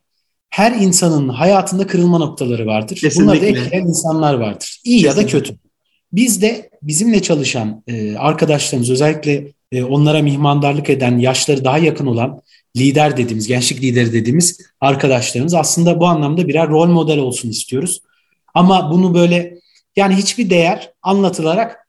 her 0.50 0.72
insanın 0.72 1.28
hayatında 1.28 1.86
kırılma 1.86 2.18
noktaları 2.18 2.66
vardır. 2.66 2.96
Kesinlikle. 2.96 3.22
Bunları 3.22 3.42
da 3.42 3.46
etkileyen 3.46 3.86
insanlar 3.86 4.34
vardır. 4.34 4.80
İyi 4.84 5.02
Kesinlikle. 5.02 5.20
ya 5.20 5.26
da 5.26 5.30
kötü. 5.30 5.56
Biz 6.12 6.42
de 6.42 6.70
bizimle 6.82 7.22
çalışan 7.22 7.82
e, 7.86 8.16
arkadaşlarımız 8.16 8.90
özellikle 8.90 9.52
e, 9.72 9.84
onlara 9.84 10.22
mihmandarlık 10.22 10.90
eden, 10.90 11.18
yaşları 11.18 11.64
daha 11.64 11.78
yakın 11.78 12.06
olan 12.06 12.40
lider 12.76 13.16
dediğimiz, 13.16 13.46
gençlik 13.46 13.82
lideri 13.82 14.12
dediğimiz 14.12 14.60
arkadaşlarımız 14.80 15.54
aslında 15.54 16.00
bu 16.00 16.06
anlamda 16.06 16.48
birer 16.48 16.68
rol 16.68 16.88
model 16.88 17.18
olsun 17.18 17.50
istiyoruz. 17.50 18.00
Ama 18.54 18.92
bunu 18.92 19.14
böyle 19.14 19.58
yani 19.96 20.14
hiçbir 20.14 20.50
değer 20.50 20.92
anlatılarak 21.02 21.88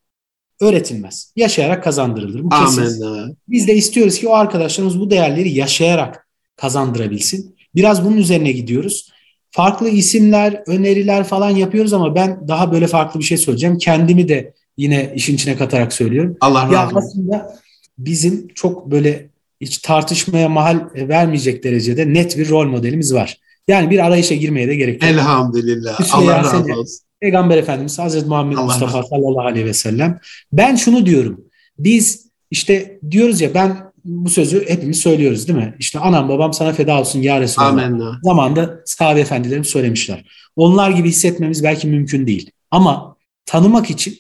öğretilmez. 0.62 1.34
Yaşayarak 1.36 1.84
kazandırılır. 1.84 2.44
Bu 2.44 2.50
kesin. 2.50 3.38
Biz 3.48 3.68
de 3.68 3.76
istiyoruz 3.76 4.20
ki 4.20 4.28
o 4.28 4.34
arkadaşlarımız 4.34 5.00
bu 5.00 5.10
değerleri 5.12 5.50
yaşayarak 5.50 6.28
kazandırabilsin. 6.56 7.56
Biraz 7.76 8.06
bunun 8.06 8.18
üzerine 8.18 8.52
gidiyoruz. 8.52 9.10
Farklı 9.52 9.90
isimler, 9.90 10.64
öneriler 10.68 11.24
falan 11.24 11.50
yapıyoruz 11.50 11.94
ama 11.94 12.16
ben 12.16 12.48
daha 12.48 12.72
böyle 12.72 12.88
farklı 12.88 13.20
bir 13.20 13.26
şey 13.26 13.38
söyleyeceğim. 13.38 13.78
Kendimi 13.78 14.28
de 14.28 14.54
yine 14.78 15.12
işin 15.16 15.36
içine 15.36 15.58
katarak 15.58 15.94
söylüyorum. 15.94 16.38
Allah 16.42 16.74
razı 16.74 16.98
olsun. 16.98 17.08
aslında 17.08 17.56
bizim 17.98 18.48
çok 18.48 18.92
böyle 18.92 19.30
hiç 19.62 19.78
tartışmaya 19.78 20.50
mahal 20.50 20.80
vermeyecek 20.96 21.64
derecede 21.64 22.14
net 22.14 22.38
bir 22.38 22.50
rol 22.50 22.68
modelimiz 22.68 23.14
var. 23.14 23.38
Yani 23.68 23.90
bir 23.90 24.06
arayışa 24.06 24.36
girmeye 24.36 24.68
de 24.68 24.76
gerek 24.76 25.04
yok. 25.04 25.12
Elhamdülillah. 25.12 26.00
Hüsnü 26.00 26.14
Allah 26.14 26.38
razı 26.38 26.58
olsun. 26.58 27.00
Peygamber 27.20 27.58
Efendimiz 27.58 28.00
Hazreti 28.00 28.28
Muhammed 28.28 28.58
Allah 28.58 28.66
Mustafa 28.66 28.98
razı 28.98 29.08
sallallahu 29.08 29.48
aleyhi 29.48 29.66
ve 29.66 29.74
sellem. 29.74 30.20
Ben 30.54 30.76
şunu 30.76 31.06
diyorum. 31.06 31.46
Biz 31.80 32.30
işte 32.52 33.00
diyoruz 33.12 33.42
ya 33.42 33.54
ben 33.54 33.89
bu 34.10 34.30
sözü 34.30 34.70
hepimiz 34.70 35.00
söylüyoruz 35.00 35.48
değil 35.48 35.60
mi? 35.60 35.76
İşte 35.80 36.00
anam 36.00 36.30
babam 36.30 36.54
sana 36.54 36.74
feda 36.74 37.00
olsun 37.00 37.22
ya 37.22 37.42
Resulallah. 37.42 37.72
Amenna. 37.72 38.20
Zamanında 38.24 38.80
sahabe 38.86 39.20
efendilerim 39.20 39.66
söylemişler. 39.66 40.26
Onlar 40.56 40.90
gibi 40.90 41.10
hissetmemiz 41.10 41.64
belki 41.64 41.88
mümkün 41.88 42.28
değil. 42.28 42.52
Ama 42.72 43.16
tanımak 43.46 43.90
için 43.90 44.20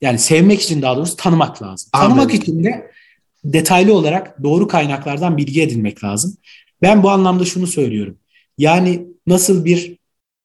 yani 0.00 0.18
sevmek 0.18 0.62
için 0.62 0.82
daha 0.82 0.96
doğrusu 0.96 1.16
tanımak 1.16 1.62
lazım. 1.62 1.90
Amin. 1.92 2.08
Tanımak 2.08 2.34
için 2.34 2.64
de 2.64 2.90
detaylı 3.44 3.94
olarak 3.94 4.42
doğru 4.42 4.68
kaynaklardan 4.68 5.36
bilgi 5.36 5.62
edinmek 5.62 6.04
lazım. 6.04 6.36
Ben 6.82 7.02
bu 7.02 7.10
anlamda 7.10 7.44
şunu 7.44 7.66
söylüyorum. 7.66 8.18
Yani 8.58 9.06
nasıl 9.26 9.64
bir 9.64 9.98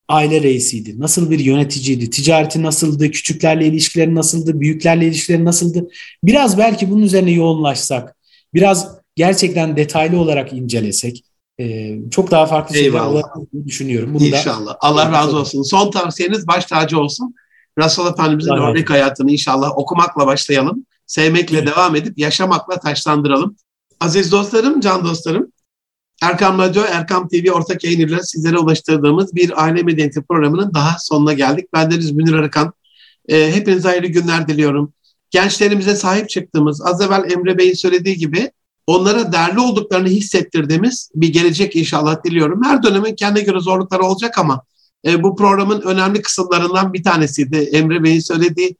aile 0.07 0.41
reisiydi, 0.43 0.99
nasıl 0.99 1.31
bir 1.31 1.39
yöneticiydi, 1.39 2.09
ticareti 2.09 2.63
nasıldı, 2.63 3.11
küçüklerle 3.11 3.67
ilişkileri 3.67 4.15
nasıldı, 4.15 4.59
büyüklerle 4.59 5.07
ilişkileri 5.07 5.45
nasıldı? 5.45 5.87
Biraz 6.23 6.57
belki 6.57 6.91
bunun 6.91 7.01
üzerine 7.01 7.31
yoğunlaşsak, 7.31 8.15
biraz 8.53 8.97
gerçekten 9.15 9.77
detaylı 9.77 10.19
olarak 10.19 10.53
incelesek 10.53 11.23
e, 11.59 11.95
çok 12.11 12.31
daha 12.31 12.45
farklı 12.45 12.75
şeyler 12.75 12.99
olabileceğini 12.99 13.67
düşünüyorum. 13.67 14.13
Bunu 14.13 14.31
da 14.31 14.37
İnşallah. 14.37 14.75
Allah 14.79 15.11
razı 15.11 15.37
olsun. 15.37 15.63
Son 15.63 15.91
tavsiyeniz 15.91 16.47
baş 16.47 16.65
tacı 16.65 16.99
olsun. 16.99 17.35
Resul 17.79 18.07
Efendimizin 18.07 18.51
Allah 18.51 18.71
örnek 18.71 18.89
hayatını 18.89 19.31
inşallah 19.31 19.77
okumakla 19.77 20.27
başlayalım. 20.27 20.85
Sevmekle 21.05 21.67
devam 21.67 21.95
edip 21.95 22.17
yaşamakla 22.17 22.79
taşlandıralım. 22.79 23.55
Aziz 23.99 24.31
dostlarım, 24.31 24.79
can 24.79 25.05
dostlarım. 25.05 25.51
Erkam 26.21 26.59
Radyo, 26.59 26.83
Erkam 26.91 27.27
TV 27.27 27.51
ortak 27.51 27.83
yayınıyla 27.83 28.23
sizlere 28.23 28.57
ulaştırdığımız 28.57 29.35
bir 29.35 29.63
aile 29.63 29.83
medeniyeti 29.83 30.21
programının 30.21 30.73
daha 30.73 30.97
sonuna 30.99 31.33
geldik. 31.33 31.65
Ben 31.73 31.91
Deniz 31.91 32.11
Münir 32.11 32.33
Arıkan. 32.33 32.73
Ee, 33.29 33.55
hepinize 33.55 33.87
hayırlı 33.87 34.07
günler 34.07 34.47
diliyorum. 34.47 34.93
Gençlerimize 35.33 35.95
sahip 35.95 36.29
çıktığımız, 36.29 36.81
az 36.81 37.01
evvel 37.01 37.31
Emre 37.31 37.57
Bey'in 37.57 37.73
söylediği 37.73 38.17
gibi 38.17 38.51
onlara 38.87 39.31
değerli 39.31 39.59
olduklarını 39.59 40.07
hissettirdiğimiz 40.07 41.11
bir 41.15 41.33
gelecek 41.33 41.75
inşallah 41.75 42.23
diliyorum. 42.23 42.63
Her 42.63 42.83
dönemin 42.83 43.15
kendine 43.15 43.43
göre 43.43 43.59
zorlukları 43.59 44.03
olacak 44.03 44.37
ama 44.37 44.61
e, 45.07 45.23
bu 45.23 45.35
programın 45.35 45.81
önemli 45.81 46.21
kısımlarından 46.21 46.93
bir 46.93 47.03
tanesiydi. 47.03 47.57
Emre 47.57 48.03
Bey'in 48.03 48.19
söylediği 48.19 48.75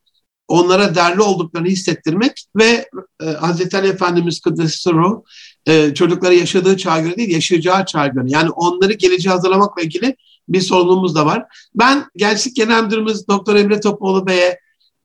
onlara 0.48 0.96
değerli 0.96 1.22
olduklarını 1.22 1.68
hissettirmek 1.68 2.46
ve 2.56 2.90
e, 3.24 3.26
Hazreti 3.26 3.78
Ali 3.78 3.88
Efendimiz 3.88 4.42
Ruh 4.88 5.22
e, 5.68 5.94
çocuklara 5.94 6.34
yaşadığı 6.34 6.78
çağa 6.78 7.00
göre 7.00 7.18
değil, 7.18 7.30
yaşayacağı 7.30 7.86
çağa 7.86 8.08
göre. 8.08 8.26
Yani 8.28 8.50
onları 8.50 8.94
geleceğe 8.94 9.30
hazırlamakla 9.30 9.82
ilgili 9.82 10.16
bir 10.50 10.62
sorunumuz 10.62 11.16
da 11.16 11.26
var. 11.26 11.46
Ben 11.76 12.06
Gençlik 12.16 12.56
Genel 12.56 12.84
Müdürümüz 12.84 13.28
Doktor 13.28 13.56
Emre 13.56 13.80
Topoğlu 13.80 14.28
Bey'e 14.28 14.60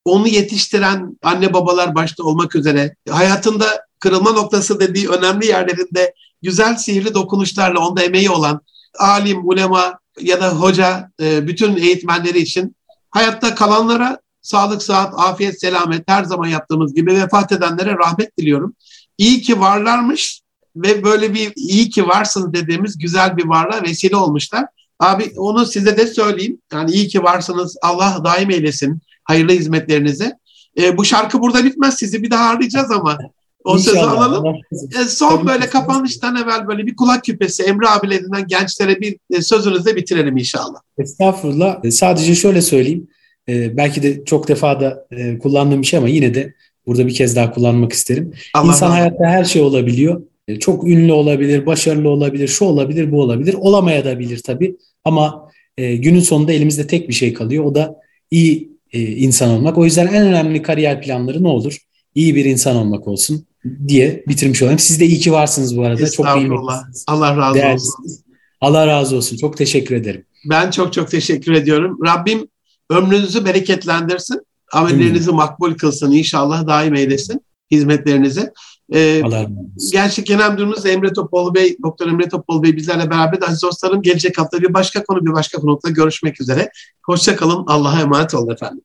onu 0.09 0.28
yetiştiren 0.28 1.18
anne 1.22 1.52
babalar 1.52 1.94
başta 1.94 2.22
olmak 2.22 2.56
üzere 2.56 2.96
hayatında 3.11 3.66
kırılma 4.00 4.32
noktası 4.32 4.80
dediği 4.80 5.09
önemli 5.09 5.46
yerlerinde 5.46 6.14
güzel 6.42 6.76
sihirli 6.76 7.14
dokunuşlarla 7.14 7.88
onda 7.88 8.02
emeği 8.02 8.30
olan 8.30 8.61
alim, 8.98 9.48
ulema 9.48 9.98
ya 10.20 10.40
da 10.40 10.50
hoca 10.50 11.11
e, 11.22 11.46
bütün 11.46 11.76
eğitmenleri 11.76 12.38
için 12.38 12.76
hayatta 13.11 13.54
kalanlara 13.54 14.18
sağlık, 14.42 14.82
sıhhat, 14.82 15.14
afiyet, 15.16 15.61
selamet 15.61 16.04
her 16.06 16.24
zaman 16.24 16.48
yaptığımız 16.48 16.94
gibi 16.94 17.14
vefat 17.14 17.52
edenlere 17.52 17.96
rahmet 17.98 18.38
diliyorum. 18.38 18.74
İyi 19.18 19.42
ki 19.42 19.61
varlarmış 19.61 20.40
ve 20.76 21.04
böyle 21.04 21.34
bir 21.34 21.52
iyi 21.56 21.90
ki 21.90 22.09
varsınız 22.09 22.52
dediğimiz 22.52 22.98
güzel 22.98 23.36
bir 23.36 23.44
varlığa 23.44 23.82
vesile 23.82 24.16
olmuşlar. 24.16 24.64
Abi 25.00 25.32
onu 25.36 25.66
size 25.66 25.96
de 25.96 26.06
söyleyeyim. 26.06 26.59
Yani 26.72 26.90
iyi 26.90 27.09
ki 27.09 27.22
varsınız. 27.22 27.76
Allah 27.82 28.20
daim 28.24 28.50
eylesin 28.50 29.00
hayırlı 29.29 29.53
hizmetlerinize. 29.53 30.33
E, 30.81 30.97
bu 30.97 31.05
şarkı 31.05 31.41
burada 31.41 31.64
bitmez. 31.64 31.95
Sizi 31.95 32.22
bir 32.22 32.31
daha 32.31 32.49
arayacağız 32.51 32.91
ama 32.91 33.18
o 33.64 33.79
sözü 33.79 33.99
alalım. 33.99 34.47
Allah. 34.47 34.57
E, 35.03 35.05
son 35.09 35.47
böyle 35.47 35.66
kapanıştan 35.66 36.37
evvel 36.37 36.68
böyle 36.68 36.87
bir 36.87 36.97
kulak 36.97 37.24
küpesi 37.24 37.62
Emre 37.62 37.89
abilerinden 37.89 38.47
gençlere 38.47 39.01
bir 39.01 39.16
e, 39.31 39.43
sözünüzle 39.43 39.97
bitirelim 39.97 40.37
inşallah. 40.37 40.79
Estağfurullah. 40.99 41.85
E, 41.85 41.91
Sadece 41.91 42.35
şöyle 42.35 42.62
söyleyeyim. 42.62 43.09
E, 43.49 43.76
belki 43.76 44.03
de 44.03 44.24
çok 44.24 44.49
defa 44.49 44.81
da 44.81 45.07
e, 45.11 45.39
kullandığım 45.39 45.83
bir 45.83 45.87
şey 45.87 45.99
ama 45.99 46.09
yine 46.09 46.35
de 46.35 46.55
burada 46.87 47.07
bir 47.07 47.14
kez 47.14 47.37
daha 47.37 47.51
kullanmak 47.53 47.93
isterim. 47.93 48.33
Allah 48.55 48.66
İnsan 48.72 48.89
olsun. 48.91 48.99
hayatta 49.01 49.24
her 49.26 49.45
şey 49.45 49.62
olabiliyor. 49.62 50.22
E, 50.49 50.59
Çok 50.59 50.85
ünlü 50.89 51.12
olabilir, 51.12 51.66
başarılı 51.66 52.09
olabilir, 52.09 52.49
şu 52.49 52.64
olabilir, 52.64 53.12
bu 53.12 53.20
olabilir. 53.22 53.55
Olamaya 53.59 54.05
da 54.05 54.18
bilir 54.18 54.39
tabii. 54.47 54.76
Ama 55.05 55.51
e, 55.76 55.97
günün 55.97 56.20
sonunda 56.20 56.53
elimizde 56.53 56.87
tek 56.87 57.09
bir 57.09 57.14
şey 57.14 57.33
kalıyor. 57.35 57.64
O 57.64 57.74
da 57.74 57.97
iyi 58.31 58.78
e, 58.93 59.01
insan 59.01 59.51
olmak. 59.51 59.78
O 59.78 59.84
yüzden 59.84 60.07
en 60.07 60.26
önemli 60.26 60.62
kariyer 60.62 61.03
planları 61.03 61.43
ne 61.43 61.49
olur? 61.49 61.76
İyi 62.14 62.34
bir 62.34 62.45
insan 62.45 62.76
olmak 62.76 63.09
olsun 63.09 63.47
diye 63.89 64.24
bitirmiş 64.28 64.62
olayım. 64.62 64.78
Siz 64.78 65.01
de 65.01 65.07
iyi 65.07 65.18
ki 65.18 65.32
varsınız 65.32 65.76
bu 65.76 65.84
arada. 65.84 66.11
Çok 66.11 66.26
kıymetlisiniz. 66.26 67.05
Allah 67.07 67.36
razı 67.36 67.49
olsun. 67.49 67.55
Değerlisiniz. 67.55 68.22
Allah 68.61 68.86
razı 68.86 69.16
olsun. 69.16 69.36
Çok 69.36 69.57
teşekkür 69.57 69.97
ederim. 69.97 70.24
Ben 70.51 70.70
çok 70.70 70.93
çok 70.93 71.11
teşekkür 71.11 71.53
ediyorum. 71.53 71.99
Rabbim 72.07 72.49
ömrünüzü 72.91 73.45
bereketlendirsin. 73.45 74.41
Amellerinizi 74.72 75.30
makbul 75.30 75.74
kılsın. 75.74 76.12
İnşallah 76.12 76.66
daim 76.66 76.95
eylesin 76.95 77.41
hizmetlerinizi. 77.70 78.51
Ee, 78.93 79.22
olsun. 79.24 79.72
Gençlik 79.93 80.26
Genel 80.26 80.51
Müdürümüz 80.51 80.86
Emre 80.86 81.12
Topoğlu 81.12 81.55
Bey, 81.55 81.76
Doktor 81.82 82.07
Emre 82.07 82.28
Topoğlu 82.28 82.62
Bey 82.62 82.76
bizlerle 82.76 83.11
beraber 83.11 83.39
aziz 83.43 83.62
dostlarım 83.62 84.03
gelecek 84.03 84.39
hafta 84.39 84.62
bir 84.62 84.74
başka 84.74 85.05
konu 85.05 85.26
bir 85.26 85.32
başka 85.32 85.61
konukla 85.61 85.91
görüşmek 85.91 86.41
üzere. 86.41 86.70
Hoşçakalın. 87.07 87.64
Allah'a 87.66 88.01
emanet 88.01 88.34
olun 88.34 88.53
efendim. 88.53 88.82